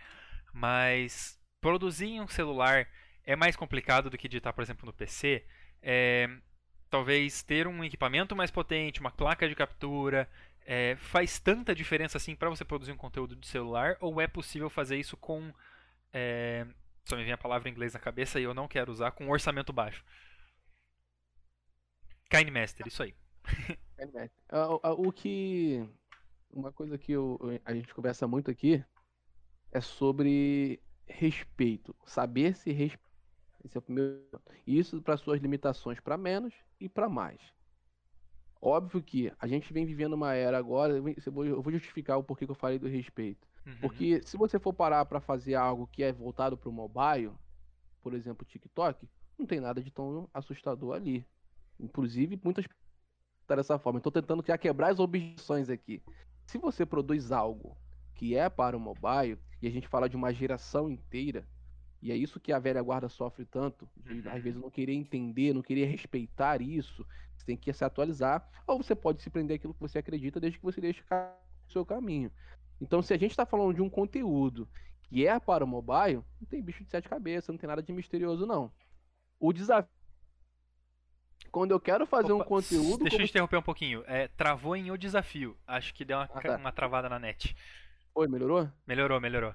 [0.52, 2.88] Mas produzir em um celular
[3.24, 5.46] é mais complicado do que editar, por exemplo, no PC.
[5.82, 6.30] É,
[6.90, 10.30] talvez ter um equipamento mais potente, uma placa de captura,
[10.66, 13.98] é, faz tanta diferença assim para você produzir um conteúdo de celular?
[14.00, 15.54] Ou é possível fazer isso com.
[16.14, 16.66] É,
[17.06, 19.26] só me vem a palavra em inglês na cabeça e eu não quero usar, com
[19.26, 20.04] um orçamento baixo.
[22.30, 23.14] Kindmaster, isso aí.
[24.52, 25.88] o, o que.
[26.50, 28.84] Uma coisa que eu, a gente conversa muito aqui
[29.72, 33.08] é sobre respeito, saber se respeitar.
[33.64, 34.22] Esse é o primeiro.
[34.66, 37.40] Isso para suas limitações para menos e para mais.
[38.62, 42.52] Óbvio que a gente vem vivendo uma era agora, eu vou justificar o porquê que
[42.52, 43.48] eu falei do respeito.
[43.66, 43.78] Uhum.
[43.82, 47.34] Porque se você for parar para fazer algo que é voltado para o mobile,
[48.02, 49.08] por exemplo, TikTok,
[49.38, 51.26] não tem nada de tão assustador ali.
[51.80, 52.66] Inclusive, muitas
[53.56, 54.00] dessa forma.
[54.00, 56.02] Estou tentando já quebrar as objeções aqui.
[56.46, 57.78] Se você produz algo
[58.16, 61.48] que é para o mobile, e a gente fala de uma geração inteira,
[62.02, 64.32] e é isso que a velha guarda sofre tanto, de uhum.
[64.32, 67.06] às vezes não querer entender, não querer respeitar isso,
[67.36, 70.60] você tem que se atualizar, ou você pode se prender aquilo que você acredita desde
[70.60, 72.32] que você deixe o seu caminho.
[72.80, 74.68] Então, se a gente está falando de um conteúdo
[75.04, 77.92] que é para o mobile, não tem bicho de sete cabeças, não tem nada de
[77.92, 78.72] misterioso, não.
[79.40, 79.90] O desafio.
[81.52, 83.04] Quando eu quero fazer Opa, um conteúdo.
[83.04, 83.22] Deixa como...
[83.22, 84.04] eu interromper um pouquinho.
[84.06, 85.58] É, travou em o desafio.
[85.66, 86.58] Acho que deu uma, ah, tá.
[86.58, 87.56] uma travada na net.
[88.18, 88.68] Oi, melhorou?
[88.88, 89.54] Melhorou, melhorou.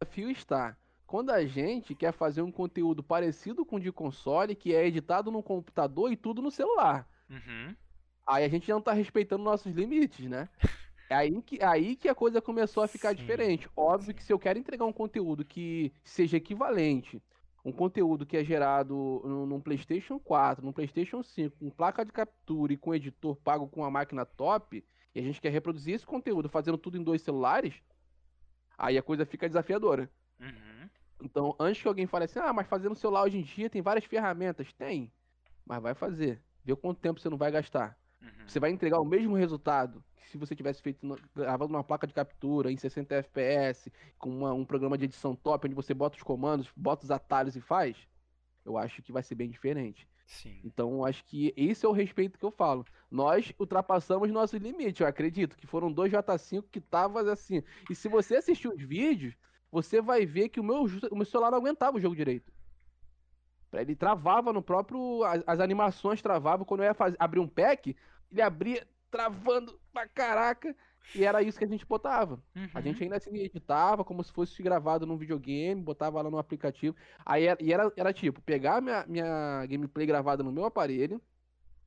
[0.00, 0.74] desafio está
[1.06, 5.30] quando a gente quer fazer um conteúdo parecido com o de console, que é editado
[5.30, 7.06] no computador e tudo no celular.
[7.28, 7.76] Uhum.
[8.26, 10.48] Aí a gente não tá respeitando nossos limites, né?
[11.10, 13.68] É aí que, aí que a coisa começou a ficar Sim, diferente.
[13.76, 17.22] Óbvio que se eu quero entregar um conteúdo que seja equivalente,
[17.62, 22.12] um conteúdo que é gerado num, num PlayStation 4, num PlayStation 5, com placa de
[22.12, 24.82] captura e com editor pago com uma máquina top,
[25.14, 27.74] e a gente quer reproduzir esse conteúdo fazendo tudo em dois celulares,
[28.76, 30.10] aí a coisa fica desafiadora.
[30.40, 30.88] Uhum.
[31.22, 33.80] Então, antes que alguém fale assim, ah, mas fazer no celular hoje em dia tem
[33.80, 34.72] várias ferramentas.
[34.72, 35.12] Tem,
[35.64, 36.42] mas vai fazer.
[36.64, 37.96] Vê quanto tempo você não vai gastar.
[38.20, 38.28] Uhum.
[38.46, 42.06] Você vai entregar o mesmo resultado que se você tivesse feito no- gravando uma placa
[42.06, 46.16] de captura em 60 FPS, com uma- um programa de edição top, onde você bota
[46.16, 47.96] os comandos, bota os atalhos e faz.
[48.64, 50.08] Eu acho que vai ser bem diferente.
[50.32, 50.60] Sim.
[50.64, 52.86] Então, acho que esse é o respeito que eu falo.
[53.10, 57.62] Nós ultrapassamos nossos limites, eu acredito, que foram dois J5 que estavam assim.
[57.90, 59.34] E se você assistir os vídeos,
[59.70, 62.50] você vai ver que o meu, o meu celular não aguentava o jogo direito.
[63.72, 65.22] Ele travava no próprio.
[65.24, 66.64] As, as animações travavam.
[66.64, 67.96] Quando eu ia faz- abrir um pack,
[68.30, 70.74] ele abria travando pra caraca.
[71.14, 72.40] E era isso que a gente botava.
[72.74, 72.84] A Uhum.
[72.84, 76.96] gente ainda assim editava como se fosse gravado num videogame, botava lá no aplicativo.
[77.24, 81.20] Aí era, e era, era tipo, pegar minha, minha gameplay gravada no meu aparelho,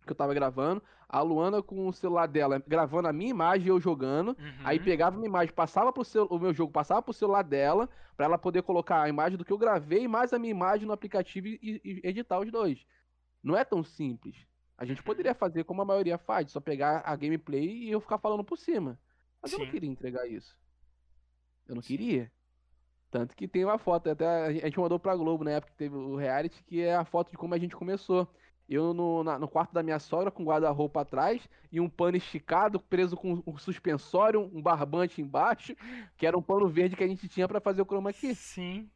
[0.05, 3.69] que eu tava gravando, a Luana com o celular dela gravando a minha imagem e
[3.69, 4.37] eu jogando.
[4.63, 4.85] Aí Uhum.
[4.85, 6.25] pegava minha imagem, passava pro cel...
[6.29, 9.51] o meu jogo, passava pro celular dela, pra ela poder colocar a imagem do que
[9.51, 12.85] eu gravei, mais a minha imagem no aplicativo e, e editar os dois.
[13.41, 14.35] Não é tão simples.
[14.77, 15.05] A gente Uhum.
[15.05, 18.57] poderia fazer como a maioria faz, só pegar a gameplay e eu ficar falando por
[18.57, 18.99] cima.
[19.45, 19.71] Mas eu não Sim.
[19.73, 20.57] queria entregar isso.
[21.67, 21.97] Eu não Sim.
[21.97, 22.31] queria.
[23.11, 25.95] Tanto que tem uma foto, até a gente mandou pra Globo na época que teve
[25.95, 28.27] o reality, que é a foto de como a gente começou.
[28.67, 32.79] Eu no, na- no quarto da minha sogra com guarda-roupa atrás e um pano esticado,
[32.79, 35.75] preso com um suspensório, um barbante embaixo,
[36.17, 38.33] que era um pano verde que a gente tinha pra fazer o chroma key.
[38.33, 38.89] Sim.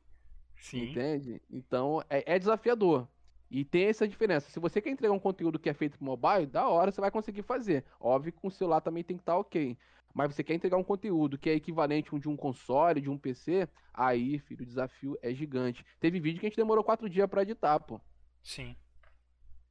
[0.57, 0.89] Sim.
[0.89, 1.43] Entende?
[1.47, 3.07] Então é, é desafiador.
[3.51, 4.49] E tem essa diferença.
[4.51, 7.09] Se você quer entregar um conteúdo que é feito pro mobile, da hora você vai
[7.09, 7.83] conseguir fazer.
[7.99, 9.77] Óbvio que o celular também tem que estar ok.
[10.13, 13.67] Mas você quer entregar um conteúdo que é equivalente de um console, de um PC,
[13.93, 15.85] aí, filho, o desafio é gigante.
[15.99, 18.01] Teve vídeo que a gente demorou quatro dias pra editar, pô.
[18.41, 18.75] Sim.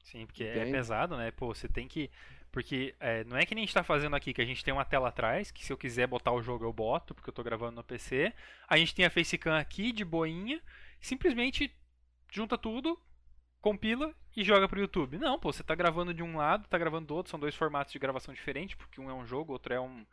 [0.04, 0.72] Sim, porque é Entende?
[0.72, 1.30] pesado, né?
[1.30, 2.10] Pô, você tem que.
[2.50, 4.72] Porque é, não é que nem a gente tá fazendo aqui, que a gente tem
[4.72, 7.42] uma tela atrás, que se eu quiser botar o jogo eu boto, porque eu tô
[7.42, 8.32] gravando no PC.
[8.66, 10.62] A gente tem a facecam aqui, de boinha,
[10.98, 11.70] simplesmente
[12.30, 12.98] junta tudo,
[13.60, 15.18] compila e joga pro YouTube.
[15.18, 17.92] Não, pô, você tá gravando de um lado, tá gravando do outro, são dois formatos
[17.92, 20.04] de gravação diferentes, porque um é um jogo, outro é um.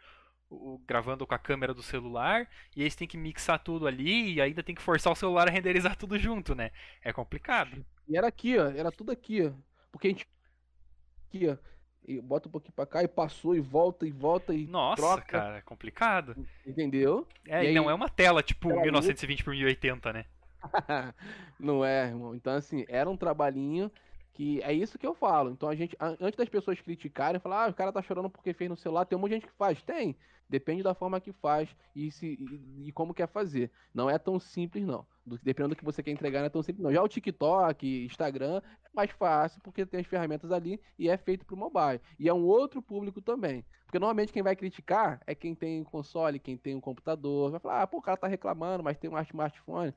[0.49, 4.35] o- gravando com a câmera do celular, e aí você tem que mixar tudo ali,
[4.35, 6.71] e ainda tem que forçar o celular a renderizar tudo junto, né?
[7.03, 7.85] É complicado.
[8.07, 8.67] E era aqui, ó.
[8.67, 9.51] Era tudo aqui, ó.
[9.91, 10.27] Porque a gente.
[11.27, 11.57] Aqui, ó.
[12.07, 15.23] E bota um pouquinho pra cá e passou e volta e volta e Nossa, troca.
[15.23, 16.37] cara, é complicado.
[16.65, 17.27] Entendeu?
[17.47, 20.25] É, E e, aí- não é uma tela tipo Tela 1920 por 1080, né?
[21.59, 22.35] Não é, irmão.
[22.35, 23.91] Então, assim, era um trabalhinho
[24.35, 25.49] que é isso que eu falo.
[25.49, 28.69] Então, a gente, antes das pessoas criticarem, falar, ah, o cara tá chorando porque fez
[28.69, 29.81] no celular, tem um monte de gente que faz.
[29.81, 30.15] Tem.
[30.47, 33.71] Depende da forma que faz e, se, e, e como quer fazer.
[33.93, 35.05] Não é tão simples, não.
[35.25, 36.93] Do, dependendo do que você quer entregar, não é tão simples, não.
[36.93, 41.45] Já o TikTok, Instagram, é mais fácil porque tem as ferramentas ali e é feito
[41.45, 42.01] pro mobile.
[42.19, 43.65] E é um outro público também.
[43.85, 47.51] Porque normalmente quem vai criticar é quem tem console, quem tem um computador.
[47.51, 49.93] Vai falar, ah, pô, o cara tá reclamando, mas tem um smartphone.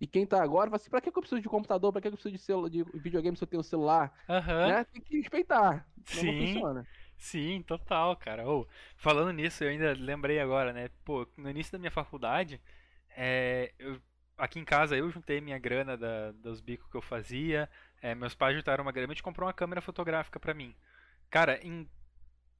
[0.00, 1.92] E quem tá agora, fala assim, pra que eu preciso de computador?
[1.92, 4.12] Pra que eu preciso de, celu de videogame se eu tenho celular?
[4.28, 4.68] Aham.
[4.68, 4.84] Né?
[4.84, 5.86] Tem que respeitar.
[6.04, 6.62] Sim.
[7.18, 8.48] Sim, total, cara.
[8.48, 8.66] Ô,
[8.96, 10.88] falando nisso, eu ainda lembrei agora, né?
[11.04, 12.58] Pô, no início da minha faculdade,
[13.10, 14.00] é, eu-
[14.38, 17.68] aqui em casa eu juntei minha grana da- dos bicos que eu fazia.
[18.02, 20.74] é, meus pais juntaram uma grana e a gente comprou uma câmera fotográfica pra mim.
[21.28, 21.86] Cara, em,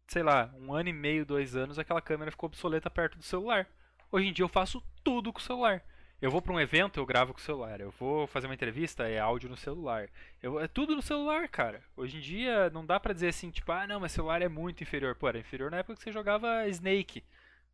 [0.06, 3.66] sei lá, um ano e meio, dois anos, aquela câmera ficou obsoleta perto do celular.
[4.12, 5.82] Hoje em dia eu faço tudo com o celular.
[6.20, 7.80] Eu vou pra um evento, eu gravo com o celular.
[7.80, 10.08] Eu vou fazer uma entrevista, é áudio no celular.
[10.42, 11.82] Eu, é tudo no celular, cara.
[11.96, 14.82] Hoje em dia não dá pra dizer assim, tipo, ah, não, mas celular é muito
[14.82, 15.14] inferior.
[15.14, 17.24] Pô, era inferior na época que você jogava Snake,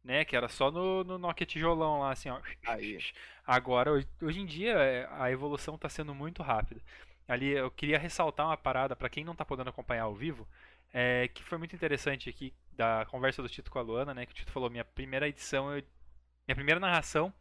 [0.04, 0.24] né?
[0.24, 2.40] Que era só no, no Nokia tijolão lá, assim, ó.
[2.66, 2.98] Aí.
[3.44, 6.80] Agora, hoje, hoje em dia, é, a evolução tá sendo muito rápida.
[7.26, 10.46] Ali, eu queria ressaltar uma parada pra quem não tá podendo acompanhar ao vivo,
[10.92, 14.24] é, que foi muito interessante aqui da conversa do Tito com a Luana, né?
[14.24, 15.82] Que o Tito falou, minha primeira edição, eu-
[16.46, 17.32] minha primeira narração,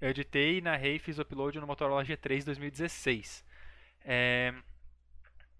[0.00, 3.44] eu editei, narrei e fiz o upload no Motorola G3 2016.
[4.04, 4.54] É,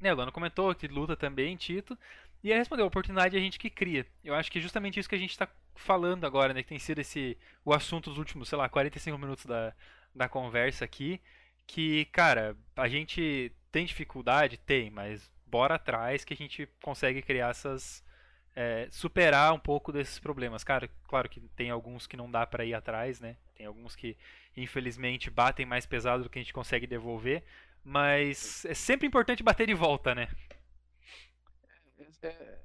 [0.01, 1.97] né, o Luana comentou que luta também, Tito.
[2.43, 4.07] E ele respondeu, oportunidade é a gente que cria.
[4.25, 6.63] Eu acho que é justamente isso que a gente está falando agora, né?
[6.63, 9.75] Que tem sido esse o assunto dos últimos, sei lá, 45 minutos da,
[10.15, 11.21] da conversa aqui.
[11.67, 14.57] Que, cara, a gente tem dificuldade?
[14.59, 18.03] Tem, mas bora atrás que a gente consegue criar essas.
[18.57, 20.65] é, superar um pouco desses problemas.
[20.65, 23.37] Cara, claro que tem alguns que não dá pra ir atrás, né?
[23.61, 24.17] Tem alguns que,
[24.57, 27.45] infelizmente, batem mais pesado do que a gente consegue devolver.
[27.85, 30.29] Mas é sempre importante bater de volta, né?
[32.23, 32.59] É,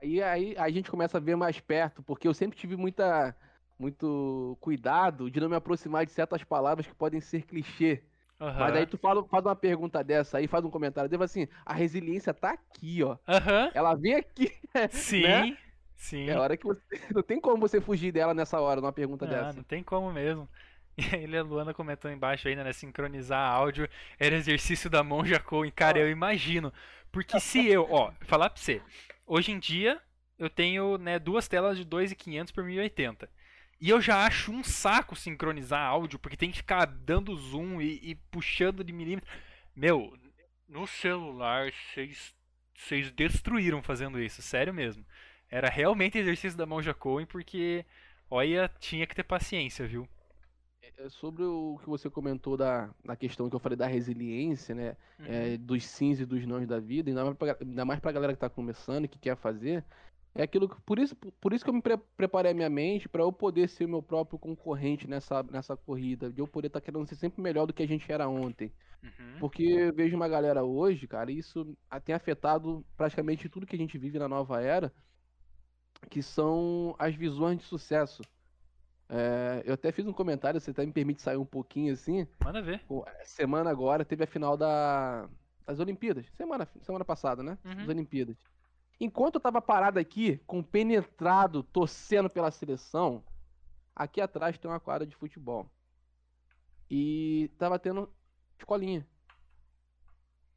[0.00, 3.36] aí, aí, aí a gente começa a ver mais perto, porque eu sempre tive muita,
[3.78, 8.02] muito cuidado de não me aproximar de certas palavras que podem ser clichê.
[8.40, 8.54] Uhum.
[8.54, 11.74] Mas aí tu fala, faz uma pergunta dessa aí, faz um comentário, deve assim, a
[11.74, 13.18] resiliência tá aqui, ó.
[13.28, 13.70] Uhum.
[13.74, 14.50] Ela vem aqui.
[14.88, 15.58] Sim, né?
[15.98, 16.30] Sim.
[16.30, 16.80] É hora que você.
[17.14, 19.54] Não tem como você fugir dela nessa hora, numa pergunta Ah, dessa.
[19.54, 20.48] não tem como mesmo.
[20.98, 22.72] E aí a Luana comentou embaixo ainda, né?
[22.72, 23.88] Sincronizar áudio
[24.18, 25.70] era exercício da monja Coen.
[25.70, 26.72] Cara, eu imagino.
[27.12, 28.82] Porque se eu, ó, falar pra você,
[29.26, 30.00] hoje em dia
[30.38, 33.30] eu tenho né, duas telas de 2.500 por 1080.
[33.80, 38.10] E eu já acho um saco sincronizar áudio, porque tem que ficar dando zoom e,
[38.10, 39.30] e puxando de milímetro.
[39.76, 40.18] Meu,
[40.68, 42.34] no celular vocês
[42.74, 45.04] vocês destruíram fazendo isso, sério mesmo.
[45.50, 47.84] Era realmente exercício da monja Coen, porque,
[48.30, 50.06] olha, tinha que ter paciência, viu?
[50.96, 54.96] É sobre o que você comentou da, da questão que eu falei da resiliência, né?
[55.18, 55.26] Uhum.
[55.26, 58.32] É, dos sims e dos nãos da vida, ainda mais, pra, ainda mais pra galera
[58.32, 59.84] que tá começando e que quer fazer.
[60.34, 63.08] É aquilo que, por isso, por isso que eu me pre- preparei a minha mente
[63.08, 66.80] para eu poder ser o meu próprio concorrente nessa, nessa corrida, de eu poder estar
[66.80, 68.72] querendo ser sempre melhor do que a gente era ontem.
[69.02, 69.38] Uhum.
[69.40, 73.76] Porque eu vejo uma galera hoje, cara, e isso a- tem afetado praticamente tudo que
[73.76, 74.92] a gente vive na nova era,
[76.10, 78.22] que são as visões de sucesso.
[79.08, 82.26] É, eu até fiz um comentário, você até me permite sair um pouquinho assim.
[82.44, 82.80] Manda ver.
[82.86, 85.28] Pô, Semana agora teve a final da,
[85.66, 86.26] das Olimpíadas.
[86.36, 87.58] Semana, semana passada, né?
[87.64, 87.76] Uhum.
[87.76, 88.36] Das Olimpíadas.
[89.00, 93.22] Enquanto eu tava parado aqui, compenetrado, torcendo pela seleção,
[93.94, 95.70] aqui atrás tem uma quadra de futebol.
[96.90, 98.12] E tava tendo
[98.58, 99.06] escolinha.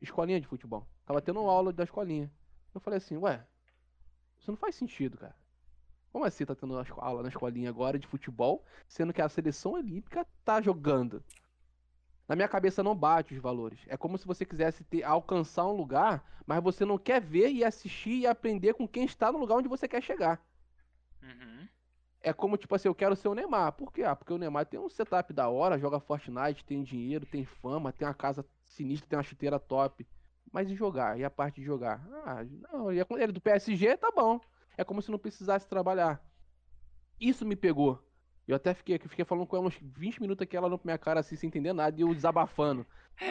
[0.01, 0.87] Escolinha de futebol.
[1.05, 2.31] Tava tendo aula da escolinha.
[2.73, 3.45] Eu falei assim, ué,
[4.41, 5.35] isso não faz sentido, cara.
[6.11, 10.25] Como assim tá tendo aula na escolinha agora de futebol, sendo que a seleção olímpica
[10.43, 11.23] tá jogando?
[12.27, 13.79] Na minha cabeça não bate os valores.
[13.87, 17.63] É como se você quisesse ter, alcançar um lugar, mas você não quer ver e
[17.63, 20.43] assistir e aprender com quem está no lugar onde você quer chegar.
[21.21, 21.67] Uhum.
[22.21, 23.73] É como, tipo assim, eu quero ser o Neymar.
[23.73, 24.03] Por quê?
[24.03, 27.93] Ah, porque o Neymar tem um setup da hora, joga Fortnite, tem dinheiro, tem fama,
[27.93, 30.05] tem uma casa sinistra, tem uma chuteira top.
[30.51, 31.17] Mas e jogar?
[31.19, 32.05] E a parte de jogar?
[32.25, 34.39] Ah, não, e ele do PSG tá bom.
[34.77, 36.23] É como se não precisasse trabalhar.
[37.19, 38.03] Isso me pegou.
[38.47, 40.97] Eu até fiquei, fiquei falando com ela uns 20 minutos aqui, ela olhando pra minha
[40.97, 42.85] cara assim, sem entender nada, e eu desabafando.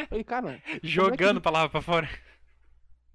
[0.08, 2.08] Falei, cara, Jogando palavra pra fora.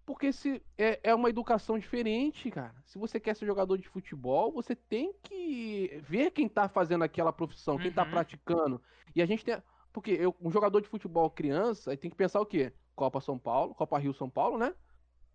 [0.06, 2.76] porque se é, é uma educação diferente, cara.
[2.86, 7.34] Se você quer ser jogador de futebol, você tem que ver quem tá fazendo aquela
[7.34, 8.12] profissão, quem tá Uhum.
[8.12, 8.82] praticando.
[9.16, 9.58] E a gente tem.
[9.92, 12.74] Porque eu, um jogador de futebol criança, aí tem que pensar o quê?
[12.96, 14.74] Copa São Paulo, Copa Rio São Paulo, né?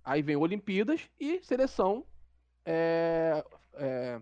[0.05, 2.05] Aí vem Olimpíadas e seleção.
[2.65, 4.21] É, é,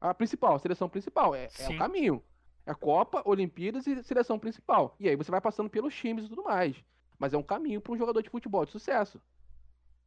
[0.00, 1.34] a principal, a seleção principal.
[1.34, 2.22] É, é o caminho.
[2.66, 4.96] É Copa, Olimpíadas e seleção principal.
[4.98, 6.76] E aí você vai passando pelos times e tudo mais.
[7.18, 9.20] Mas é um caminho para um jogador de futebol de sucesso.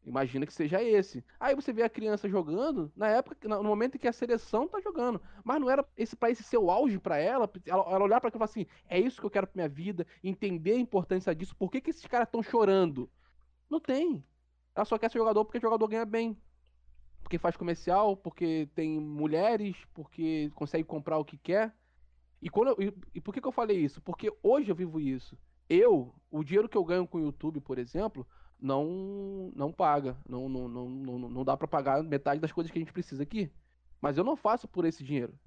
[0.05, 1.23] Imagina que seja esse.
[1.39, 4.81] Aí você vê a criança jogando, na época, no momento em que a seleção tá
[4.81, 5.21] jogando.
[5.45, 8.27] Mas não era esse para esse ser o auge para ela, ela, ela olhar para
[8.27, 11.33] aquilo e falar assim: é isso que eu quero pra minha vida, entender a importância
[11.33, 13.09] disso, por que, que esses caras estão chorando?
[13.69, 14.23] Não tem.
[14.75, 16.37] Ela só quer ser jogador porque jogador ganha bem.
[17.23, 21.73] Porque faz comercial, porque tem mulheres, porque consegue comprar o que quer.
[22.41, 24.01] E, quando eu- e, e por que, que eu falei isso?
[24.01, 25.37] Porque hoje eu vivo isso.
[25.69, 28.27] Eu, o dinheiro que eu ganho com o YouTube, por exemplo,
[28.63, 30.17] não não paga.
[30.27, 33.21] Não, não, não, não, não dá pra pagar metade das coisas que a gente precisa
[33.21, 33.51] aqui.
[34.01, 35.37] Mas eu não faço por esse dinheiro.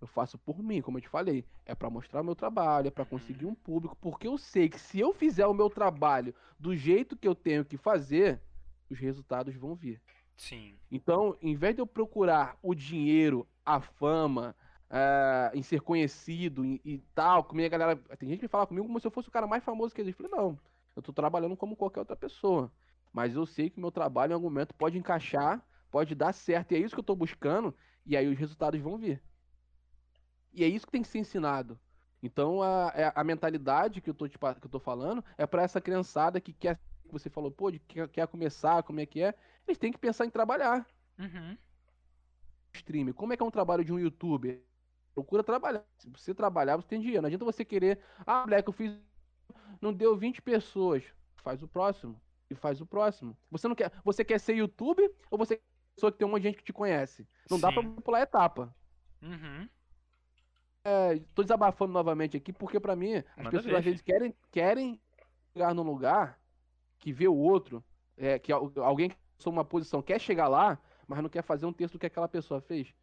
[0.00, 1.44] Eu faço por mim, como eu te falei.
[1.64, 3.96] É pra mostrar o meu trabalho, é pra conseguir um público.
[4.00, 7.64] Porque eu sei que se eu fizer o meu trabalho do jeito que eu tenho
[7.64, 8.40] que fazer,
[8.90, 10.00] os resultados vão vir.
[10.36, 10.74] Sim.
[10.90, 14.56] Então, em vez de eu procurar o dinheiro, a fama,
[14.88, 17.96] ah, em ser conhecido e, e tal, como a galera.
[18.18, 20.22] Tem gente que fala comigo como se eu fosse o cara mais famoso que existe.
[20.22, 20.58] Eu falei, não,
[20.96, 22.72] eu tô trabalhando como qualquer outra pessoa.
[23.12, 26.72] Mas eu sei que o meu trabalho em algum momento pode encaixar, pode dar certo.
[26.72, 27.74] E é isso que eu tô buscando,
[28.06, 29.22] e aí os resultados vão vir.
[30.52, 31.78] E é isso que tem que ser ensinado.
[32.22, 35.62] Então a, é- a mentalidade que eu tô, te que eu tô falando é pra
[35.62, 39.22] essa criançada que quer, que você falou, pô, de, quer, quer começar, como é que
[39.22, 39.34] é,
[39.66, 40.86] eles têm que pensar em trabalhar
[41.18, 41.58] Uhum.
[42.74, 43.12] stream.
[43.12, 44.62] Como é que é um trabalho de um youtuber?
[45.14, 45.84] Procura trabalhar.
[45.98, 47.22] Se você trabalhar, você tem dinheiro.
[47.22, 48.00] Não adianta você querer.
[48.26, 49.09] Ah, Black, eu fiz.
[49.80, 51.02] Não deu 20 pessoas.
[51.36, 52.20] Faz o próximo.
[52.48, 53.36] E faz o próximo.
[53.50, 53.92] Você não quer.
[54.04, 56.58] Você quer ser youtuber ou você quer ser pessoa que tem um monte de gente
[56.58, 57.26] que te conhece?
[57.48, 57.94] Não dá pra Sim.
[57.96, 58.74] pular etapa.
[59.22, 59.68] Uhum.
[60.82, 64.34] É, tô desabafando novamente aqui, porque pra mim, as Manda pessoas ver, às vezes querem,
[64.50, 65.00] querem
[65.52, 66.40] chegar num lugar
[66.98, 67.84] que vê o outro,
[68.16, 71.66] é, que al- alguém que sou uma posição quer chegar lá, mas não quer fazer
[71.66, 72.94] um texto do que aquela pessoa fez.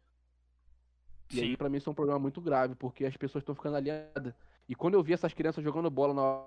[1.30, 1.42] E Sim.
[1.42, 4.34] aí, pra mim, isso é um problema muito grave, porque as pessoas estão ficando alienadas.
[4.68, 6.46] E quando eu vi essas crianças jogando bola na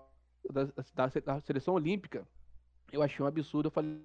[0.50, 2.28] da, da, da seleção olímpica,
[2.92, 3.68] eu achei um absurdo.
[3.68, 4.02] Eu falei,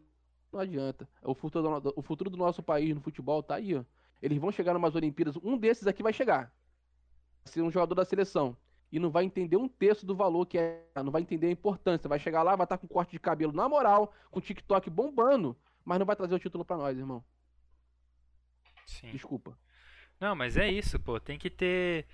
[0.53, 1.09] não adianta.
[1.23, 3.85] O futuro, do, o futuro do nosso país no futebol tá aí, ó.
[4.23, 6.53] Eles vão chegar numas Olimpíadas, um desses aqui vai chegar.
[7.45, 8.57] Ser um jogador da seleção.
[8.91, 10.87] E não vai entender um terço do valor que é.
[10.97, 12.09] Não vai entender a importância.
[12.09, 15.99] Vai chegar lá, vai estar com corte de cabelo na moral, com TikTok bombando, mas
[15.99, 17.23] não vai trazer o título pra nós, irmão.
[18.87, 19.11] Sim.
[19.11, 19.59] Desculpa.
[20.19, 21.21] Não, mas é isso, pô.
[21.21, 22.07] Tem que ter.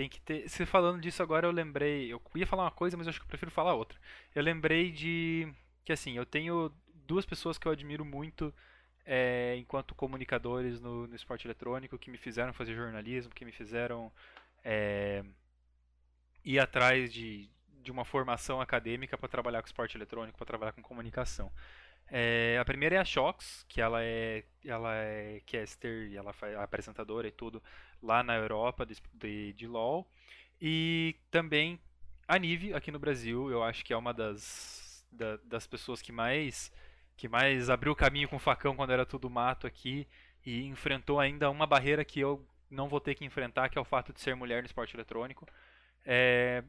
[0.00, 0.48] Tem que ter.
[0.48, 2.10] Você falando disso agora, eu lembrei.
[2.10, 3.98] Eu ia falar uma coisa, mas eu acho que eu prefiro falar outra.
[4.34, 5.46] Eu lembrei de.
[5.84, 6.72] Que assim, eu tenho
[7.06, 8.50] duas pessoas que eu admiro muito
[9.04, 14.10] é, enquanto comunicadores no, no, esporte eletrônico, que me fizeram fazer jornalismo, que me fizeram
[14.64, 15.22] é,
[16.46, 17.50] ir atrás de,
[17.82, 21.52] de uma formação acadêmica para trabalhar com esporte eletrônico, para trabalhar com comunicação.
[22.10, 26.56] É, a primeira é a Shox, que ela é, ela é caster e ela é
[26.56, 27.62] apresentadora e tudo
[28.02, 30.06] lá na Europa de, de, de LoL.
[30.60, 31.78] E também
[32.26, 36.12] a Nive aqui no Brasil, eu acho que é uma das, da, das pessoas que
[36.12, 36.72] mais
[37.16, 40.08] que mais abriu o caminho com o facão quando era tudo mato aqui
[40.44, 43.84] e enfrentou ainda uma barreira que eu não vou ter que enfrentar, que é o
[43.84, 45.46] fato de ser mulher no esporte eletrônico.
[46.04, 46.64] É,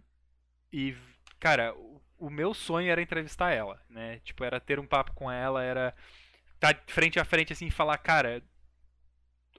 [0.73, 0.95] e,
[1.39, 1.73] cara,
[2.21, 4.19] o, meu sonho era entrevistar ela, né?
[4.23, 5.93] Tipo, era ter um papo com ela, era
[6.55, 8.43] estar tá frente a frente assim e falar, cara,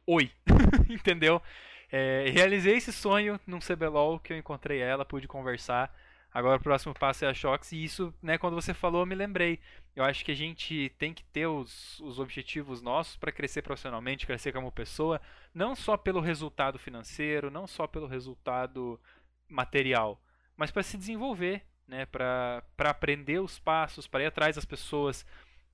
[0.07, 0.31] oi,
[0.89, 1.43] entendeu?
[1.91, 5.95] É, realizei esse sonho num CBLOL que eu encontrei ela, pude conversar.
[6.33, 9.15] Agora o próximo passo é a Shox e isso, né, quando você falou, eu me
[9.15, 9.61] lembrei.
[9.95, 14.27] Eu acho que a gente tem que ter os, os objetivos nossos para crescer profissionalmente,
[14.27, 15.21] crescer como pessoa,
[15.53, 18.99] não só pelo resultado financeiro, não só pelo resultado
[19.47, 20.19] material,
[20.57, 25.27] mas para se desenvolver, né, para aprender os passos, para ir atrás das pessoas.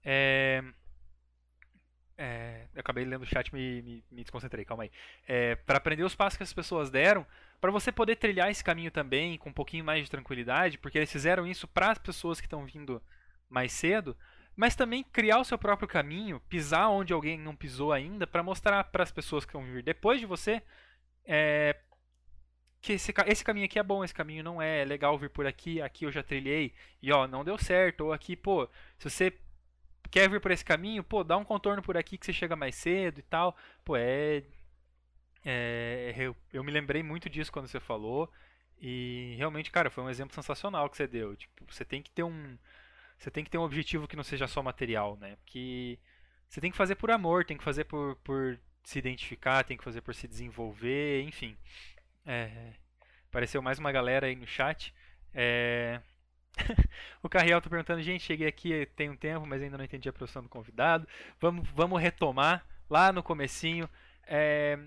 [0.04, 0.62] É,
[2.16, 4.90] é, eu acabei lendo o chat me, me, me, desconcentrei, calma aí.
[5.26, 7.24] É, para aprender os passos que as pessoas deram,
[7.60, 11.12] para você poder trilhar esse caminho também com um pouquinho mais de tranquilidade, porque eles
[11.12, 13.00] fizeram isso para as pessoas que estão vindo
[13.48, 14.16] mais cedo,
[14.56, 18.82] mas também criar o seu próprio caminho, pisar onde alguém não pisou ainda, para mostrar
[18.84, 20.60] para as pessoas que vão vir depois de você
[21.24, 21.76] é,
[22.80, 25.46] que esse, esse caminho aqui é bom, esse caminho não é, é legal vir por
[25.46, 26.72] aqui, aqui eu já trilhei
[27.02, 28.68] e ó, não deu certo, ou aqui, pô,
[28.98, 29.32] se você
[30.10, 32.74] quer vir por esse caminho, pô, dá um contorno por aqui que você chega mais
[32.74, 33.56] cedo e tal.
[33.84, 34.42] Pô, é.
[35.44, 38.30] é eu, eu, me lembrei muito disso quando você falou.
[38.80, 41.36] E realmente, cara, foi um exemplo sensacional que você deu.
[41.36, 42.58] Tipo, você tem que ter um.
[43.18, 45.36] Você tem que ter um objetivo que não seja só material, né?
[45.36, 45.98] Porque
[46.48, 49.84] você tem que fazer por amor, tem que fazer por, por se identificar, tem que
[49.84, 51.56] fazer por se desenvolver, enfim.
[52.30, 52.74] É,
[53.30, 54.94] apareceu mais uma galera aí no chat.
[55.32, 55.98] É,
[57.22, 60.12] o Carriel tá perguntando, gente, cheguei aqui tem um tempo, mas ainda não entendi a
[60.12, 61.08] profissão do convidado.
[61.40, 63.88] Vamos, vamos retomar lá no comecinho.
[64.26, 64.78] É,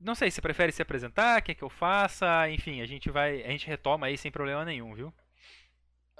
[0.00, 3.50] não sei, se prefere se apresentar, quer que eu faça, enfim, a gente vai, a
[3.50, 5.14] gente retoma aí sem problema nenhum, viu?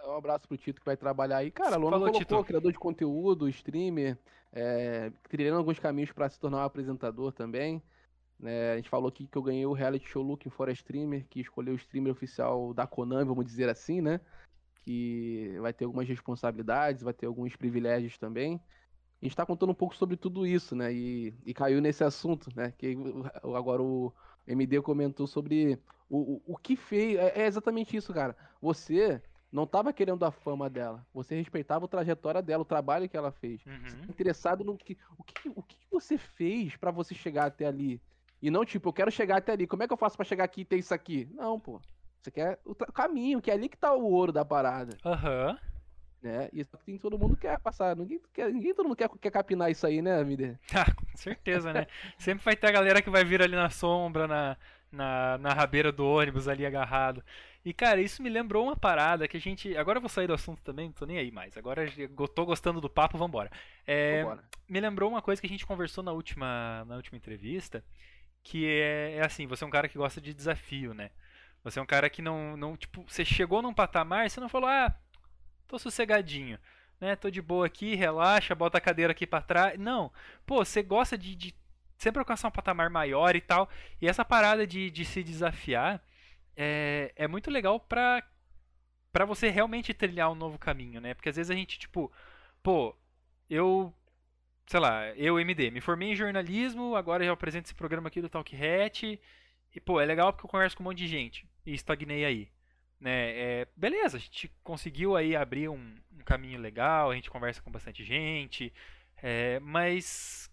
[0.06, 1.50] Um abraço pro Tito que vai trabalhar aí.
[1.50, 2.44] Cara, Lona Falou, colocou, Tito.
[2.44, 4.16] criador de conteúdo, streamer,
[4.52, 7.82] é, trilhando alguns caminhos para se tornar um apresentador também.
[8.42, 11.26] É, a gente falou aqui que eu ganhei o reality show Looking for a Streamer,
[11.28, 14.20] que escolheu o streamer oficial da Konami, vamos dizer assim, né?
[14.82, 18.60] que vai ter algumas responsabilidades, vai ter alguns privilégios também.
[19.20, 20.92] A gente está contando um pouco sobre tudo isso, né?
[20.92, 22.72] E, e caiu nesse assunto, né?
[22.76, 22.96] Que
[23.42, 24.12] agora o
[24.46, 27.18] MD comentou sobre o, o, o que fez.
[27.18, 28.34] É, é, exatamente isso, cara.
[28.62, 29.22] Você
[29.52, 31.06] não estava querendo a fama dela.
[31.12, 33.60] Você respeitava a trajetória dela, o trabalho que ela fez.
[33.66, 34.04] Uhum.
[34.08, 38.00] interessado no que o, que o que você fez para você chegar até ali.
[38.42, 39.66] E não tipo, eu quero chegar até ali.
[39.66, 41.28] Como é que eu faço para chegar aqui e ter isso aqui?
[41.32, 41.80] Não, pô.
[42.20, 44.96] Você quer o caminho, que é ali que tá o ouro da parada.
[45.04, 45.50] Aham.
[45.50, 45.70] Uhum.
[46.22, 46.50] Né?
[46.52, 47.96] E tem todo mundo quer passar.
[47.96, 50.58] Ninguém, quer, ninguém todo mundo quer, quer capinar isso aí, né, Mider?
[50.74, 51.86] Ah, com certeza, né?
[52.18, 54.56] Sempre vai ter a galera que vai vir ali na sombra, na,
[54.92, 57.24] na, na rabeira do ônibus ali agarrado.
[57.64, 59.76] E, cara, isso me lembrou uma parada que a gente.
[59.76, 61.56] Agora eu vou sair do assunto também, não tô nem aí mais.
[61.56, 63.50] Agora eu tô gostando do papo, vambora.
[63.86, 64.44] É, vambora.
[64.68, 67.84] Me lembrou uma coisa que a gente conversou na última, na última entrevista,
[68.42, 71.10] que é, é assim, você é um cara que gosta de desafio, né?
[71.62, 74.68] Você é um cara que não, não, tipo, você chegou num patamar, você não falou,
[74.68, 74.94] ah,
[75.66, 76.58] tô sossegadinho,
[77.00, 77.16] né?
[77.16, 79.78] Tô de boa aqui, relaxa, bota a cadeira aqui para trás.
[79.78, 80.12] Não,
[80.46, 81.54] pô, você gosta de, de
[81.98, 83.68] sempre alcançar um patamar maior e tal.
[84.00, 86.02] E essa parada de, de se desafiar
[86.56, 88.22] é, é muito legal pra,
[89.12, 91.14] pra você realmente trilhar um novo caminho, né?
[91.14, 92.10] Porque às vezes a gente, tipo,
[92.62, 92.96] pô,
[93.48, 93.94] eu
[94.66, 98.28] sei lá, eu, MD, me formei em jornalismo, agora eu apresento esse programa aqui do
[98.28, 99.20] Talk Hat,
[99.74, 102.48] e, pô, é legal porque eu converso com um monte de gente e estagnei aí.
[103.00, 103.30] Né?
[103.38, 107.70] É, beleza, a gente conseguiu aí abrir um, um, caminho legal, a gente conversa com
[107.70, 108.72] bastante gente,
[109.22, 110.50] é, mas,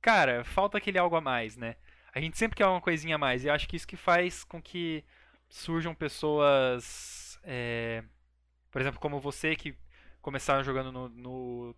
[0.00, 1.76] cara, falta aquele algo a mais, né?
[2.14, 3.44] A gente sempre quer uma coisinha a mais.
[3.44, 5.04] E acho que isso que faz com que
[5.48, 7.38] surjam pessoas.
[7.44, 8.02] É,
[8.70, 9.76] por exemplo, como você que
[10.20, 11.76] começaram jogando no, no,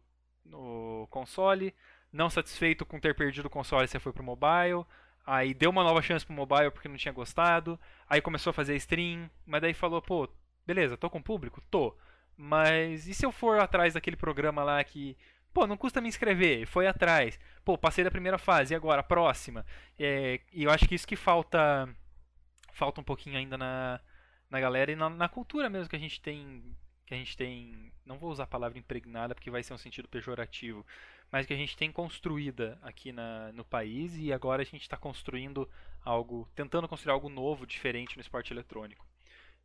[0.51, 1.75] no console,
[2.13, 4.85] não satisfeito com ter perdido o console, você foi pro mobile.
[5.25, 7.79] Aí deu uma nova chance pro mobile porque não tinha gostado.
[8.09, 10.29] Aí começou a fazer stream, mas daí falou, pô,
[10.67, 11.63] beleza, tô com público?
[11.71, 11.97] Tô.
[12.37, 15.17] Mas e se eu for atrás daquele programa lá que.
[15.53, 17.39] Pô, não custa me inscrever, foi atrás.
[17.65, 19.03] Pô, passei da primeira fase, e agora?
[19.03, 19.67] Próxima.
[19.99, 21.89] É, e eu acho que isso que falta.
[22.73, 24.01] Falta um pouquinho ainda na,
[24.49, 26.75] na galera e na, na cultura mesmo que a gente tem.
[27.11, 27.93] Que a gente tem.
[28.07, 30.87] Não vou usar a palavra impregnada porque vai ser um sentido pejorativo
[31.31, 34.97] mas que a gente tem construída aqui na, no país e agora a gente está
[34.97, 35.69] construindo
[36.05, 39.07] algo, tentando construir algo novo, diferente no esporte eletrônico.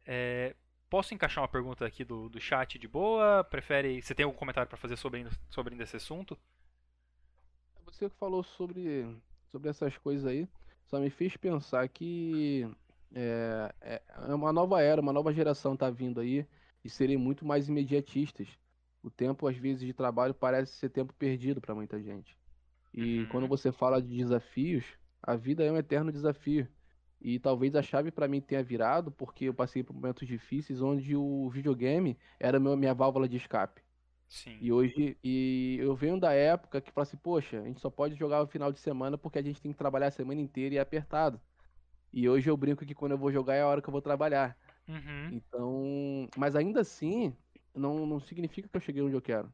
[0.05, 0.55] É,
[0.89, 3.43] posso encaixar uma pergunta aqui do, do chat de boa?
[3.43, 4.01] Prefere?
[4.01, 6.37] Você tem algum comentário para fazer sobre, sobre esse assunto?
[7.85, 9.07] Você que falou sobre,
[9.51, 10.47] sobre essas coisas aí,
[10.85, 12.69] só me fez pensar que
[13.13, 16.45] é, é, é uma nova era, uma nova geração está vindo aí
[16.85, 18.47] e serem muito mais imediatistas
[19.01, 22.37] o tempo, às vezes, de trabalho parece ser tempo perdido para muita gente.
[22.93, 23.27] E uhum.
[23.29, 24.85] quando você fala de desafios,
[25.21, 26.67] a vida é um eterno desafio.
[27.19, 31.15] E talvez a chave para mim tenha virado porque eu passei por momentos difíceis onde
[31.15, 33.81] o videogame era meu, minha válvula de escape.
[34.27, 34.57] Sim.
[34.61, 38.15] E hoje, e eu venho da época que fala assim, poxa, a gente só pode
[38.15, 40.77] jogar no final de semana porque a gente tem que trabalhar a semana inteira e
[40.77, 41.39] é apertado.
[42.13, 44.01] E hoje eu brinco que quando eu vou jogar é a hora que eu vou
[44.01, 44.57] trabalhar.
[44.87, 45.29] Uhum.
[45.31, 47.35] Então, mas ainda assim,
[47.73, 49.51] não, não significa que eu cheguei onde eu quero.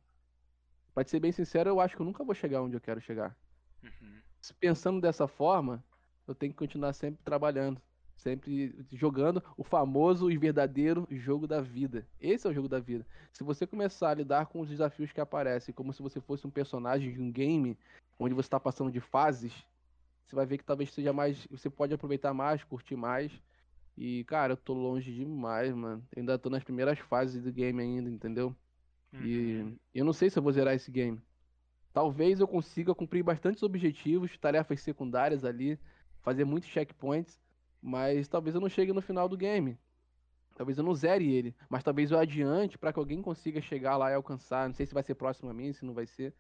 [0.94, 3.36] Pra ser bem sincero, eu acho que eu nunca vou chegar onde eu quero chegar.
[3.84, 4.20] Uhum.
[4.60, 5.84] Pensando dessa forma,
[6.28, 7.82] eu tenho que continuar sempre trabalhando,
[8.16, 12.06] sempre jogando o famoso e verdadeiro jogo da vida.
[12.20, 13.06] Esse é o jogo da vida.
[13.32, 16.52] Se você começar a lidar com os desafios que aparecem como se você fosse um
[16.52, 17.78] personagem de um game,
[18.20, 19.54] onde você está passando de fases,
[20.26, 21.48] você vai ver que talvez seja mais.
[21.50, 23.32] Você pode aproveitar mais, curtir mais
[23.98, 26.04] e, cara, eu tô longe demais, mano.
[26.16, 28.56] ainda tô nas primeiras fases do game ainda, entendeu?
[29.14, 29.22] Uhum.
[29.94, 31.22] E eu não sei se eu vou zerar esse game.
[31.94, 35.78] Talvez eu consiga cumprir bastantes objetivos, tarefas secundárias ali,
[36.22, 37.40] fazer muitos checkpoints,
[37.82, 39.78] mas talvez eu não chegue no final do game.
[40.56, 44.12] Talvez eu não zere ele, mas talvez eu adiante para que alguém consiga chegar lá
[44.12, 44.68] e alcançar.
[44.68, 46.34] Não sei se vai ser próximo a mim, se não vai ser.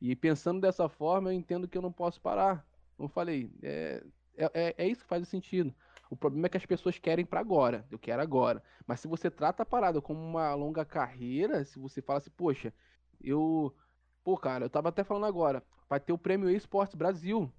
[0.00, 2.66] E pensando dessa forma, eu entendo que eu não posso parar.
[2.96, 4.02] Como eu falei, é,
[4.36, 5.74] é, é isso que faz sentido.
[6.10, 7.84] O problema é que as pessoas querem para agora.
[7.90, 8.62] Eu quero agora.
[8.86, 12.72] Mas se você trata a parada como uma longa carreira, se você fala assim, poxa,
[13.20, 13.74] eu.
[14.22, 17.52] Pô, cara, eu tava até falando agora, vai ter o prêmio Esportes Brasil.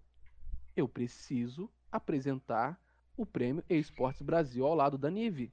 [0.75, 2.79] Eu preciso apresentar
[3.15, 5.51] o prêmio Esportes Brasil ao lado da Nive.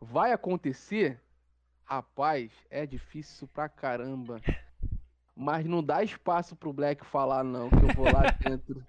[0.00, 1.20] Vai acontecer?
[1.84, 4.40] Rapaz, é difícil pra caramba.
[5.36, 8.84] Mas não dá espaço pro Black falar, não, que eu vou lá dentro.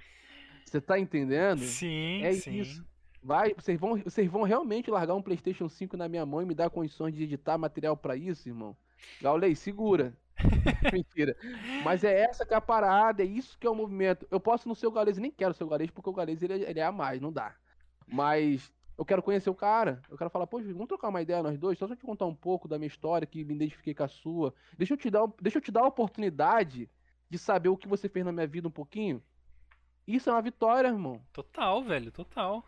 [0.64, 1.62] Você tá entendendo?
[1.62, 2.60] Sim, é sim.
[2.60, 2.86] isso.
[3.26, 6.54] Vai, vocês vão, vocês vão realmente largar um PlayStation 5 na minha mão e me
[6.54, 8.78] dar condições de editar material para isso, irmão?
[9.20, 10.16] Gaulei, segura.
[10.94, 11.36] Mentira.
[11.84, 14.28] Mas é essa que é a parada, é isso que é o movimento.
[14.30, 16.80] Eu posso no seu galês, nem quero o seu galês, porque o galês ele, ele
[16.80, 17.56] é a mais, não dá.
[18.06, 20.04] Mas eu quero conhecer o cara.
[20.08, 22.36] Eu quero falar, poxa, vamos trocar uma ideia nós dois, só pra te contar um
[22.36, 24.54] pouco da minha história, que me identifiquei com a sua.
[24.78, 26.88] Deixa eu te dar, deixa eu te dar a oportunidade
[27.28, 29.20] de saber o que você fez na minha vida um pouquinho.
[30.08, 31.20] Isso é uma vitória, irmão.
[31.34, 32.64] Total, velho, total.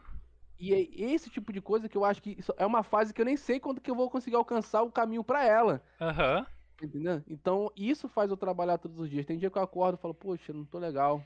[0.59, 3.25] E é esse tipo de coisa que eu acho que é uma fase que eu
[3.25, 5.84] nem sei quando que eu vou conseguir alcançar o caminho para ela.
[6.01, 6.39] Aham.
[6.39, 6.45] Uhum.
[6.79, 7.23] Entendeu?
[7.27, 9.25] Então, isso faz eu trabalhar todos os dias.
[9.25, 11.23] Tem dia que eu acordo e falo, poxa, não tô legal.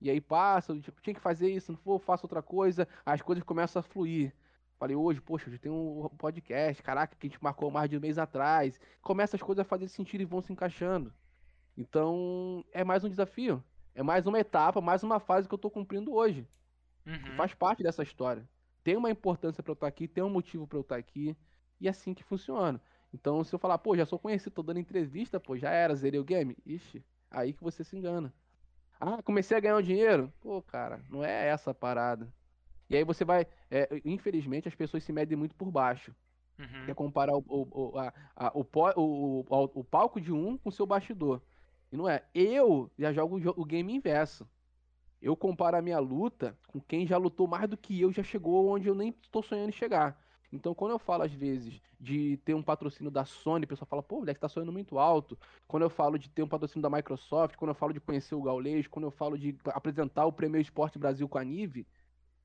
[0.00, 3.44] E aí passa, tipo, tinha que fazer isso, não vou, faço outra coisa, as coisas
[3.44, 4.34] começam a fluir.
[4.78, 8.00] Falei, hoje, poxa, hoje tem um podcast, caraca, que a gente marcou mais de um
[8.00, 8.80] mês atrás.
[9.00, 11.12] Começa as coisas a fazer sentido e vão se encaixando.
[11.76, 13.62] Então, é mais um desafio.
[13.94, 16.46] É mais uma etapa, mais uma fase que eu tô cumprindo hoje.
[17.06, 17.36] Uhum.
[17.36, 18.48] Faz parte dessa história.
[18.82, 21.36] Tem uma importância para eu estar aqui, tem um motivo para eu estar aqui.
[21.80, 22.80] E é assim que funciona.
[23.12, 26.18] Então, se eu falar, pô, já sou conhecido, tô dando entrevista, pô, já era, zerei
[26.18, 26.56] o game.
[26.66, 28.32] Ixi, aí que você se engana.
[29.00, 30.32] Ah, comecei a ganhar um dinheiro?
[30.40, 32.32] Pô, cara, não é essa a parada.
[32.88, 33.46] E aí você vai.
[33.70, 36.14] É, infelizmente, as pessoas se medem muito por baixo.
[36.58, 36.86] Uhum.
[36.86, 38.66] Quer comparar o, o, a, a, o,
[38.96, 41.42] o, o, o, palco de um com o seu bastidor.
[41.90, 42.22] E não é.
[42.34, 44.48] Eu já jogo o game inverso
[45.24, 48.68] eu comparo a minha luta com quem já lutou mais do que eu, já chegou
[48.68, 50.20] onde eu nem estou sonhando em chegar.
[50.52, 54.02] Então, quando eu falo, às vezes, de ter um patrocínio da Sony, o pessoal fala,
[54.02, 55.38] pô, moleque, tá sonhando muito alto.
[55.66, 58.42] Quando eu falo de ter um patrocínio da Microsoft, quando eu falo de conhecer o
[58.42, 61.86] Gaules, quando eu falo de apresentar o Prêmio Esporte Brasil com a Nive,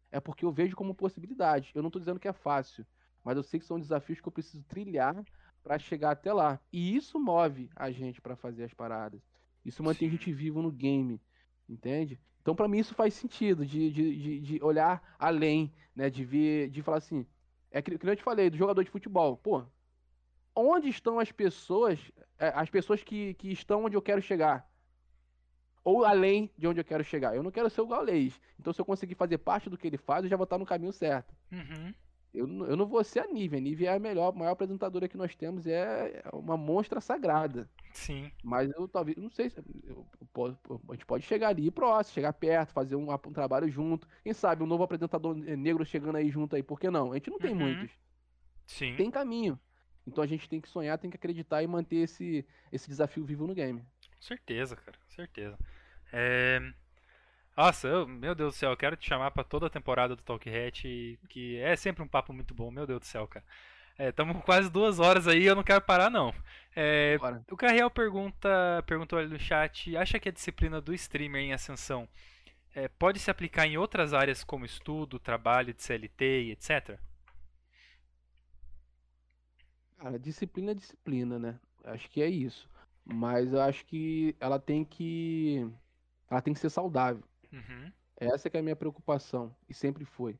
[0.09, 1.71] é porque eu vejo como possibilidade.
[1.75, 2.85] Eu não tô dizendo que é fácil,
[3.25, 5.21] mas eu sei que são desafios que eu preciso trilhar
[5.61, 6.61] para chegar até lá.
[6.71, 9.21] E isso move a gente para fazer as paradas.
[9.65, 11.19] Isso mantém a gente vivo no game.
[11.67, 12.17] Entende?
[12.41, 16.09] Então, para mim, isso faz sentido, de, de, de, de, olhar além, né?
[16.09, 17.25] De ver, de falar assim.
[17.71, 19.37] É que, que eu te falei, do jogador de futebol.
[19.37, 19.63] Pô,
[20.55, 21.99] onde estão as pessoas,
[22.37, 24.67] é, as pessoas que, que estão onde eu quero chegar?
[25.83, 27.35] Ou além de onde eu quero chegar.
[27.35, 28.39] Eu não quero ser o Gaules.
[28.59, 30.65] Então, se eu conseguir fazer parte do que ele faz, eu já vou estar no
[30.65, 31.33] caminho certo.
[31.51, 31.93] Uhum.
[32.33, 33.57] Eu, eu não vou ser a Nive.
[33.57, 35.65] A Nive é a melhor, maior apresentadora que nós temos.
[35.65, 37.69] É, é uma monstra sagrada.
[37.91, 38.31] Sim.
[38.43, 39.51] Mas eu talvez, não sei,
[39.83, 40.05] eu,
[40.37, 44.07] eu, a gente pode chegar ali próximo, chegar perto, fazer um, um, trabalho junto.
[44.23, 47.11] Quem sabe um novo apresentador negro chegando aí junto aí, por que não?
[47.11, 47.59] A gente não tem uhum.
[47.59, 47.91] muitos.
[48.67, 48.95] Sim.
[48.95, 49.59] Tem caminho.
[50.05, 53.47] Então a gente tem que sonhar, tem que acreditar e manter esse, esse desafio vivo
[53.47, 53.83] no game.
[54.19, 55.57] Certeza, cara, certeza.
[56.11, 56.59] É...
[57.59, 60.21] Nossa, eu, meu Deus do céu, eu quero te chamar para toda a temporada do
[60.21, 63.43] Talk Hat, que é sempre um papo muito bom, meu Deus do céu, cara.
[63.99, 66.33] Estamos é, quase duas horas aí, eu não quero parar não.
[66.73, 67.17] É,
[67.51, 68.47] o Carriel pergunta,
[68.87, 72.07] perguntou ali no chat, acha que a disciplina do streamer em ascensão
[72.73, 76.97] é, pode se aplicar em outras áreas como estudo, trabalho de CLT e etc?
[79.97, 81.59] Cara, disciplina é disciplina, né?
[81.83, 82.69] Acho que é isso.
[83.03, 85.69] Mas eu acho que ela tem que.
[86.31, 87.21] Ela tem que ser saudável.
[87.51, 87.91] Uhum.
[88.17, 89.55] Essa que é a minha preocupação.
[89.67, 90.37] E sempre foi.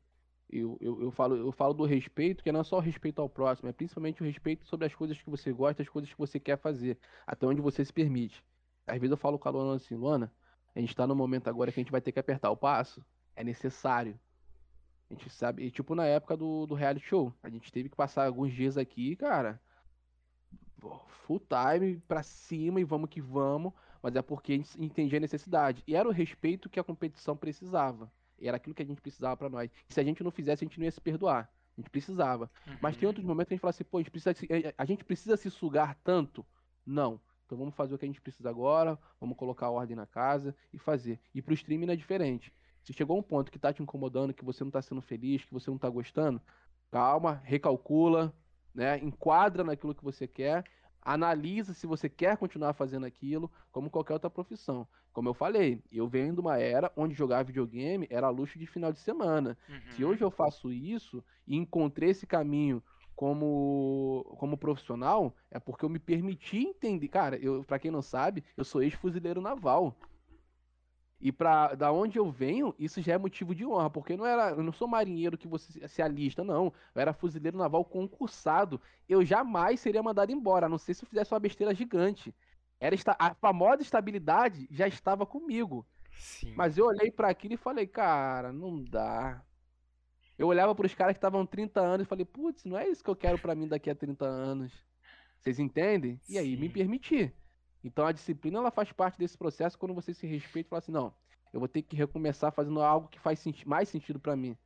[0.48, 3.28] Eu, eu, eu, falo, eu falo do respeito, que não é só o respeito ao
[3.28, 6.40] próximo, é principalmente o respeito sobre as coisas que você gosta, as coisas que você
[6.40, 8.44] quer fazer, até onde você se permite.
[8.86, 10.32] Às vezes eu falo com a Luana assim, Luana,
[10.74, 13.04] a gente tá no momento agora que a gente vai ter que apertar o passo,
[13.36, 14.18] é necessário.
[15.08, 17.96] A gente sabe, e tipo na época do, do reality show, a gente teve que
[17.96, 19.60] passar alguns dias aqui, cara,
[21.06, 25.20] full time pra cima e vamos que vamos, mas é porque a gente entendia a
[25.20, 25.82] necessidade.
[25.86, 28.10] E era o respeito que a competição precisava.
[28.40, 29.70] Era aquilo que a gente precisava para nós.
[29.88, 31.50] E se a gente não fizesse, a gente não ia se perdoar.
[31.76, 32.50] A gente precisava.
[32.66, 32.76] Uhum.
[32.80, 34.84] Mas tem outros momentos que a gente fala assim, pô, a gente, precisa se, a
[34.84, 36.44] gente precisa se sugar tanto?
[36.86, 37.20] Não.
[37.44, 40.54] Então vamos fazer o que a gente precisa agora, vamos colocar a ordem na casa
[40.72, 41.20] e fazer.
[41.34, 42.52] E pro streaming não é diferente.
[42.82, 45.52] Se chegou um ponto que tá te incomodando, que você não tá sendo feliz, que
[45.52, 46.40] você não tá gostando,
[46.90, 48.32] calma, recalcula,
[48.74, 48.98] né?
[48.98, 50.64] Enquadra naquilo que você quer
[51.02, 54.86] analisa se você quer continuar fazendo aquilo, como qualquer outra profissão.
[55.12, 58.92] Como eu falei, eu venho de uma era onde jogar videogame era luxo de final
[58.92, 59.56] de semana.
[59.68, 59.92] Uhum.
[59.92, 62.82] Se hoje eu faço isso e encontrei esse caminho
[63.16, 67.08] como, como profissional, é porque eu me permiti entender.
[67.08, 69.94] Cara, eu, pra quem não sabe, eu sou ex-fuzileiro naval.
[71.20, 74.52] E para da onde eu venho, isso já é motivo de honra, porque não era,
[74.52, 76.72] eu não sou marinheiro que você se alista, não.
[76.94, 78.80] Eu era fuzileiro naval concursado.
[79.06, 82.34] Eu jamais seria mandado embora, a não ser se eu fizesse uma besteira gigante.
[82.80, 85.86] Era a famosa estabilidade já estava comigo.
[86.18, 86.54] Sim.
[86.56, 89.42] Mas eu olhei para aquilo e falei, cara, não dá.
[90.38, 93.04] Eu olhava para os caras que estavam 30 anos e falei, putz, não é isso
[93.04, 94.72] que eu quero para mim daqui a 30 anos.
[95.38, 96.18] Vocês entendem?
[96.26, 96.60] E aí, Sim.
[96.60, 97.34] me permitir.
[97.82, 100.92] Então a disciplina ela faz parte desse processo quando você se respeita e fala assim,
[100.92, 101.14] não,
[101.52, 104.56] eu vou ter que recomeçar fazendo algo que faz senti mais sentido para mim.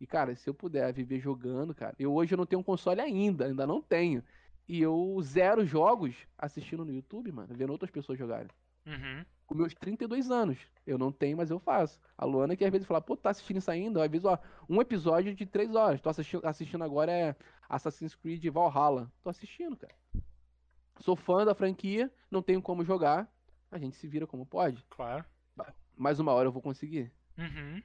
[0.00, 3.00] E cara, se eu puder viver jogando, cara, eu hoje eu não tenho um console
[3.00, 4.22] ainda, ainda não tenho.
[4.68, 8.48] E eu zero jogos assistindo no YouTube, mano, vendo outras pessoas jogarem.
[8.86, 9.24] Uhum.
[9.46, 10.58] Com meus 32 anos.
[10.86, 11.98] Eu não tenho, mas eu faço.
[12.16, 14.02] A Luana que às vezes fala, pô, tá assistindo isso ainda?
[14.02, 14.38] Às vezes, ó,
[14.68, 16.00] um episódio de 3 horas.
[16.00, 17.36] Tô assistindo, assistindo agora é
[17.68, 19.10] Assassin's Creed Valhalla.
[19.22, 19.94] Tô assistindo, cara.
[21.00, 23.30] Sou fã da franquia, não tenho como jogar.
[23.70, 24.84] A gente se vira como pode.
[24.90, 25.24] Claro.
[25.96, 27.12] Mais uma hora eu vou conseguir.
[27.36, 27.82] Uhum.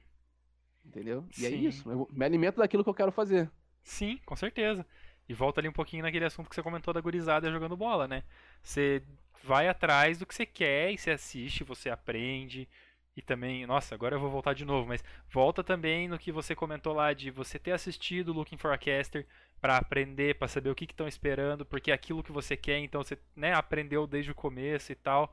[0.84, 1.26] Entendeu?
[1.38, 1.54] E é Sim.
[1.54, 1.90] é isso.
[1.90, 3.50] Eu me alimento daquilo que eu quero fazer.
[3.82, 4.86] Sim, com certeza.
[5.28, 8.22] E volta ali um pouquinho naquele assunto que você comentou da gurizada jogando bola, né?
[8.62, 9.02] Você
[9.42, 12.68] vai atrás do que você quer e você assiste, você aprende.
[13.16, 16.54] E também, nossa, agora eu vou voltar de novo, mas volta também no que você
[16.54, 19.26] comentou lá de você ter assistido Looking for a Caster,
[19.60, 23.02] para aprender, para saber o que estão esperando, porque é aquilo que você quer, então
[23.02, 25.32] você né, aprendeu desde o começo e tal.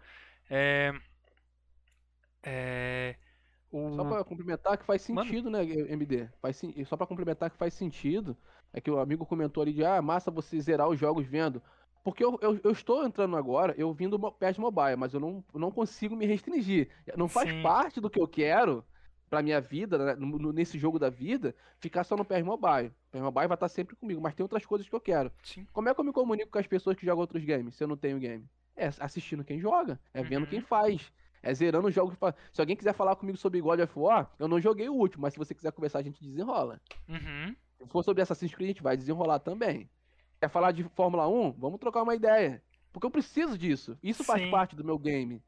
[0.50, 0.94] É,
[2.42, 3.16] é,
[3.72, 3.96] o...
[3.96, 5.66] Só para complementar que faz sentido, Mano...
[5.66, 6.30] né, MD?
[6.42, 8.38] Faz, só para complementar que faz sentido,
[8.72, 11.62] é que o amigo comentou ali de, ah, massa você zerar os jogos vendo.
[12.04, 15.44] Porque eu, eu, eu estou entrando agora, eu vim do PES Mobile, mas eu não,
[15.54, 16.90] não consigo me restringir.
[17.16, 17.64] Não faz Sim.
[17.64, 18.84] parte do que eu quero
[19.30, 22.90] pra minha vida, né, no, nesse jogo da vida, ficar só no PS Mobile.
[23.08, 25.32] O PS Mobile vai estar sempre comigo, mas tem outras coisas que eu quero.
[25.42, 25.66] Sim.
[25.72, 27.88] Como é que eu me comunico com as pessoas que jogam outros games, se eu
[27.88, 28.46] não tenho game?
[28.76, 30.50] É assistindo quem joga, é vendo uhum.
[30.50, 31.12] quem faz.
[31.42, 32.16] É zerando os jogos.
[32.52, 35.34] Se alguém quiser falar comigo sobre God of War, eu não joguei o último, mas
[35.34, 36.80] se você quiser conversar, a gente desenrola.
[37.10, 37.56] Uhum.
[37.78, 39.90] Se for sobre Assassin's Creed, a gente vai desenrolar também.
[40.44, 41.54] Quer falar de Fórmula 1?
[41.54, 42.62] Vamos trocar uma ideia.
[42.92, 43.98] Porque eu preciso disso.
[44.04, 44.52] Isso faz Sim.
[44.52, 45.42] parte do meu game.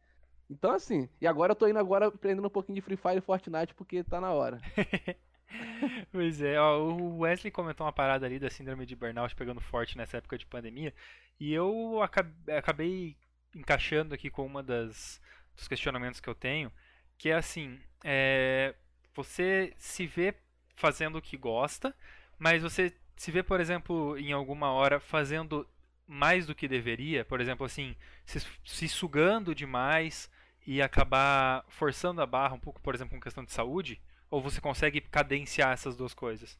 [0.50, 3.22] Então, assim, e agora eu tô indo agora aprendendo um pouquinho de Free Fire e
[3.22, 4.62] Fortnite porque tá na hora.
[6.14, 9.98] pois é, ó, o Wesley comentou uma parada ali da síndrome de burnout pegando forte
[9.98, 10.94] nessa época de pandemia,
[11.38, 13.18] e eu acabei
[13.54, 15.20] encaixando aqui com uma das
[15.58, 16.72] dos questionamentos que eu tenho,
[17.18, 18.74] que é assim, é,
[19.14, 20.34] você se vê
[20.74, 21.94] fazendo o que gosta,
[22.40, 25.68] mas você se vê, por exemplo, em alguma hora fazendo
[26.08, 30.30] mais do que deveria, por exemplo, assim, se, se sugando demais
[30.66, 34.60] e acabar forçando a barra um pouco, por exemplo, com questão de saúde, ou você
[34.60, 36.60] consegue cadenciar essas duas coisas?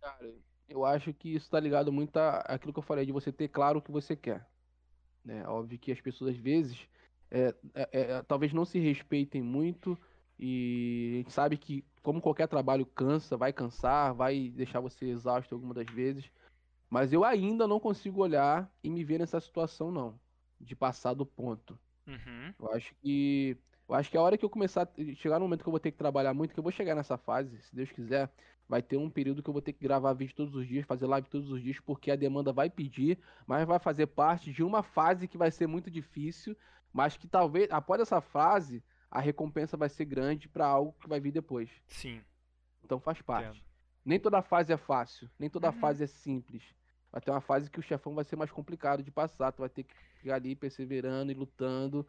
[0.00, 0.34] Cara,
[0.68, 3.78] eu acho que isso tá ligado muito àquilo que eu falei, de você ter claro
[3.78, 4.46] o que você quer.
[5.26, 6.78] É óbvio que as pessoas, às vezes,
[7.30, 9.98] é, é, é, talvez não se respeitem muito
[10.38, 15.54] e a gente sabe que, como qualquer trabalho cansa, vai cansar, vai deixar você exausto
[15.54, 16.30] algumas das vezes.
[16.90, 20.20] Mas eu ainda não consigo olhar e me ver nessa situação, não.
[20.60, 21.78] De passar do ponto.
[22.06, 22.52] Uhum.
[22.60, 23.56] Eu acho que.
[23.88, 24.86] Eu acho que a hora que eu começar.
[25.16, 27.16] Chegar no momento que eu vou ter que trabalhar muito, que eu vou chegar nessa
[27.16, 28.30] fase, se Deus quiser,
[28.68, 31.06] vai ter um período que eu vou ter que gravar vídeo todos os dias, fazer
[31.06, 34.82] live todos os dias, porque a demanda vai pedir, mas vai fazer parte de uma
[34.82, 36.54] fase que vai ser muito difícil,
[36.92, 41.20] mas que talvez, após essa fase, a recompensa vai ser grande para algo que vai
[41.20, 41.70] vir depois.
[41.86, 42.20] Sim.
[42.82, 43.50] Então faz parte.
[43.50, 43.64] Entendo.
[44.04, 45.78] Nem toda fase é fácil, nem toda uhum.
[45.78, 46.62] fase é simples.
[47.12, 49.68] Vai ter uma fase que o chefão vai ser mais complicado de passar, tu vai
[49.68, 52.04] ter que ficar ali perseverando e lutando.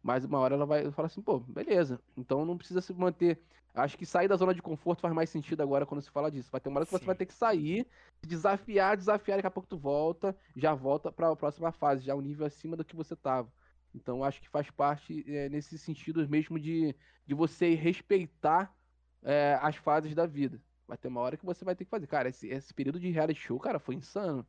[0.00, 2.00] Mas uma hora ela vai falar assim, pô, beleza.
[2.16, 3.42] Então não precisa se manter.
[3.74, 6.52] Acho que sair da zona de conforto faz mais sentido agora quando se fala disso.
[6.52, 6.98] Vai ter uma hora que Sim.
[6.98, 7.84] você vai ter que sair,
[8.22, 12.20] desafiar, desafiar, daqui a pouco tu volta, já volta para a próxima fase, já um
[12.20, 13.50] nível acima do que você tava.
[13.94, 16.94] Então acho que faz parte é, nesse sentido mesmo de,
[17.26, 18.74] de você respeitar
[19.22, 20.60] é, as fases da vida.
[20.86, 22.06] Vai ter uma hora que você vai ter que fazer.
[22.06, 24.46] Cara, esse, esse período de reality show, cara, foi insano.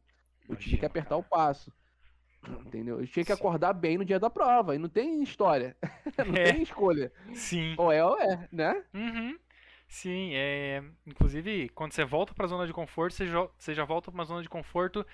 [0.47, 1.21] Eu tinha que apertar cara.
[1.21, 1.71] o passo.
[2.65, 2.99] Entendeu?
[2.99, 3.39] Eu tinha que Sim.
[3.39, 4.75] acordar bem no dia da prova.
[4.75, 5.75] E não tem história.
[6.27, 6.51] não é.
[6.51, 7.11] tem escolha.
[7.33, 7.73] Sim.
[7.77, 8.83] Ou é ou é, né?
[8.93, 9.37] Uhum.
[9.87, 10.83] Sim, é.
[11.05, 14.25] Inclusive, quando você volta pra zona de conforto, você já, você já volta pra uma
[14.25, 15.05] zona de conforto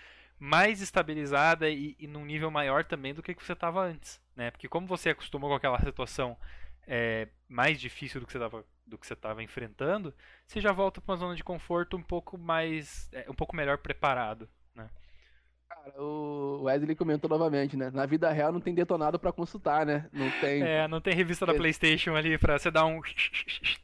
[0.41, 4.49] mais estabilizada e, e num nível maior também do que, que você estava antes, né?
[4.49, 6.35] Porque como você acostumou com aquela situação
[6.87, 10.11] é, mais difícil do que você estava do que você estava enfrentando,
[10.47, 13.77] você já volta para uma zona de conforto um pouco mais, é, um pouco melhor
[13.77, 14.89] preparado, né?
[15.69, 17.91] Cara, o Wesley comentou novamente, né?
[17.91, 20.09] Na vida real não tem detonado para consultar, né?
[20.11, 20.63] Não tem.
[20.63, 22.99] É, não tem revista da PlayStation ali para você dar um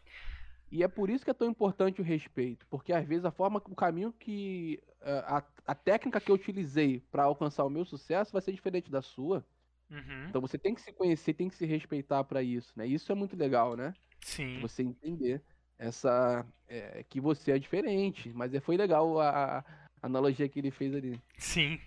[0.71, 3.61] e é por isso que é tão importante o respeito, porque às vezes a forma,
[3.65, 8.33] o caminho que eh, a, a técnica que eu utilizei para alcançar o meu sucesso
[8.33, 9.45] vai ser diferente da sua.
[9.89, 10.25] Uhum.
[10.27, 12.85] Então você tem que se conhecer, tem que se respeitar para isso, né?
[12.85, 13.93] Isso é muito legal, né?
[14.19, 14.59] Sim.
[14.59, 15.41] Você entender
[15.79, 19.63] essa é, que você é diferente, mas é, foi legal a, a,
[20.01, 21.21] analogia que ele fez ali.
[21.37, 21.79] Sim.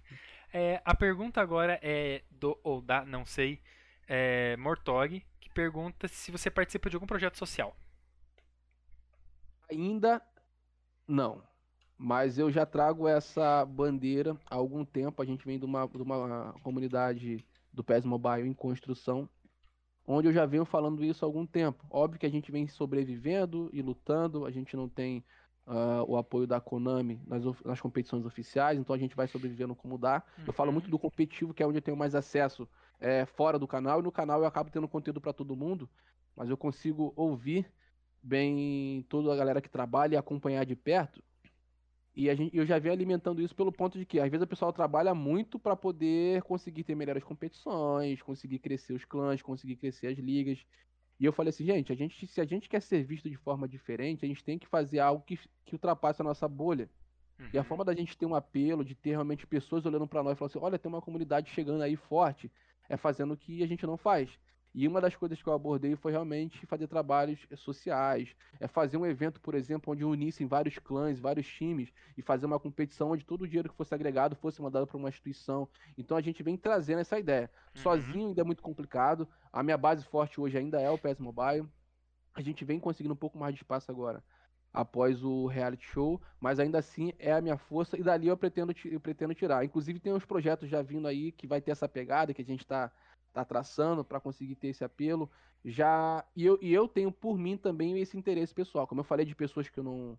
[0.53, 3.61] É, a pergunta agora é do ou da, não sei,
[4.09, 7.77] é, Mortog, que pergunta se você participa de algum projeto social.
[9.71, 10.21] Ainda
[11.07, 11.43] não.
[11.97, 15.21] Mas eu já trago essa bandeira há algum tempo.
[15.21, 19.29] A gente vem de uma, de uma comunidade do PES Mobile em construção,
[20.07, 21.85] onde eu já venho falando isso há algum tempo.
[21.91, 25.25] Óbvio que a gente vem sobrevivendo e lutando, a gente não tem
[25.67, 29.99] uh, o apoio da Konami nas, nas, competições oficiais, então a gente vai sobrevivendo como
[29.99, 30.23] dá.
[30.39, 30.45] Uhum.
[30.49, 30.75] Eu falo uhum.
[30.75, 32.69] muito do competitivo, que é onde eu tenho mais acesso
[32.99, 35.89] é, fora do canal, e no canal eu acabo tendo conteúdo para todo mundo,
[36.35, 37.71] mas eu consigo ouvir
[38.23, 41.23] bem toda a galera que trabalha e acompanhar de perto.
[42.15, 44.49] E a gente, eu já venho alimentando isso pelo ponto de que, às vezes, o
[44.49, 50.09] pessoal trabalha muito para poder conseguir ter melhores competições, conseguir crescer os clãs, conseguir crescer
[50.09, 50.59] as ligas.
[51.19, 53.69] E eu falei assim, gente, a gente, se a gente quer ser visto de forma
[53.69, 56.91] diferente, a gente tem que fazer algo que, que ultrapasse a nossa bolha.
[57.39, 57.49] Uhum.
[57.53, 57.67] E a uhum.
[57.67, 60.51] forma da gente ter um apelo, de ter realmente pessoas olhando para nós e falando
[60.51, 62.51] assim, olha, tem uma comunidade chegando aí forte,
[62.89, 64.31] é fazendo o que a gente não faz.
[64.73, 69.05] E uma das coisas que eu abordei foi realmente fazer trabalhos sociais, é fazer um
[69.05, 73.43] evento, por exemplo, onde unissem vários clãs, vários times e fazer uma competição onde todo
[73.43, 75.69] o dinheiro que fosse agregado fosse mandado para uma instituição.
[75.99, 77.51] Então a gente vem trazendo essa ideia.
[77.75, 77.83] Uhum.
[77.83, 79.27] Sozinho ainda é muito complicado.
[79.53, 81.69] A minha base forte hoje ainda é o PS Mobile.
[82.33, 84.23] A gente vem conseguindo um pouco mais de espaço agora
[84.73, 88.73] após o reality show, mas ainda assim é a minha força e dali eu pretendo,
[88.85, 89.65] eu pretendo tirar.
[89.65, 92.61] Inclusive tem uns projetos já vindo aí que vai ter essa pegada que a gente
[92.61, 92.91] está
[93.33, 95.31] tá traçando para conseguir ter esse apelo.
[95.65, 98.87] Já e eu, e eu tenho por mim também esse interesse pessoal.
[98.87, 100.19] Como eu falei de pessoas que eu não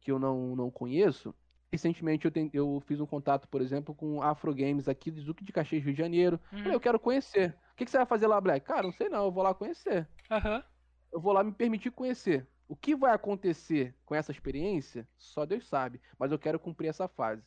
[0.00, 1.34] que eu não, não conheço,
[1.72, 5.42] recentemente eu, tem, eu fiz um contato, por exemplo, com Afro Games aqui do Duque
[5.42, 6.38] de Caxias, Rio de Janeiro.
[6.52, 6.58] Uhum.
[6.58, 7.56] Falei, eu quero conhecer.
[7.72, 8.66] O que, que, você vai fazer lá, Black?
[8.66, 10.06] Cara, não sei não, eu vou lá conhecer.
[10.30, 10.62] Uhum.
[11.10, 12.46] Eu vou lá me permitir conhecer.
[12.68, 16.00] O que vai acontecer com essa experiência, só Deus sabe.
[16.18, 17.42] Mas eu quero cumprir essa fase.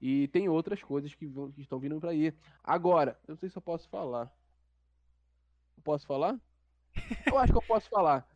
[0.00, 2.32] E tem outras coisas que, vão, que estão vindo para aí.
[2.62, 4.32] Agora, eu não sei se eu posso falar.
[5.86, 6.36] Posso falar?
[7.24, 8.26] Eu acho que eu posso falar.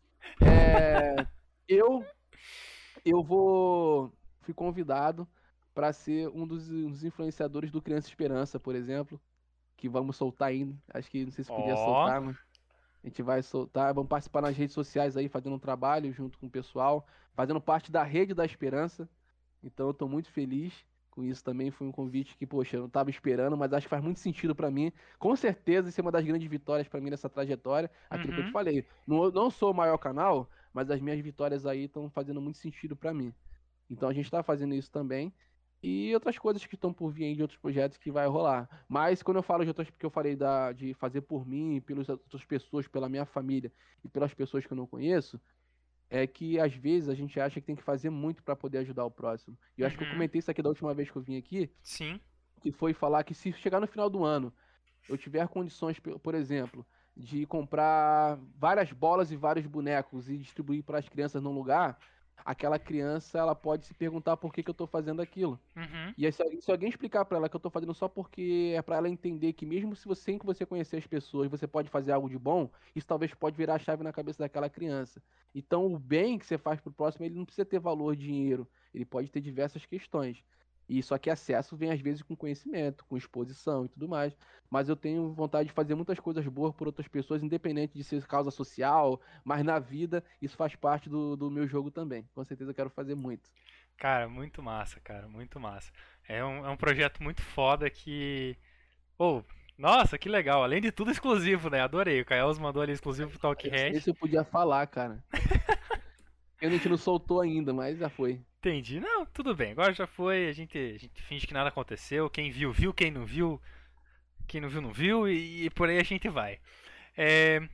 [0.41, 1.27] É,
[1.67, 2.07] eu
[3.05, 4.13] eu vou
[4.43, 5.27] fui convidado
[5.75, 9.21] para ser um dos, um dos, influenciadores do Criança Esperança, por exemplo,
[9.77, 10.77] que vamos soltar ainda.
[10.95, 11.77] Acho que não sei se podia oh.
[11.77, 12.37] soltar, mas
[13.03, 16.47] A gente vai soltar, vamos participar nas redes sociais aí, fazendo um trabalho junto com
[16.47, 17.05] o pessoal,
[17.35, 19.09] fazendo parte da Rede da Esperança.
[19.61, 20.73] Então eu tô muito feliz
[21.11, 21.71] com isso também.
[21.71, 24.55] Foi um convite que, poxa, eu não tava esperando, mas acho que faz muito sentido
[24.55, 24.93] para mim.
[25.19, 27.91] Com certeza, isso é uma das grandes vitórias para mim nessa trajetória.
[28.09, 28.35] Aquilo uhum.
[28.35, 28.53] que eu te uhum.
[28.53, 28.85] falei.
[29.07, 32.97] Não, não sou o maior canal, mas as minhas vitórias aí estão fazendo muito sentido
[32.97, 33.35] para mim.
[33.91, 35.33] Então a gente tá fazendo isso também.
[35.83, 38.69] E outras coisas que estão por vir aí de outros projetos que vai rolar.
[38.87, 42.09] Mas quando eu falo de outras, porque eu falei da, de fazer por mim, pelas
[42.09, 43.73] outras pessoas, pela minha família
[44.05, 45.41] e pelas pessoas que eu não conheço,
[46.11, 49.05] é que às vezes a gente acha que tem que fazer muito para poder ajudar
[49.05, 49.57] o próximo.
[49.79, 49.87] E eu uhum.
[49.87, 50.15] acho que eu uhum.
[50.15, 51.71] comentei isso aqui da última vez que eu vim aqui.
[51.83, 52.21] Sim.
[52.61, 54.53] Que foi falar que se chegar no final do ano,
[55.09, 56.85] eu tiver condições, por exemplo,
[57.17, 61.97] de comprar várias bolas e vários bonecos e distribuir para as crianças num lugar,
[62.45, 65.59] aquela criança ela pode se perguntar por que, que eu tô fazendo aquilo.
[65.77, 66.15] Uhum.
[66.17, 68.83] E aí, se, se, alguém explicar para ela que eu tô fazendo só porque é
[68.83, 71.89] para ela entender que mesmo se você, sem que você conhecer as pessoas, você pode
[71.89, 75.23] fazer algo de bom, isso talvez pode virar a chave na cabeça daquela criança.
[75.55, 79.05] Então, o bem que você faz pro próximo, ele não precisa ter valor, dinheiro, ele
[79.05, 80.43] pode ter diversas questões.
[80.91, 84.37] E só que acesso vem às vezes com conhecimento, com exposição e tudo mais.
[84.69, 88.27] Mas eu tenho vontade de fazer muitas coisas boas por outras pessoas, independente de ser
[88.27, 92.29] causa social, mas na vida isso faz parte do, do meu jogo também.
[92.35, 93.49] Com certeza eu quero fazer muito.
[93.97, 95.93] Cara, muito massa, cara, muito massa.
[96.27, 98.57] É um, é um projeto muito foda que.
[99.17, 99.45] Oh,
[99.79, 100.65] nossa, que legal.
[100.65, 101.83] Além de tudo, exclusivo, né?
[101.83, 102.21] Adorei.
[102.21, 103.91] O Caels mandou ali exclusivo pro Talk Red.
[103.91, 105.23] Esse eu podia falar, cara.
[106.61, 108.41] a gente não soltou ainda, mas já foi.
[108.61, 109.01] Entendi.
[109.01, 109.73] Não, tudo bem.
[109.73, 110.47] Agora já foi.
[110.49, 112.29] A gente, a gente finge que nada aconteceu.
[112.29, 112.93] Quem viu, viu.
[112.93, 113.61] Quem não viu,
[114.47, 115.27] quem não viu, não viu.
[115.27, 116.61] E, e por aí a gente vai.
[117.17, 117.67] É...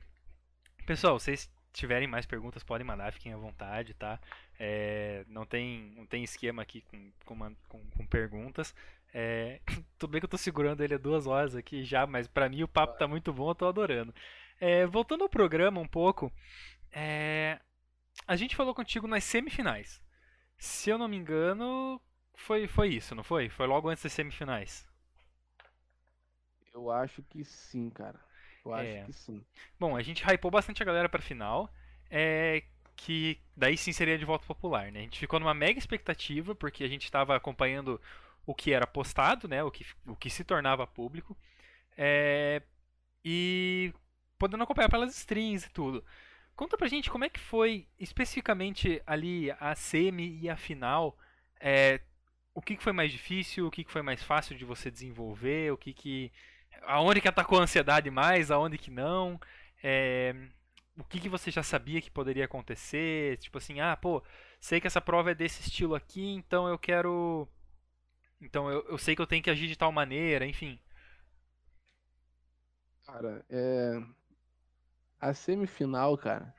[0.85, 3.11] Pessoal, vocês tiverem mais perguntas, podem mandar.
[3.11, 4.17] Fiquem à vontade, tá?
[4.57, 5.25] É...
[5.27, 8.73] Não, tem, não tem esquema aqui com, com, com, com perguntas.
[9.13, 9.59] É...
[9.99, 12.63] Tudo bem que eu tô segurando ele há duas horas aqui já, mas pra mim
[12.63, 14.15] o papo tá muito bom, eu tô adorando.
[14.57, 14.85] É...
[14.85, 16.31] Voltando ao programa um pouco.
[16.93, 17.59] É...
[18.25, 20.06] A gente falou contigo nas semifinais.
[20.57, 22.01] Se eu não me engano,
[22.33, 23.49] foi, foi isso, não foi?
[23.49, 24.87] Foi logo antes das semifinais.
[26.73, 28.19] Eu acho que sim, cara.
[28.63, 29.03] Eu acho é.
[29.03, 29.43] que sim.
[29.79, 31.69] Bom, a gente hypou bastante a galera pra final.
[32.09, 32.63] É
[32.97, 34.99] que daí sim seria de volta popular, né?
[34.99, 38.01] A gente ficou numa mega expectativa, porque a gente estava acompanhando
[38.45, 39.63] o que era postado, né?
[39.63, 41.37] O que, o que se tornava público.
[41.95, 42.61] É,
[43.23, 43.93] e
[44.37, 46.03] podendo acompanhar pelas strings e tudo.
[46.57, 51.15] Conta pra gente como é que foi especificamente ali a semi e a final.
[51.59, 52.01] É,
[52.51, 55.71] o que, que foi mais difícil, o que, que foi mais fácil de você desenvolver,
[55.71, 56.31] o que que.
[56.81, 59.39] Aonde que atacou a ansiedade mais, aonde que não.
[59.83, 60.33] É,
[60.97, 63.37] o que, que você já sabia que poderia acontecer?
[63.37, 64.23] Tipo assim, ah, pô,
[64.59, 67.47] sei que essa prova é desse estilo aqui, então eu quero.
[68.41, 70.79] Então eu, eu sei que eu tenho que agir de tal maneira, enfim.
[73.05, 74.01] Cara, é,
[75.19, 76.53] a semifinal, cara,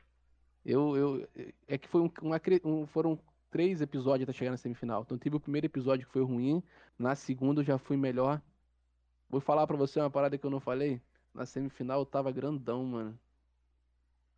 [0.64, 1.28] eu, eu
[1.66, 3.18] é que foi um, uma, um, foram
[3.50, 5.02] três episódios até chegar na semifinal.
[5.02, 6.62] Então teve o primeiro episódio que foi ruim,
[6.98, 8.40] na segunda eu já fui melhor.
[9.28, 11.00] Vou falar para você uma parada que eu não falei.
[11.34, 13.18] Na semifinal eu tava grandão, mano.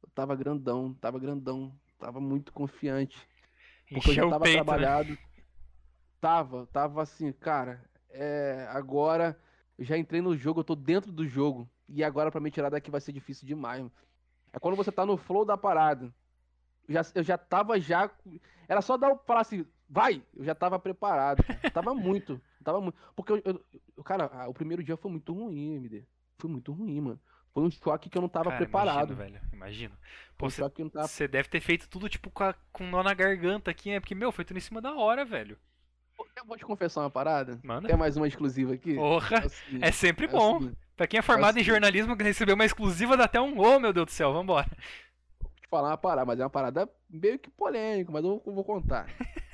[0.03, 3.17] Eu tava grandão, tava grandão, tava muito confiante.
[3.89, 4.65] Porque Encheu eu já tava peito, né?
[4.65, 5.11] trabalhado.
[5.11, 5.19] Né?
[6.21, 9.39] Tava, tava assim, cara, é, agora
[9.79, 11.69] eu já entrei no jogo, eu tô dentro do jogo.
[11.89, 13.81] E agora para me tirar daqui vai ser difícil demais.
[13.81, 13.93] Mano.
[14.53, 16.13] É quando você tá no flow da parada.
[16.89, 18.11] Eu já, eu já tava já.
[18.69, 20.23] Era só dar o falar assim, vai!
[20.35, 21.45] Eu já tava preparado.
[21.73, 22.41] Tava muito.
[22.65, 22.97] Tava muito.
[23.15, 23.43] Porque eu,
[23.97, 26.05] eu, cara, o primeiro dia foi muito ruim, MD.
[26.39, 27.21] Foi muito ruim, mano.
[27.53, 29.13] Foi um choque que eu não tava cara, preparado.
[29.13, 29.41] Imagino, velho.
[29.53, 29.97] Imagino.
[30.39, 31.09] Pô, um você, tava...
[31.09, 34.01] você deve ter feito tudo, tipo, com, a, com nó na garganta aqui, né?
[34.01, 35.59] Porque, meu, foi tudo em cima da hora, velho.
[36.37, 37.59] Eu vou te confessar uma parada.
[37.63, 37.89] Manda.
[37.89, 38.95] Tem mais uma exclusiva aqui?
[38.95, 39.39] Porra!
[39.39, 40.71] É, seguinte, é sempre é bom.
[41.01, 43.91] Pra quem é formado em jornalismo, receber uma exclusiva dá até um ô, oh, meu
[43.91, 44.69] Deus do céu, vambora.
[45.41, 48.63] Vou te falar uma parada, mas é uma parada meio que polêmica, mas eu vou
[48.63, 49.07] contar.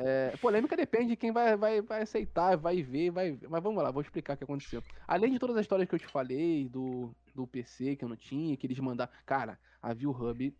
[0.00, 3.90] É, polêmica depende de quem vai, vai, vai aceitar, vai ver, vai Mas vamos lá,
[3.90, 4.80] vou explicar o que aconteceu.
[5.08, 8.14] Além de todas as histórias que eu te falei, do, do PC que eu não
[8.14, 9.10] tinha, que eles mandaram.
[9.26, 10.56] Cara, a View Hub,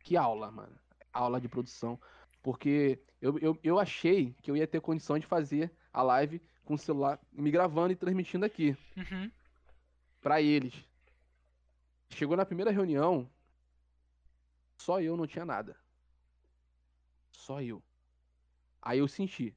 [0.00, 0.74] que aula, mano.
[1.12, 1.96] Aula de produção.
[2.42, 6.74] Porque eu, eu, eu achei que eu ia ter condição de fazer a live com
[6.74, 8.76] o celular me gravando e transmitindo aqui.
[8.96, 9.30] Uhum.
[10.22, 10.72] Pra eles.
[12.08, 13.28] Chegou na primeira reunião,
[14.78, 15.76] só eu não tinha nada.
[17.32, 17.82] Só eu.
[18.80, 19.54] Aí eu senti.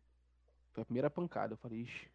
[0.72, 1.54] Foi a primeira pancada.
[1.54, 2.12] Eu falei, ixi,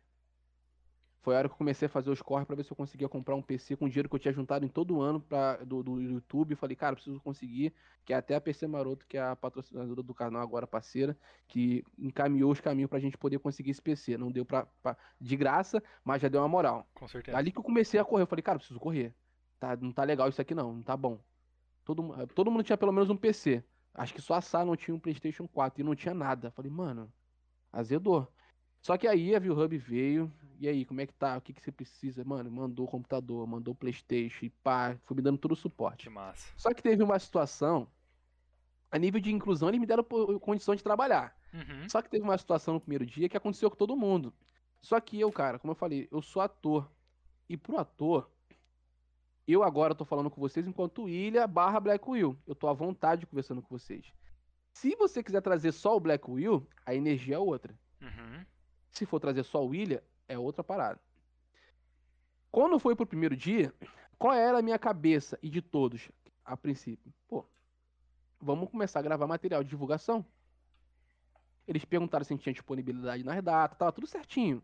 [1.23, 3.09] foi a hora que eu comecei a fazer os corre para ver se eu conseguia
[3.09, 5.83] comprar um PC com dinheiro que eu tinha juntado em todo o ano pra, do,
[5.83, 6.55] do YouTube.
[6.55, 7.75] Falei, cara, preciso conseguir.
[8.07, 11.17] Que é até a PC Maroto, que é a patrocinadora do canal agora, parceira,
[11.47, 14.17] que encaminhou os caminhos pra gente poder conseguir esse PC.
[14.17, 16.89] Não deu pra, pra de graça, mas já deu uma moral.
[16.95, 17.37] Com certeza.
[17.37, 19.15] Ali que eu comecei a correr, eu falei, cara, preciso correr.
[19.59, 21.21] tá, não tá legal isso aqui não, não tá bom.
[21.85, 23.63] Todo, todo mundo tinha pelo menos um PC.
[23.93, 26.51] Acho que só a Sá não tinha um PlayStation 4 e não tinha nada.
[26.53, 27.13] Falei, mano,
[27.71, 28.27] azedou.
[28.81, 31.39] Só que aí a ViewHub veio, e aí, como é que tá?
[31.39, 32.23] O que que você precisa?
[32.23, 36.05] Mano, mandou o computador, mandou o PlayStation e pá, foi me dando todo o suporte.
[36.05, 36.53] Que massa.
[36.55, 37.89] Só que teve uma situação,
[38.91, 40.05] a nível de inclusão, eles me deram
[40.39, 41.35] condição de trabalhar.
[41.55, 41.89] Uhum.
[41.89, 44.35] Só que teve uma situação no primeiro dia que aconteceu com todo mundo.
[44.82, 46.91] Só que eu, cara, como eu falei, eu sou ator.
[47.49, 48.31] E pro ator,
[49.49, 52.39] eu agora tô falando com vocês enquanto Ilha barra Black Will.
[52.47, 54.12] Eu tô à vontade conversando com vocês.
[54.74, 57.74] Se você quiser trazer só o Black Will, a energia é outra.
[58.03, 58.45] Uhum.
[58.91, 61.01] Se for trazer só o Ilha, é outra parada.
[62.51, 63.74] Quando foi pro primeiro dia,
[64.16, 66.09] qual era a minha cabeça e de todos
[66.44, 67.12] a princípio?
[67.28, 67.44] Pô,
[68.40, 70.24] vamos começar a gravar material de divulgação.
[71.66, 74.62] Eles perguntaram se a gente tinha disponibilidade nas datas, tava tudo certinho.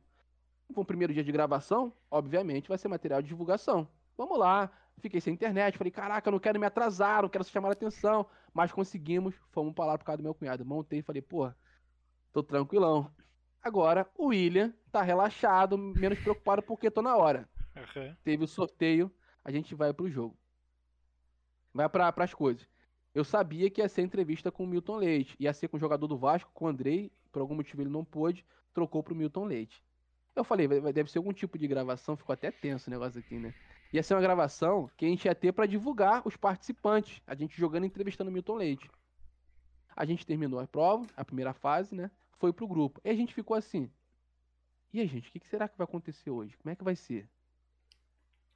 [0.73, 3.89] Foi o primeiro dia de gravação, obviamente vai ser material de divulgação.
[4.17, 7.73] Vamos lá, fiquei sem internet, falei, caraca, não quero me atrasar, não quero chamar a
[7.73, 10.65] atenção, mas conseguimos, fomos pra lá por causa do meu cunhado.
[10.65, 11.53] Montei e falei, pô,
[12.33, 13.13] tô tranquilão.
[13.67, 17.49] Agora, o William tá relaxado, menos preocupado porque tô na hora.
[17.75, 18.15] Uhum.
[18.23, 19.11] Teve o sorteio,
[19.45, 20.39] a gente vai pro jogo.
[21.75, 22.65] Vai para as coisas.
[23.13, 25.35] Eu sabia que ia ser entrevista com o Milton Leite.
[25.41, 27.11] Ia ser com o jogador do Vasco, com o Andrei.
[27.33, 29.83] Por algum motivo ele não pôde, trocou pro Milton Leite.
[30.37, 33.53] Eu falei, deve ser algum tipo de gravação, ficou até tenso o negócio aqui, né?
[33.93, 37.21] Ia ser uma gravação que a gente ia ter pra divulgar os participantes.
[37.27, 38.89] A gente jogando e entrevistando o Milton Leite.
[39.97, 42.13] A gente terminou a prova, a primeira fase, né?
[42.39, 43.01] Foi pro grupo.
[43.05, 43.91] E a gente ficou assim.
[44.93, 46.57] E aí, gente, o que que será que vai acontecer hoje?
[46.57, 47.29] Como é que vai ser?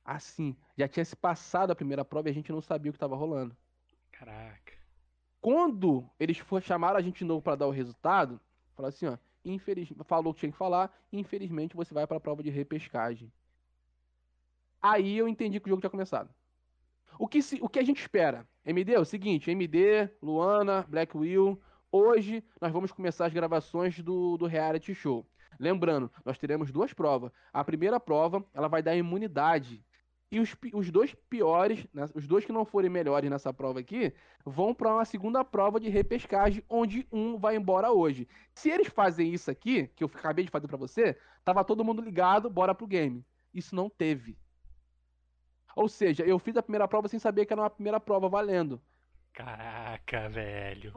[0.04, 2.96] Assim, já tinha se passado a primeira prova e a gente não sabia o que
[2.96, 3.56] estava rolando.
[4.10, 4.72] Caraca.
[5.40, 8.40] Quando eles for, chamaram a gente de novo para dar o resultado,
[8.74, 9.88] falaram assim, ó, infeliz...
[10.04, 13.32] falou o que tinha que falar, infelizmente você vai para a prova de repescagem.
[14.82, 16.34] Aí eu entendi que o jogo tinha começado.
[17.18, 17.58] O que, se...
[17.62, 18.48] o que a gente espera?
[18.64, 21.60] MD é o seguinte, MD, Luana, Black Will,
[21.92, 25.26] hoje nós vamos começar as gravações do, do reality show.
[25.58, 27.32] Lembrando, nós teremos duas provas.
[27.52, 29.84] A primeira prova, ela vai dar imunidade.
[30.32, 34.14] E os, os dois piores, né, os dois que não forem melhores nessa prova aqui,
[34.44, 38.28] vão para uma segunda prova de repescagem, onde um vai embora hoje.
[38.54, 42.00] Se eles fazem isso aqui, que eu acabei de fazer para você, tava todo mundo
[42.00, 43.24] ligado, bora pro game.
[43.52, 44.38] Isso não teve.
[45.74, 48.80] Ou seja, eu fiz a primeira prova sem saber que era uma primeira prova valendo.
[49.32, 50.92] Caraca, velho.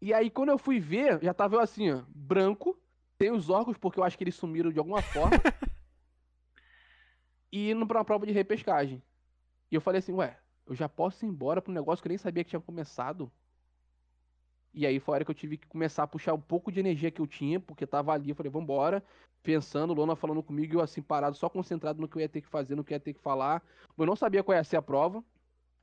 [0.00, 2.78] E aí, quando eu fui ver, já tava eu assim, ó, branco,
[3.20, 5.36] sem os órgãos, porque eu acho que eles sumiram de alguma forma.
[7.50, 9.02] e indo pra uma prova de repescagem.
[9.70, 12.10] E eu falei assim, ué, eu já posso ir embora pra um negócio que eu
[12.10, 13.30] nem sabia que tinha começado.
[14.72, 16.78] E aí foi a hora que eu tive que começar a puxar um pouco de
[16.78, 19.02] energia que eu tinha, porque tava ali, eu falei, vambora,
[19.42, 22.48] pensando, Lona falando comigo, eu assim, parado, só concentrado no que eu ia ter que
[22.48, 23.62] fazer, no que eu ia ter que falar.
[23.96, 25.24] Eu não sabia qual ia ser a prova,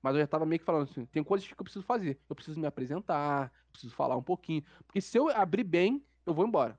[0.05, 2.19] mas eu já tava meio que falando assim, tem coisas que eu preciso fazer.
[2.29, 4.63] Eu preciso me apresentar, preciso falar um pouquinho.
[4.85, 6.77] Porque se eu abrir bem, eu vou embora.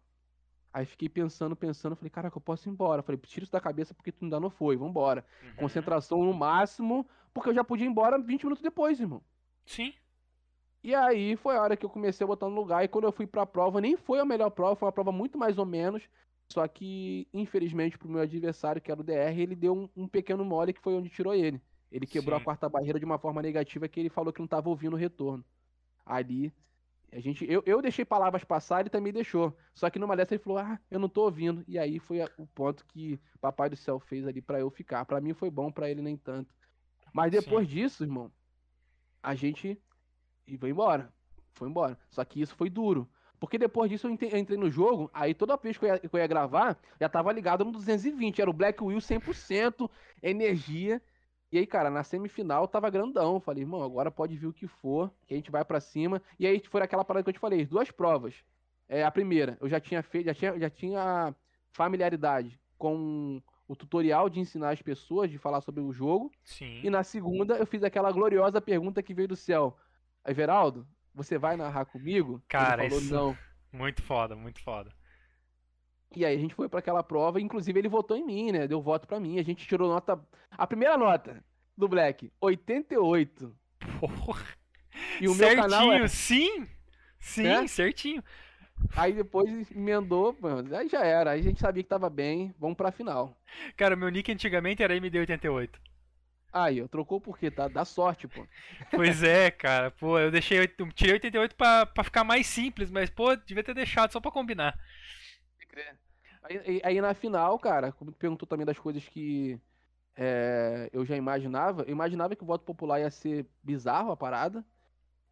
[0.73, 3.03] Aí fiquei pensando, pensando, falei, caraca, eu posso ir embora.
[3.03, 5.27] Falei, tira isso da cabeça porque tu ainda não foi, vambora.
[5.43, 5.57] Uhum.
[5.57, 7.05] Concentração no máximo,
[7.35, 9.21] porque eu já podia ir embora 20 minutos depois, irmão.
[9.65, 9.93] Sim.
[10.85, 12.85] E aí foi a hora que eu comecei a botar no lugar.
[12.85, 15.37] E quando eu fui pra prova, nem foi a melhor prova, foi uma prova muito
[15.37, 16.09] mais ou menos.
[16.49, 20.45] Só que, infelizmente, pro meu adversário, que era o DR, ele deu um, um pequeno
[20.45, 21.61] mole que foi onde tirou ele.
[21.91, 22.43] Ele quebrou Sim.
[22.43, 24.99] a quarta barreira de uma forma negativa que ele falou que não tava ouvindo o
[24.99, 25.45] retorno.
[26.05, 26.53] Ali,
[27.13, 29.57] a gente, eu, eu deixei palavras passar, ele também deixou.
[29.75, 31.65] Só que numa dessa ele falou, ah, eu não tô ouvindo.
[31.69, 35.05] E aí foi a- o ponto que Papai do Céu fez ali pra eu ficar.
[35.05, 36.55] Pra mim foi bom, pra ele nem tanto.
[37.13, 38.31] Mas depois disso, irmão,
[39.23, 39.81] a gente
[40.47, 41.13] e foi embora.
[41.55, 41.99] Foi embora.
[42.11, 43.09] Só que isso foi duro.
[43.39, 46.19] Porque depois disso eu entrei no jogo, aí toda vez que eu ia, que eu
[46.19, 48.41] ia gravar, já tava ligado no 220.
[48.41, 49.91] Era o Black Will 100%,
[50.23, 51.03] energia.
[51.53, 53.39] E aí, cara, na semifinal tava grandão.
[53.41, 56.21] Falei, irmão, agora pode vir o que for, que a gente vai pra cima.
[56.39, 58.35] E aí foi aquela parada que eu te falei, duas provas.
[58.89, 61.35] É, a primeira, eu já tinha feito, já tinha, já tinha
[61.73, 66.31] familiaridade com o tutorial de ensinar as pessoas, de falar sobre o jogo.
[66.45, 66.81] Sim.
[66.85, 69.77] E na segunda, eu fiz aquela gloriosa pergunta que veio do céu.
[70.27, 72.43] Everaldo, você vai narrar comigo?
[72.49, 73.39] Cara, ele falou isso- não.
[73.73, 74.91] Muito foda, muito foda.
[76.15, 78.67] E aí a gente foi pra aquela prova, inclusive ele votou em mim, né?
[78.67, 79.39] Deu voto pra mim.
[79.39, 80.19] A gente tirou nota.
[80.51, 81.43] A primeira nota
[81.77, 83.55] do Black, 88.
[84.01, 84.45] Porra.
[85.21, 86.09] E o meu certinho, canal é.
[86.09, 86.67] sim.
[87.19, 87.67] Sim, É?
[87.67, 88.23] certinho.
[88.95, 90.75] Aí depois emendou, mano.
[90.77, 91.31] Aí já era.
[91.33, 92.55] Aí a gente sabia que tava bem.
[92.59, 93.37] Vamos pra final.
[93.77, 95.71] Cara, meu nick antigamente era MD88.
[96.53, 97.51] Aí, eu trocou por quê?
[97.51, 97.69] Tá?
[97.69, 98.47] Dá sorte, pô.
[98.91, 99.91] Pois é, cara.
[99.91, 100.59] Pô, eu deixei.
[100.59, 104.31] eu Tirei 88 pra, pra ficar mais simples, mas, pô, devia ter deixado só pra
[104.31, 104.79] combinar.
[106.43, 109.61] Aí, aí- aí na final, cara, como tu perguntou também das coisas que
[110.15, 114.65] é, eu já imaginava, eu imaginava que o voto popular ia ser bizarro a parada.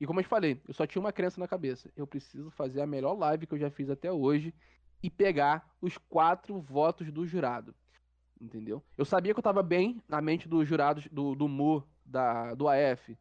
[0.00, 1.90] E como eu te falei, eu só tinha uma crença na cabeça.
[1.96, 4.52] Eu preciso fazer a melhor live que eu já fiz até hoje
[5.02, 7.74] e pegar os quatro votos do jurado.
[8.40, 8.82] Entendeu?
[8.98, 12.68] Eu sabia que eu tava bem na mente dos jurados do, do MU, da, do
[12.68, 13.16] AF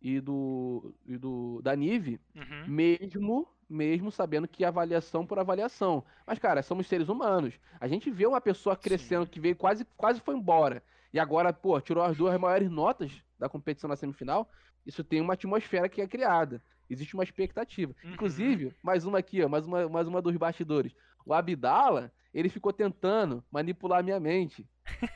[0.00, 2.68] e do, e do da NIVE, Uhum.
[2.68, 6.04] mesmo mesmo sabendo que avaliação por avaliação.
[6.26, 7.54] Mas, cara, somos seres humanos.
[7.80, 9.30] A gente vê uma pessoa crescendo Sim.
[9.30, 10.82] que veio quase, quase foi embora.
[11.12, 14.48] E agora, pô, tirou as duas maiores notas da competição na semifinal.
[14.86, 16.62] Isso tem uma atmosfera que é criada.
[16.88, 17.94] Existe uma expectativa.
[18.02, 18.12] Uhum.
[18.12, 20.94] Inclusive, mais uma aqui, ó, mais uma, mais uma dos bastidores.
[21.24, 24.66] O Abdala, ele ficou tentando manipular a minha mente.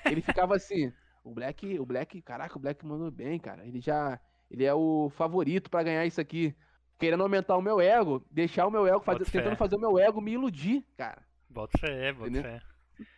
[0.05, 0.93] Ele ficava assim,
[1.25, 3.67] o Black, o Black, caraca, o Black mandou bem, cara.
[3.67, 4.21] Ele já,
[4.51, 6.55] ele é o favorito pra ganhar isso aqui.
[7.03, 10.21] Querendo aumentar o meu ego, deixar o meu ego, fazer, tentando fazer o meu ego
[10.21, 11.21] me iludir, cara.
[11.51, 12.45] Bota fé, bota Entendeu?
[12.45, 12.63] fé.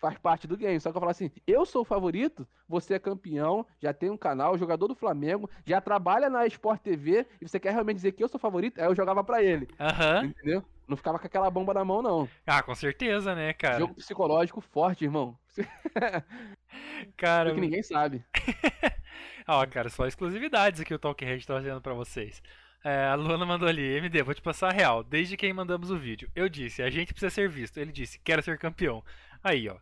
[0.01, 0.81] Faz parte do game.
[0.81, 4.17] Só que eu falo assim, eu sou o favorito, você é campeão, já tem um
[4.17, 8.25] canal, jogador do Flamengo, já trabalha na Sport TV, e você quer realmente dizer que
[8.25, 8.81] eu sou o favorito?
[8.81, 10.25] Aí eu jogava pra ele, Aham.
[10.25, 10.65] entendeu?
[10.89, 12.27] Não ficava com aquela bomba na mão, não.
[12.47, 13.81] Ah, com certeza, né, cara?
[13.81, 15.39] Jogo psicológico forte, irmão.
[17.19, 18.25] Cara, que ninguém sabe.
[19.47, 22.43] Ó, cara, só exclusividades aqui o Talkhead tá fazendo pra vocês.
[22.85, 25.03] É, a Luana mandou ali, MD, vou te passar a real.
[25.03, 27.79] Desde que mandamos o vídeo, eu disse, a gente precisa ser visto.
[27.79, 29.03] Ele disse, quero ser campeão.
[29.43, 29.79] Aí, ó.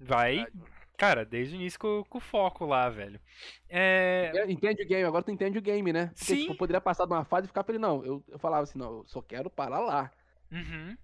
[0.00, 0.46] Vai.
[0.96, 3.20] Cara, desde o início com, com o foco lá, velho.
[3.68, 4.32] É.
[4.48, 6.06] Entende o game, agora tu entende o game, né?
[6.06, 6.36] Porque, Sim.
[6.40, 8.02] tipo, eu poderia passar de uma fase e ficar pra ele, não.
[8.02, 10.10] Eu, eu falava assim, não, eu só quero parar lá.
[10.50, 10.96] Uhum.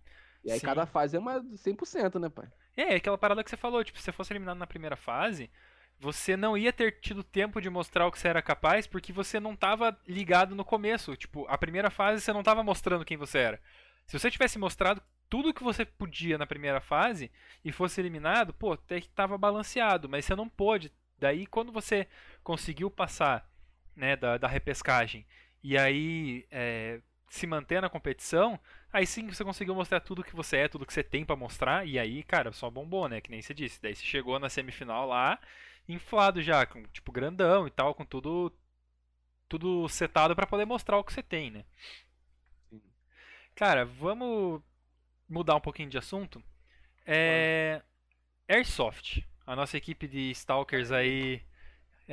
[0.44, 0.66] E aí Sim.
[0.66, 2.48] cada fase é uma 100%, né, pai?
[2.74, 5.50] É, aquela parada que você falou, tipo, se você fosse eliminado na primeira fase,
[5.98, 9.38] você não ia ter tido tempo de mostrar o que você era capaz, porque você
[9.38, 11.16] não tava ligado no começo.
[11.16, 13.60] Tipo, a primeira fase você não tava mostrando quem você era.
[14.06, 17.30] Se você tivesse mostrado tudo que você podia na primeira fase
[17.64, 20.92] e fosse eliminado, pô, até que tava balanceado, mas você não pôde.
[21.18, 22.06] Daí quando você
[22.42, 23.48] conseguiu passar,
[23.94, 25.24] né, da, da repescagem
[25.62, 28.60] e aí é, se manter na competição,
[28.92, 31.86] aí sim você conseguiu mostrar tudo que você é, tudo que você tem pra mostrar,
[31.86, 33.22] e aí, cara, só bombou, né?
[33.22, 33.80] Que nem você disse.
[33.80, 35.38] Daí você chegou na semifinal lá,
[35.88, 38.52] inflado já, com tipo grandão e tal, com tudo
[39.48, 41.64] tudo setado pra poder mostrar o que você tem, né?
[42.70, 42.82] Sim.
[43.54, 44.62] Cara, vamos
[45.28, 46.42] mudar um pouquinho de assunto.
[47.04, 47.82] É
[48.48, 51.42] Airsoft, a nossa equipe de stalkers aí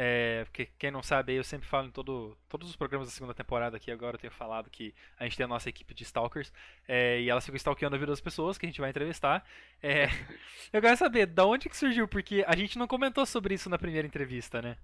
[0.01, 3.33] é, porque quem não sabe eu sempre falo em todo, todos os programas da segunda
[3.33, 6.53] temporada aqui, agora eu tenho falado que a gente tem a nossa equipe de stalkers,
[6.87, 9.43] é, e elas ficam stalkeando a vida das pessoas que a gente vai entrevistar.
[9.83, 10.05] É,
[10.71, 13.77] eu quero saber, da onde que surgiu, porque a gente não comentou sobre isso na
[13.77, 14.77] primeira entrevista, né?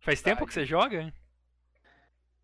[0.00, 1.14] Faz tempo que você joga?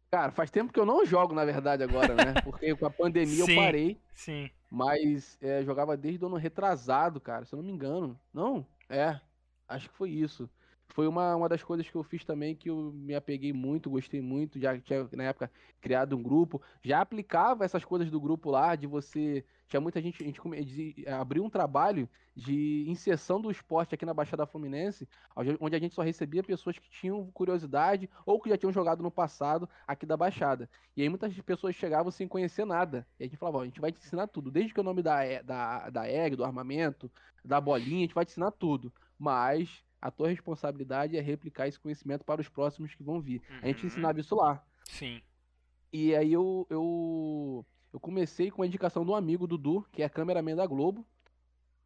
[0.08, 2.34] Cara, faz tempo que eu não jogo, na verdade, agora, né?
[2.44, 3.56] Porque com a pandemia Sim.
[3.56, 4.00] eu parei.
[4.14, 4.50] Sim.
[4.70, 8.16] Mas é, jogava desde o ano retrasado, cara, se eu não me engano.
[8.32, 8.64] Não?
[8.88, 9.18] É,
[9.66, 10.48] acho que foi isso.
[10.90, 14.20] Foi uma, uma das coisas que eu fiz também que eu me apeguei muito, gostei
[14.20, 14.58] muito.
[14.58, 15.50] Já tinha, na época,
[15.80, 16.62] criado um grupo.
[16.82, 19.44] Já aplicava essas coisas do grupo lá, de você.
[19.68, 20.22] Tinha muita gente.
[20.22, 25.08] A gente abriu um trabalho de inserção do esporte aqui na Baixada Fluminense,
[25.60, 29.10] onde a gente só recebia pessoas que tinham curiosidade ou que já tinham jogado no
[29.10, 30.70] passado aqui da Baixada.
[30.96, 33.06] E aí muitas pessoas chegavam sem conhecer nada.
[33.18, 34.50] E a gente falava, a gente vai te ensinar tudo.
[34.50, 37.10] Desde que o nome da, E- da, da egg, do armamento,
[37.44, 38.92] da bolinha, a gente vai te ensinar tudo.
[39.18, 43.42] Mas a tua responsabilidade é replicar esse conhecimento para os próximos que vão vir.
[43.62, 43.86] A gente Uhum.
[43.88, 44.62] ensinava isso lá.
[44.84, 45.20] Sim.
[45.92, 50.54] E aí eu, eu, eu comecei com a indicação um amigo, Dudu, que é cameraman
[50.54, 51.04] da Globo.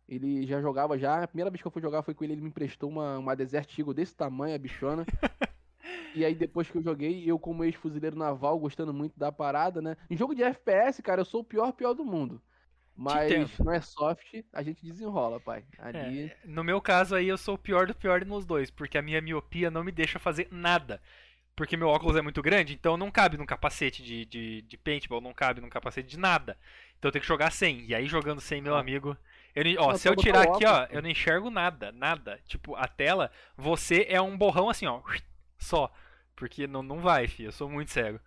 [0.09, 1.23] Ele já jogava já.
[1.23, 3.37] A primeira vez que eu fui jogar foi com ele, ele me emprestou uma, uma
[3.37, 5.07] Desert Eagle desse tamanho, a bichona.
[6.15, 9.97] e aí depois que eu joguei, eu como ex-fuzileiro naval, gostando muito da parada, né?
[10.11, 12.43] Em jogo de FPS, cara, eu sou o pior pior do mundo.
[12.97, 15.65] Mas não é soft, a gente desenrola, pai.
[15.79, 16.25] Ali.
[16.25, 19.03] É, no meu caso aí, eu sou o pior do pior nos dois, porque a
[19.03, 21.01] minha miopia não me deixa fazer nada.
[21.55, 25.21] Porque meu óculos é muito grande, então não cabe num capacete de, de, de paintball,
[25.21, 26.57] não cabe num capacete de nada.
[26.99, 27.85] Então eu tenho que jogar sem.
[27.87, 29.17] E aí jogando sem, meu amigo.
[29.55, 32.41] Eu, ó, Não, se eu tirar aqui, ó, eu não enxergo nada, nada.
[32.47, 35.03] Tipo, a tela, você é um borrão assim, ó.
[35.59, 35.93] Só.
[36.35, 37.49] Porque não, não vai, filho.
[37.49, 38.19] Eu sou muito cego.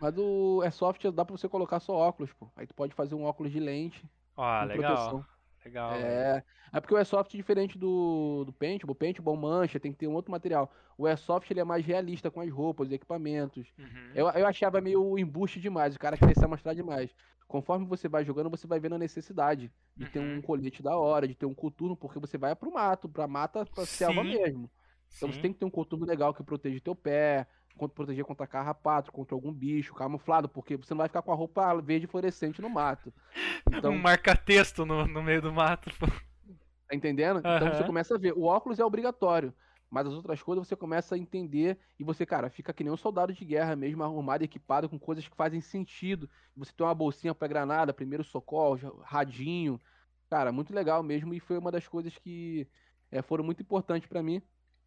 [0.00, 2.48] Mas o Airsoft dá pra você colocar só óculos, pô.
[2.56, 4.04] Aí tu pode fazer um óculos de lente.
[4.36, 4.94] Ah, legal.
[4.94, 5.24] proteção.
[5.64, 5.92] Legal.
[5.94, 6.44] É,
[6.74, 8.92] é porque o Airsoft é diferente do, do Paintball.
[8.92, 10.70] O Paintball mancha, tem que ter um outro material.
[10.98, 13.72] O Airsoft ele é mais realista com as roupas, os equipamentos.
[13.78, 14.10] Uhum.
[14.14, 17.14] Eu, eu achava meio embuste demais, o cara queria se amostrar demais.
[17.48, 20.38] Conforme você vai jogando, você vai vendo a necessidade de ter Uhum.
[20.38, 23.64] um colete da hora, de ter um coturno, porque você vai pro mato, pra mata,
[23.64, 24.30] pra selva Sim.
[24.30, 24.70] mesmo.
[25.16, 25.42] Então você Sim.
[25.42, 27.46] tem que ter um coturno legal que proteja teu pé,
[27.76, 31.74] proteger contra carrapato, contra algum bicho, camuflado, porque você não vai ficar com a roupa
[31.80, 33.12] verde fluorescente no mato.
[33.66, 35.90] Então, Um marca-texto no, no meio do mato.
[35.98, 37.38] Tá entendendo?
[37.38, 38.32] Então você começa a ver.
[38.36, 39.52] O óculos é obrigatório.
[39.90, 42.96] Mas as outras coisas você começa a entender e você, cara, fica que nem um
[42.96, 46.28] soldado de guerra mesmo, arrumado, equipado com coisas que fazem sentido.
[46.56, 49.80] Você tem uma bolsinha para granada, primeiro socorro, radinho.
[50.28, 52.66] Cara, muito legal mesmo e foi uma das coisas que
[53.10, 54.42] é, foram muito importantes para mim.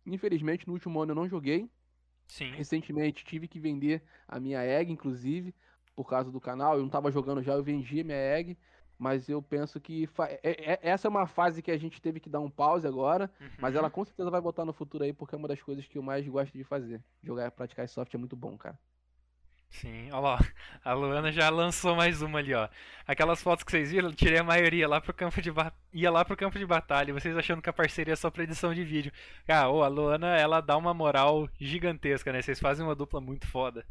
[0.06, 1.70] Infelizmente, no último ano eu não joguei.
[2.28, 2.52] Sim.
[2.52, 5.54] Recentemente tive que vender a minha egg, inclusive,
[5.96, 6.74] por causa do canal.
[6.74, 8.58] Eu não estava jogando já, eu vendi a minha egg.
[9.00, 10.10] Mas eu penso que
[10.42, 13.32] é, é, essa é uma fase que a gente teve que dar um pause agora.
[13.40, 13.48] Uhum.
[13.60, 15.98] Mas ela com certeza vai botar no futuro aí, porque é uma das coisas que
[15.98, 17.04] eu mais gosto de fazer.
[17.24, 18.78] Jogar, praticar soft é muito bom, cara.
[19.70, 20.40] Sim, olha lá,
[20.84, 22.68] a Luana já lançou mais uma ali, ó.
[23.06, 25.72] Aquelas fotos que vocês viram, tirei a maioria lá pro campo de ba...
[25.94, 28.74] ia lá pro campo de batalha, vocês achando que a parceria é só pra edição
[28.74, 29.12] de vídeo.
[29.48, 32.42] Ah, oh, a Luana, ela dá uma moral gigantesca, né?
[32.42, 33.86] Vocês fazem uma dupla muito foda.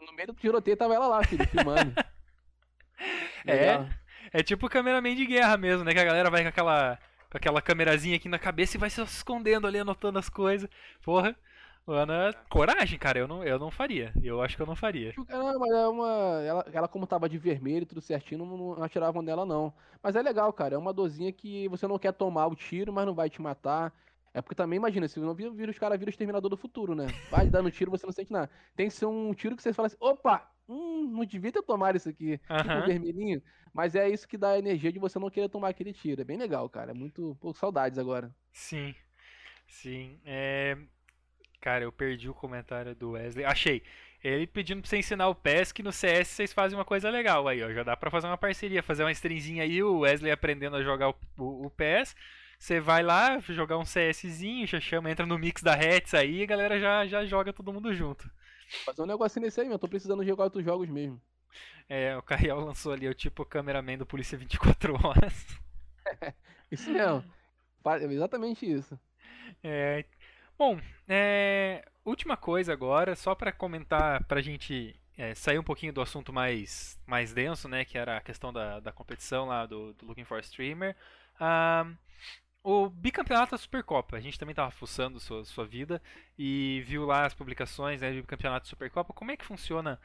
[0.00, 1.94] No meio do tiroteio tava ela lá, filho, filmando.
[3.46, 3.86] é,
[4.32, 5.92] é tipo cameraman de guerra mesmo, né?
[5.92, 6.98] Que a galera vai com aquela
[7.30, 10.68] com aquela câmerazinha aqui na cabeça e vai se escondendo ali, anotando as coisas.
[11.02, 11.36] Porra.
[11.88, 14.12] Ana, coragem, cara, eu não, eu não faria.
[14.20, 15.14] Eu acho que eu não faria.
[15.28, 16.42] Não, mas é uma.
[16.42, 19.72] Ela, ela como tava de vermelho, tudo certinho, não, não atiravam nela, não.
[20.02, 20.74] Mas é legal, cara.
[20.74, 23.92] É uma dorzinha que você não quer tomar o tiro, mas não vai te matar.
[24.34, 26.94] É porque também, imagina, se não vira, vira os caras viram o Exterminador do Futuro,
[26.94, 27.06] né?
[27.30, 28.50] Vai dando tiro, você não sente nada.
[28.74, 31.96] Tem que ser um tiro que você fala assim, opa, hum, não devia ter tomado
[31.96, 32.62] isso aqui, uhum.
[32.62, 33.42] tipo vermelhinho.
[33.72, 36.20] Mas é isso que dá a energia de você não querer tomar aquele tiro.
[36.20, 36.90] É bem legal, cara.
[36.90, 37.36] É muito.
[37.40, 38.34] Pô, saudades agora.
[38.52, 38.94] Sim.
[39.66, 40.20] Sim.
[40.24, 40.76] É...
[41.66, 43.44] Cara, eu perdi o comentário do Wesley.
[43.44, 43.82] Achei.
[44.22, 47.48] Ele pedindo pra você ensinar o PES que no CS vocês fazem uma coisa legal
[47.48, 47.72] aí, ó.
[47.72, 51.08] Já dá pra fazer uma parceria, fazer uma stringzinha aí, o Wesley aprendendo a jogar
[51.08, 52.14] o, o, o PES.
[52.56, 56.42] Você vai lá jogar um CSzinho, já chama, entra no mix da Hats aí e
[56.44, 58.30] a galera já, já joga todo mundo junto.
[58.84, 59.76] Fazer um negocinho nesse aí, meu.
[59.76, 61.20] Tô precisando jogar outros jogos mesmo.
[61.88, 65.58] É, o Carriel lançou ali o tipo cameraman do Polícia 24 Horas.
[66.70, 67.24] isso mesmo.
[68.08, 68.96] Exatamente isso.
[69.64, 70.04] É,
[70.58, 76.00] bom, é, última coisa agora, só para comentar, pra gente é, sair um pouquinho do
[76.00, 80.06] assunto mais, mais denso, né, que era a questão da, da competição lá do, do
[80.06, 80.96] Looking for Streamer.
[81.40, 81.96] Um,
[82.62, 86.02] o bicampeonato da Supercopa, a gente também estava fuçando sua, sua vida
[86.36, 89.12] e viu lá as publicações né, do bicampeonato da Supercopa.
[89.12, 90.00] Como é que funciona?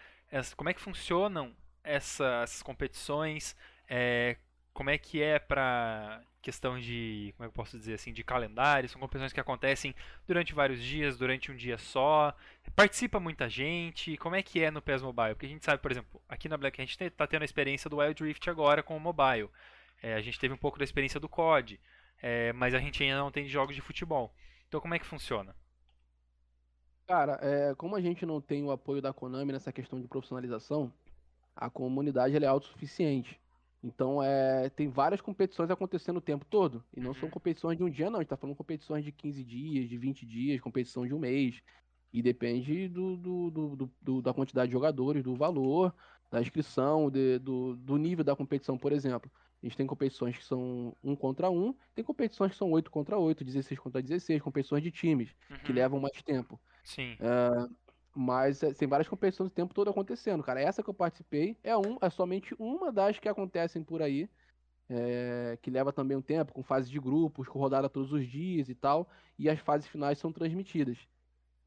[0.55, 3.55] Como é que funcionam essas competições?
[3.89, 4.37] É,
[4.73, 8.89] como é que é para questão de, como é eu posso dizer assim, de calendário?
[8.89, 9.95] São competições que acontecem
[10.27, 12.33] durante vários dias, durante um dia só.
[12.75, 14.17] Participa muita gente.
[14.17, 15.35] Como é que é no PES Mobile?
[15.35, 17.89] Porque a gente sabe, por exemplo, aqui na Black a gente está tendo a experiência
[17.89, 19.49] do Wild Rift agora com o mobile.
[20.01, 21.79] É, a gente teve um pouco da experiência do COD
[22.21, 24.33] é, mas a gente ainda não tem jogos de futebol.
[24.67, 25.55] Então como é que funciona?
[27.07, 30.93] Cara, é, como a gente não tem o apoio da Konami nessa questão de profissionalização,
[31.55, 33.39] a comunidade é autossuficiente.
[33.83, 36.83] Então, é, tem várias competições acontecendo o tempo todo.
[36.95, 37.13] E não uhum.
[37.15, 38.19] são competições de um dia, não.
[38.19, 41.61] A gente tá falando competições de 15 dias, de 20 dias, competição de um mês.
[42.13, 45.95] E depende do, do, do, do da quantidade de jogadores, do valor,
[46.29, 49.31] da inscrição, de, do, do nível da competição, por exemplo.
[49.61, 53.17] A gente tem competições que são um contra um, tem competições que são 8 contra
[53.17, 55.57] 8, 16 contra 16, competições de times, uhum.
[55.59, 56.59] que levam mais tempo.
[56.83, 57.15] Sim.
[57.19, 57.69] É,
[58.13, 60.61] mas é, tem várias competições o tempo todo acontecendo, cara.
[60.61, 64.29] Essa que eu participei é, um, é somente uma das que acontecem por aí,
[64.89, 68.69] é, que leva também um tempo, com fase de grupos, com rodada todos os dias
[68.69, 69.09] e tal,
[69.39, 70.97] e as fases finais são transmitidas.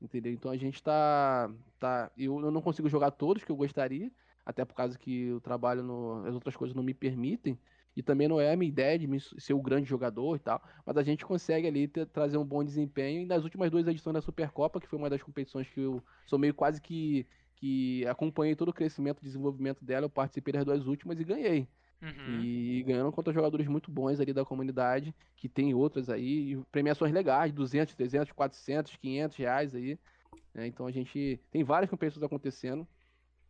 [0.01, 0.33] Entendeu?
[0.33, 1.51] Então a gente tá.
[1.79, 4.13] tá eu, eu não consigo jogar todos que eu gostaria,
[4.45, 7.59] até por causa que o trabalho, no, as outras coisas não me permitem.
[7.97, 9.09] E também não é a minha ideia de
[9.39, 12.65] ser o grande jogador e tal, mas a gente consegue ali ter, trazer um bom
[12.65, 13.23] desempenho.
[13.23, 16.39] E nas últimas duas edições da Supercopa, que foi uma das competições que eu sou
[16.39, 17.27] meio quase que,
[17.57, 21.69] que acompanhei todo o crescimento e desenvolvimento dela, eu participei das duas últimas e ganhei.
[22.03, 22.41] Uhum.
[22.43, 27.13] E ganhando contra jogadores muito bons ali da comunidade, que tem outras aí, e premiações
[27.13, 29.99] legais, 200, 300, 400, 500 reais aí.
[30.53, 30.67] Né?
[30.67, 32.87] Então a gente tem várias competições acontecendo,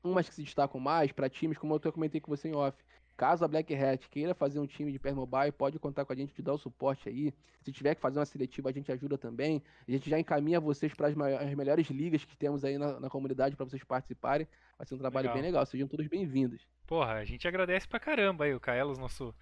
[0.03, 2.77] umas que se destacam mais para times, como eu comentei com você em off,
[3.16, 6.16] Caso a Black Hat queira fazer um time de PES Mobile, pode contar com a
[6.16, 7.32] gente, te dar o suporte aí.
[7.62, 9.62] Se tiver que fazer uma seletiva, a gente ajuda também.
[9.86, 13.09] A gente já encaminha vocês para as, as melhores ligas que temos aí na, na
[13.09, 14.49] comunidade para vocês participarem.
[14.77, 15.35] Vai ser um trabalho legal.
[15.35, 15.65] bem legal.
[15.65, 16.66] Sejam todos bem-vindos.
[16.86, 18.55] Porra, a gente agradece pra caramba aí.
[18.55, 19.32] O Kaelos, nosso,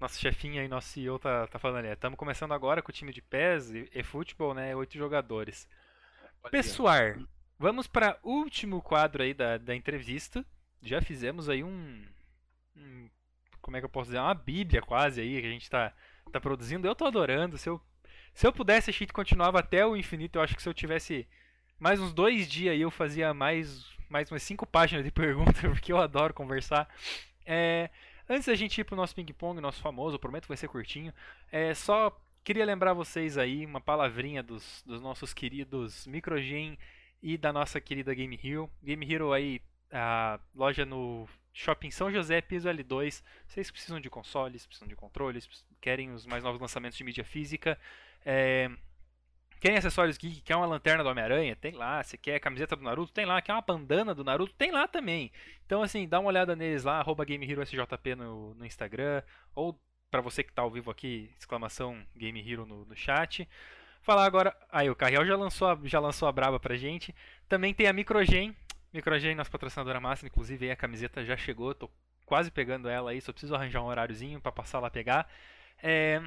[0.00, 1.88] nosso chefinho aí, nosso CEO, tá, tá falando ali.
[1.88, 4.74] Estamos começando agora com o time de PES e, e futebol, né?
[4.74, 5.68] Oito jogadores.
[6.50, 7.16] Pessoal,
[7.58, 10.42] vamos para último quadro aí da, da entrevista.
[10.80, 12.02] Já fizemos aí um
[13.60, 15.92] como é que eu posso dizer, uma bíblia quase aí que a gente está
[16.32, 16.86] tá produzindo.
[16.86, 17.56] Eu tô adorando.
[17.58, 17.80] Se eu,
[18.34, 20.36] se eu pudesse, a gente continuava até o infinito.
[20.36, 21.26] Eu acho que se eu tivesse
[21.78, 25.92] mais uns dois dias aí, eu fazia mais, mais umas cinco páginas de pergunta, porque
[25.92, 26.88] eu adoro conversar.
[27.46, 27.90] É,
[28.28, 31.12] antes da gente ir pro nosso ping-pong, nosso famoso, prometo que vai ser curtinho,
[31.50, 36.78] é só queria lembrar vocês aí uma palavrinha dos, dos nossos queridos Microgen
[37.22, 38.70] e da nossa querida Game Hero.
[38.82, 39.60] Game Hero aí,
[39.92, 43.22] a loja no Shopping São José, piso L2.
[43.46, 45.48] Vocês precisam de consoles, precisam de controles,
[45.80, 47.78] querem os mais novos lançamentos de mídia física.
[48.24, 48.70] É,
[49.60, 50.40] Querem acessórios geek?
[50.40, 51.54] Quer uma lanterna do Homem-Aranha?
[51.54, 52.02] Tem lá.
[52.02, 53.12] Se quer camiseta do Naruto?
[53.12, 53.42] Tem lá.
[53.42, 54.54] Quer uma bandana do Naruto?
[54.54, 55.30] Tem lá também.
[55.66, 59.22] Então, assim, dá uma olhada neles lá, arroba GameHeroSJP no, no Instagram.
[59.54, 59.78] Ou
[60.10, 63.46] para você que tá ao vivo aqui, exclamação Game Hero no, no chat.
[64.00, 64.56] Falar agora.
[64.72, 67.14] Aí, o Carriel já lançou, a, já lançou a braba pra gente.
[67.46, 68.56] Também tem a Microgen.
[68.92, 70.28] Microgen, nossa patrocinadora máxima.
[70.28, 71.74] Inclusive, aí a camiseta já chegou.
[71.74, 71.90] Tô
[72.26, 73.20] quase pegando ela aí.
[73.20, 75.30] Só preciso arranjar um horáriozinho para passar lá pegar.
[75.82, 76.22] É.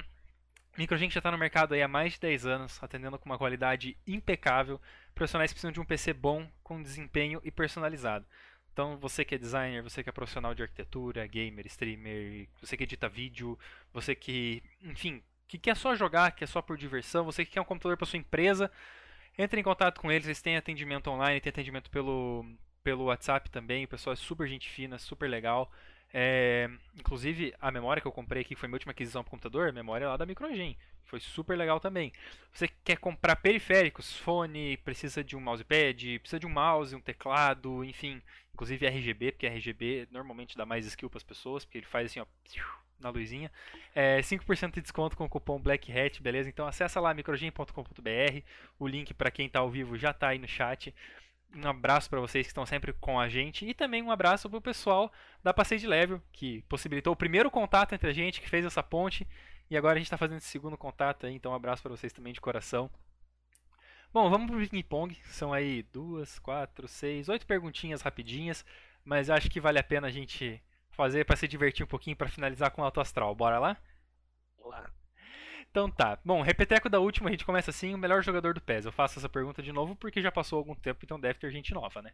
[0.76, 3.96] Microgen já está no mercado aí há mais de 10 anos, atendendo com uma qualidade
[4.06, 4.80] impecável.
[5.14, 8.26] Profissionais precisam de um PC bom, com desempenho e personalizado.
[8.72, 12.82] Então, você que é designer, você que é profissional de arquitetura, gamer, streamer, você que
[12.82, 13.56] edita vídeo,
[13.92, 17.60] você que, enfim, que quer só jogar, que é só por diversão, você que quer
[17.60, 18.68] um computador para sua empresa,
[19.36, 22.44] entre em contato com eles, eles têm atendimento online, tem atendimento pelo,
[22.82, 25.70] pelo WhatsApp também, o pessoal é super gente fina, super legal.
[26.16, 29.68] É, inclusive, a memória que eu comprei aqui, que foi minha última aquisição para computador,
[29.68, 30.76] a memória é lá da Microgen.
[31.06, 32.12] Foi super legal também.
[32.52, 37.84] Você quer comprar periféricos, fone, precisa de um mousepad, precisa de um mouse, um teclado,
[37.84, 38.22] enfim.
[38.52, 42.20] Inclusive RGB, porque RGB normalmente dá mais skill para as pessoas, porque ele faz assim,
[42.20, 42.26] ó,
[43.04, 43.52] na luzinha.
[43.94, 46.48] É, 5% de desconto com o cupom Black Hat, beleza?
[46.48, 48.42] Então acessa lá microgen.com.br.
[48.78, 50.92] O link para quem está ao vivo já está aí no chat
[51.56, 54.58] um abraço para vocês que estão sempre com a gente e também um abraço para
[54.58, 55.12] o pessoal
[55.42, 58.82] da Passeio de Level, que possibilitou o primeiro contato entre a gente, que fez essa
[58.82, 59.26] ponte,
[59.70, 62.12] e agora a gente está fazendo esse segundo contato aí, então um abraço para vocês
[62.12, 62.90] também de coração.
[64.12, 68.64] Bom, vamos pro ping pong, são aí duas, quatro, seis, oito perguntinhas rapidinhas,
[69.04, 70.62] mas acho que vale a pena a gente
[70.94, 73.34] fazer para se divertir um pouquinho para finalizar com o Alto Astral.
[73.34, 73.76] Bora lá?
[74.58, 74.90] Olá.
[75.70, 76.18] Então tá.
[76.24, 78.86] Bom, repeteco da última, a gente começa assim, o melhor jogador do PES.
[78.86, 81.74] Eu faço essa pergunta de novo porque já passou algum tempo, então deve ter gente
[81.74, 82.12] nova, né?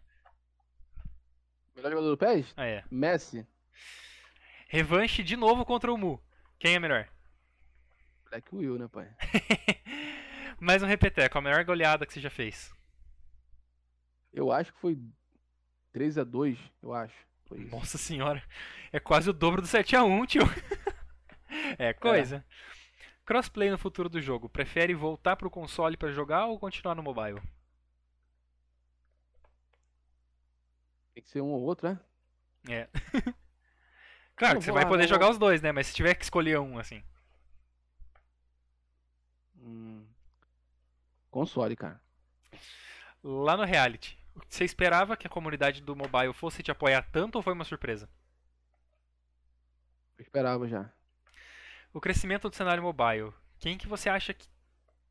[1.77, 2.55] Melhor jogador do PES?
[2.57, 2.85] Ah, é.
[2.91, 3.47] Messi.
[4.69, 6.23] Revanche de novo contra o Mu.
[6.59, 7.09] Quem é melhor?
[8.31, 9.11] Black Will, né, pai?
[10.61, 12.73] Mais um repeteco, a melhor goleada que você já fez.
[14.33, 14.99] Eu acho que foi
[15.93, 17.30] 3 a 2 eu acho.
[17.51, 17.71] Foi isso.
[17.75, 18.41] Nossa senhora,
[18.93, 20.43] é quase o dobro do 7x1, tio.
[21.77, 22.37] é coisa.
[22.37, 23.25] É.
[23.27, 27.41] Crossplay no futuro do jogo, prefere voltar pro console para jogar ou continuar no mobile?
[31.13, 32.01] Tem que ser um ou outro, né?
[32.69, 32.89] É.
[34.37, 35.73] claro que você vai poder jogar os dois, né?
[35.73, 37.03] Mas se tiver que escolher um, assim.
[39.57, 40.07] Hum...
[41.33, 42.01] Console, cara.
[43.25, 47.43] Lá no reality, você esperava que a comunidade do mobile fosse te apoiar tanto ou
[47.43, 48.09] foi uma surpresa?
[50.19, 50.91] Eu esperava já
[51.93, 53.33] o crescimento do cenário mobile.
[53.59, 54.49] Quem que você acha que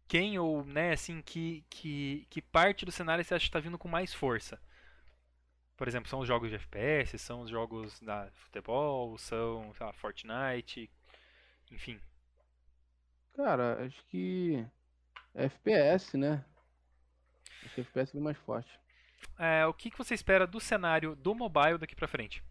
[0.07, 3.77] quem ou né assim que que, que parte do cenário você acha que está vindo
[3.77, 4.59] com mais força?
[5.77, 10.89] Por exemplo, são os jogos de FPS, são os jogos da futebol, são lá, Fortnite,
[11.71, 12.01] enfim.
[13.33, 14.65] Cara, acho que
[15.33, 16.43] FPS, né?
[17.63, 18.77] Acho que FPS é mais forte.
[19.37, 22.43] É, o que, que você espera do cenário do mobile daqui pra frente?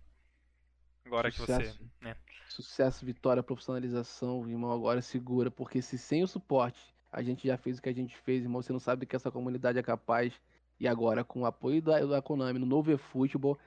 [1.04, 1.78] Agora Sucesso.
[1.78, 1.90] que você.
[2.00, 2.16] Né?
[2.48, 4.70] Sucesso, vitória, profissionalização, irmão.
[4.70, 8.16] Agora segura, porque se sem o suporte a gente já fez o que a gente
[8.18, 10.38] fez, irmão, você não sabe do que essa comunidade é capaz.
[10.78, 13.58] E agora, com o apoio da, da Konami no novo eFootball,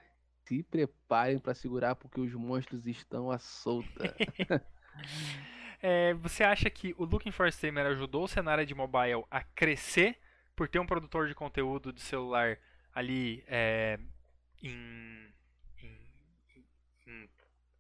[0.46, 4.16] se preparem para segurar, porque os monstros estão à solta.
[5.82, 10.18] é, você acha que o Looking for Streamer ajudou o cenário de mobile a crescer
[10.56, 12.58] por ter um produtor de conteúdo de celular
[12.94, 14.00] ali é,
[14.62, 15.22] em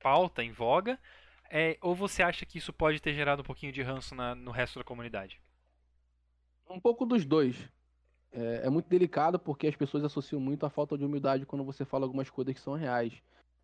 [0.01, 0.99] pauta, em voga,
[1.49, 4.51] é, ou você acha que isso pode ter gerado um pouquinho de ranço na, no
[4.51, 5.39] resto da comunidade?
[6.69, 7.69] Um pouco dos dois.
[8.31, 11.83] É, é, muito delicado porque as pessoas associam muito a falta de humildade quando você
[11.83, 13.13] fala algumas coisas que são reais.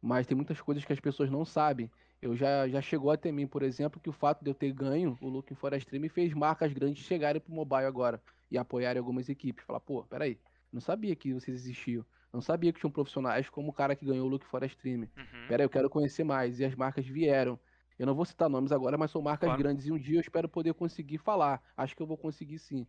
[0.02, 1.90] Mas tem muitas coisas que as pessoas não sabem.
[2.22, 5.18] Eu já, já chegou até mim, por exemplo, que o fato de eu ter ganho
[5.22, 8.22] o for a Stream fez marcas grandes chegarem pro mobile agora
[8.52, 9.64] e apoiarem algumas equipes.
[9.66, 10.38] Falar, pô, peraí,
[10.72, 12.06] não sabia que vocês existiam.
[12.32, 15.02] Não sabia que tinham profissionais como o cara que ganhou o Look for a Stream.
[15.02, 15.48] Uhum.
[15.48, 16.60] Pera aí, eu quero conhecer mais.
[16.60, 17.60] E as marcas vieram.
[17.98, 19.62] Eu não vou citar nomes agora, mas são marcas claro.
[19.62, 21.62] grandes e um dia eu espero poder conseguir falar.
[21.76, 22.86] Acho que eu vou conseguir sim.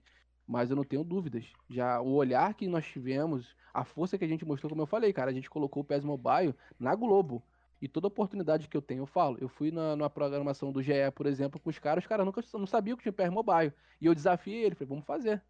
[0.47, 1.47] Mas eu não tenho dúvidas.
[1.69, 5.13] Já o olhar que nós tivemos, a força que a gente mostrou, como eu falei,
[5.13, 7.43] cara, a gente colocou o PES Mobile na Globo.
[7.81, 9.39] E toda oportunidade que eu tenho, eu falo.
[9.41, 12.43] Eu fui na, na programação do GE, por exemplo, com os caras, os caras nunca
[12.55, 13.73] não sabiam que tinha PES Mobile.
[14.01, 15.43] E eu desafiei ele, falei, vamos fazer.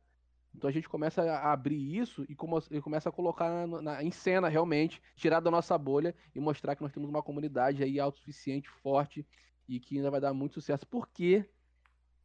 [0.58, 4.48] Então a gente começa a abrir isso e, começa a colocar na, na, em cena
[4.48, 9.24] realmente, tirar da nossa bolha e mostrar que nós temos uma comunidade aí autossuficiente, forte
[9.68, 10.84] e que ainda vai dar muito sucesso.
[10.84, 11.48] Porque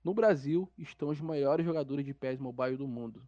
[0.04, 3.22] no Brasil estão os maiores jogadores de PES Mobile do mundo.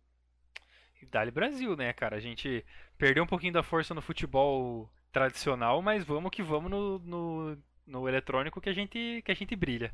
[1.00, 2.16] E Dali Brasil, né, cara?
[2.16, 2.66] A gente
[2.98, 8.10] perdeu um pouquinho da força no futebol tradicional, mas vamos que vamos no, no, no
[8.10, 9.94] eletrônico que a gente, que a gente brilha.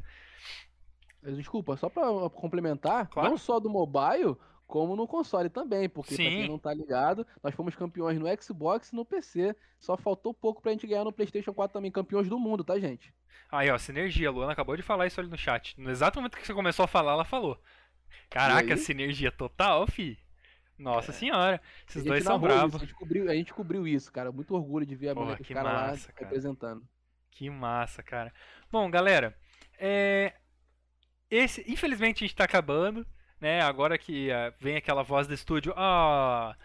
[1.22, 3.30] Desculpa, só para complementar, Claro.
[3.30, 4.38] não só do mobile,
[4.72, 6.30] como no console também, porque pra Sim.
[6.30, 9.54] quem não tá ligado, nós fomos campeões no Xbox e no PC.
[9.78, 13.14] Só faltou pouco pra gente ganhar no PlayStation 4 também, campeões do mundo, tá, gente?
[13.52, 14.30] Aí, ó, sinergia.
[14.30, 15.78] A Luana acabou de falar isso ali no chat.
[15.78, 17.62] No exato momento que você começou a falar, ela falou.
[18.30, 20.18] Caraca, sinergia total, fi.
[20.80, 22.76] Nossa senhora, esses dois são bravos.
[22.82, 24.32] A gente, cobriu, a gente cobriu isso, cara.
[24.32, 26.30] Muito orgulho de ver a mulher, que caras lá massa, cara.
[26.30, 26.88] representando.
[27.30, 28.34] Que massa, cara.
[28.72, 29.38] Bom, galera,
[29.78, 30.34] é...
[31.30, 33.06] esse, infelizmente a gente tá acabando,
[33.42, 33.62] né?
[33.62, 36.56] Agora que ah, vem aquela voz do estúdio, ah,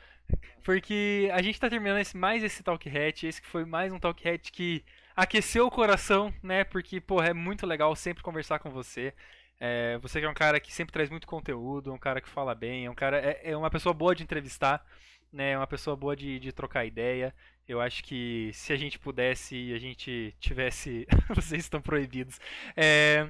[0.63, 3.99] porque a gente tá terminando esse, mais esse Talk Hat, esse que foi mais um
[3.99, 4.85] Talk Hat que
[5.17, 6.65] aqueceu o coração, né?
[6.65, 9.15] Porque, porra, é muito legal sempre conversar com você.
[9.59, 12.55] É, você que é um cara que sempre traz muito conteúdo, um cara que fala
[12.55, 14.85] bem, é um cara é, é uma pessoa boa de entrevistar,
[15.33, 15.53] né?
[15.53, 17.35] É uma pessoa boa de, de trocar ideia.
[17.69, 22.39] Eu acho que se a gente pudesse, a gente tivesse, vocês estão proibidos.
[22.77, 23.29] É,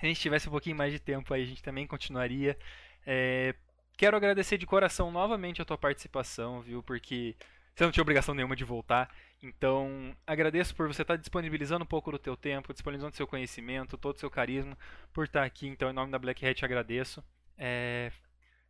[0.00, 2.58] a gente tivesse um pouquinho mais de tempo aí, a gente também continuaria.
[3.06, 3.54] É,
[3.96, 6.82] quero agradecer de coração novamente a tua participação, viu?
[6.82, 7.36] Porque
[7.74, 9.08] você não tinha obrigação nenhuma de voltar.
[9.42, 14.16] Então, agradeço por você estar disponibilizando um pouco do teu tempo, disponibilizando seu conhecimento, todo
[14.16, 14.76] o seu carisma,
[15.12, 15.68] por estar aqui.
[15.68, 17.22] Então, em nome da Black Hat, agradeço.
[17.56, 18.10] É,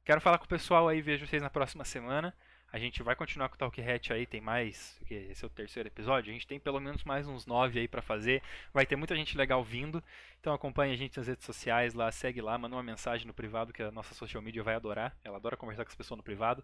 [0.05, 2.35] quero falar com o pessoal aí, vejo vocês na próxima semana.
[2.71, 5.89] A gente vai continuar com o Talk Hat aí, tem mais, esse é o terceiro
[5.89, 8.43] episódio, a gente tem pelo menos mais uns nove aí pra fazer.
[8.75, 10.05] Vai ter muita gente legal vindo.
[10.39, 13.73] Então acompanhe a gente nas redes sociais lá, segue lá, manda uma mensagem no privado
[13.73, 15.17] que a nossa social media vai adorar.
[15.25, 16.63] Ela adora conversar com as pessoas no privado.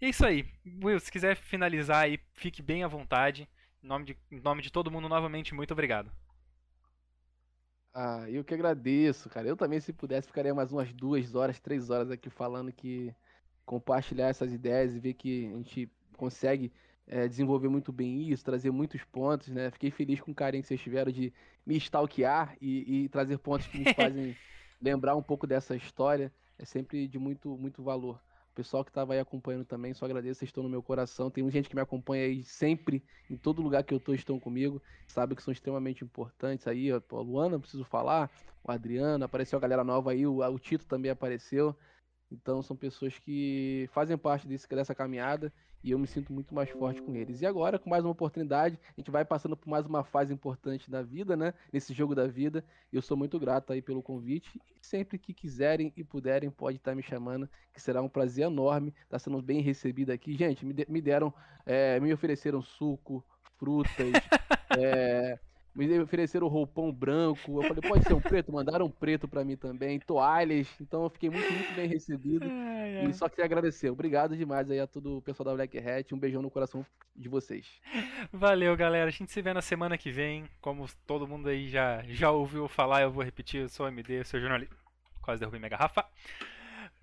[0.00, 0.46] E é isso aí.
[0.84, 3.48] Will, se quiser finalizar aí, fique bem à vontade.
[3.82, 6.12] Em nome de, em nome de todo mundo, novamente, muito obrigado.
[7.92, 9.48] Ah, eu que agradeço, cara.
[9.48, 13.12] Eu também, se pudesse, ficaria mais umas duas horas, três horas aqui falando que
[13.70, 16.72] compartilhar essas ideias e ver que a gente consegue
[17.06, 19.70] eh, desenvolver muito bem isso, trazer muitos pontos, né?
[19.70, 21.32] Fiquei feliz com o carinho que vocês tiveram de
[21.64, 24.36] me stalkear e, e trazer pontos que me fazem
[24.82, 26.32] lembrar um pouco dessa história.
[26.58, 28.20] É sempre de muito, muito valor.
[28.50, 31.30] O pessoal que estava aí acompanhando também, só agradeço, vocês estão no meu coração.
[31.30, 34.40] Tem muita gente que me acompanha aí sempre, em todo lugar que eu tô, estão
[34.40, 34.82] comigo.
[35.06, 36.92] Sabe que são extremamente importantes aí.
[36.92, 38.28] ó, A Luana, preciso falar.
[38.64, 41.76] O Adriano, apareceu a galera nova aí, o, o Tito também apareceu.
[42.30, 45.52] Então são pessoas que fazem parte desse, dessa caminhada
[45.82, 47.40] e eu me sinto muito mais forte com eles.
[47.40, 50.90] E agora, com mais uma oportunidade, a gente vai passando por mais uma fase importante
[50.90, 51.54] da vida, né?
[51.72, 52.64] Nesse jogo da vida.
[52.92, 54.60] E eu sou muito grato aí pelo convite.
[54.80, 58.94] E sempre que quiserem e puderem, pode estar me chamando, que será um prazer enorme
[59.04, 60.36] estar sendo bem recebido aqui.
[60.36, 61.32] Gente, me deram,
[61.64, 63.24] é, me ofereceram suco,
[63.56, 64.12] frutas,
[64.78, 65.38] é,
[65.74, 67.62] me ofereceram roupão branco.
[67.62, 68.52] Eu falei, pode ser um preto?
[68.52, 70.68] Mandaram um preto pra mim também, toalhas.
[70.80, 72.46] Então eu fiquei muito, muito bem recebido.
[73.00, 73.88] E só queria agradecer.
[73.88, 76.14] Obrigado demais aí a todo o pessoal da Black Hat.
[76.14, 76.84] Um beijão no coração
[77.14, 77.80] de vocês.
[78.32, 79.08] Valeu, galera.
[79.08, 80.44] A gente se vê na semana que vem.
[80.60, 83.62] Como todo mundo aí já, já ouviu falar, eu vou repetir.
[83.62, 84.74] Eu sou o MD, eu sou jornalista.
[85.22, 86.04] Quase derrubei minha garrafa.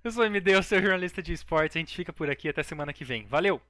[0.03, 1.77] Eu sou o MD, eu sou jornalista de esportes.
[1.77, 3.25] A gente fica por aqui até semana que vem.
[3.25, 3.61] Valeu!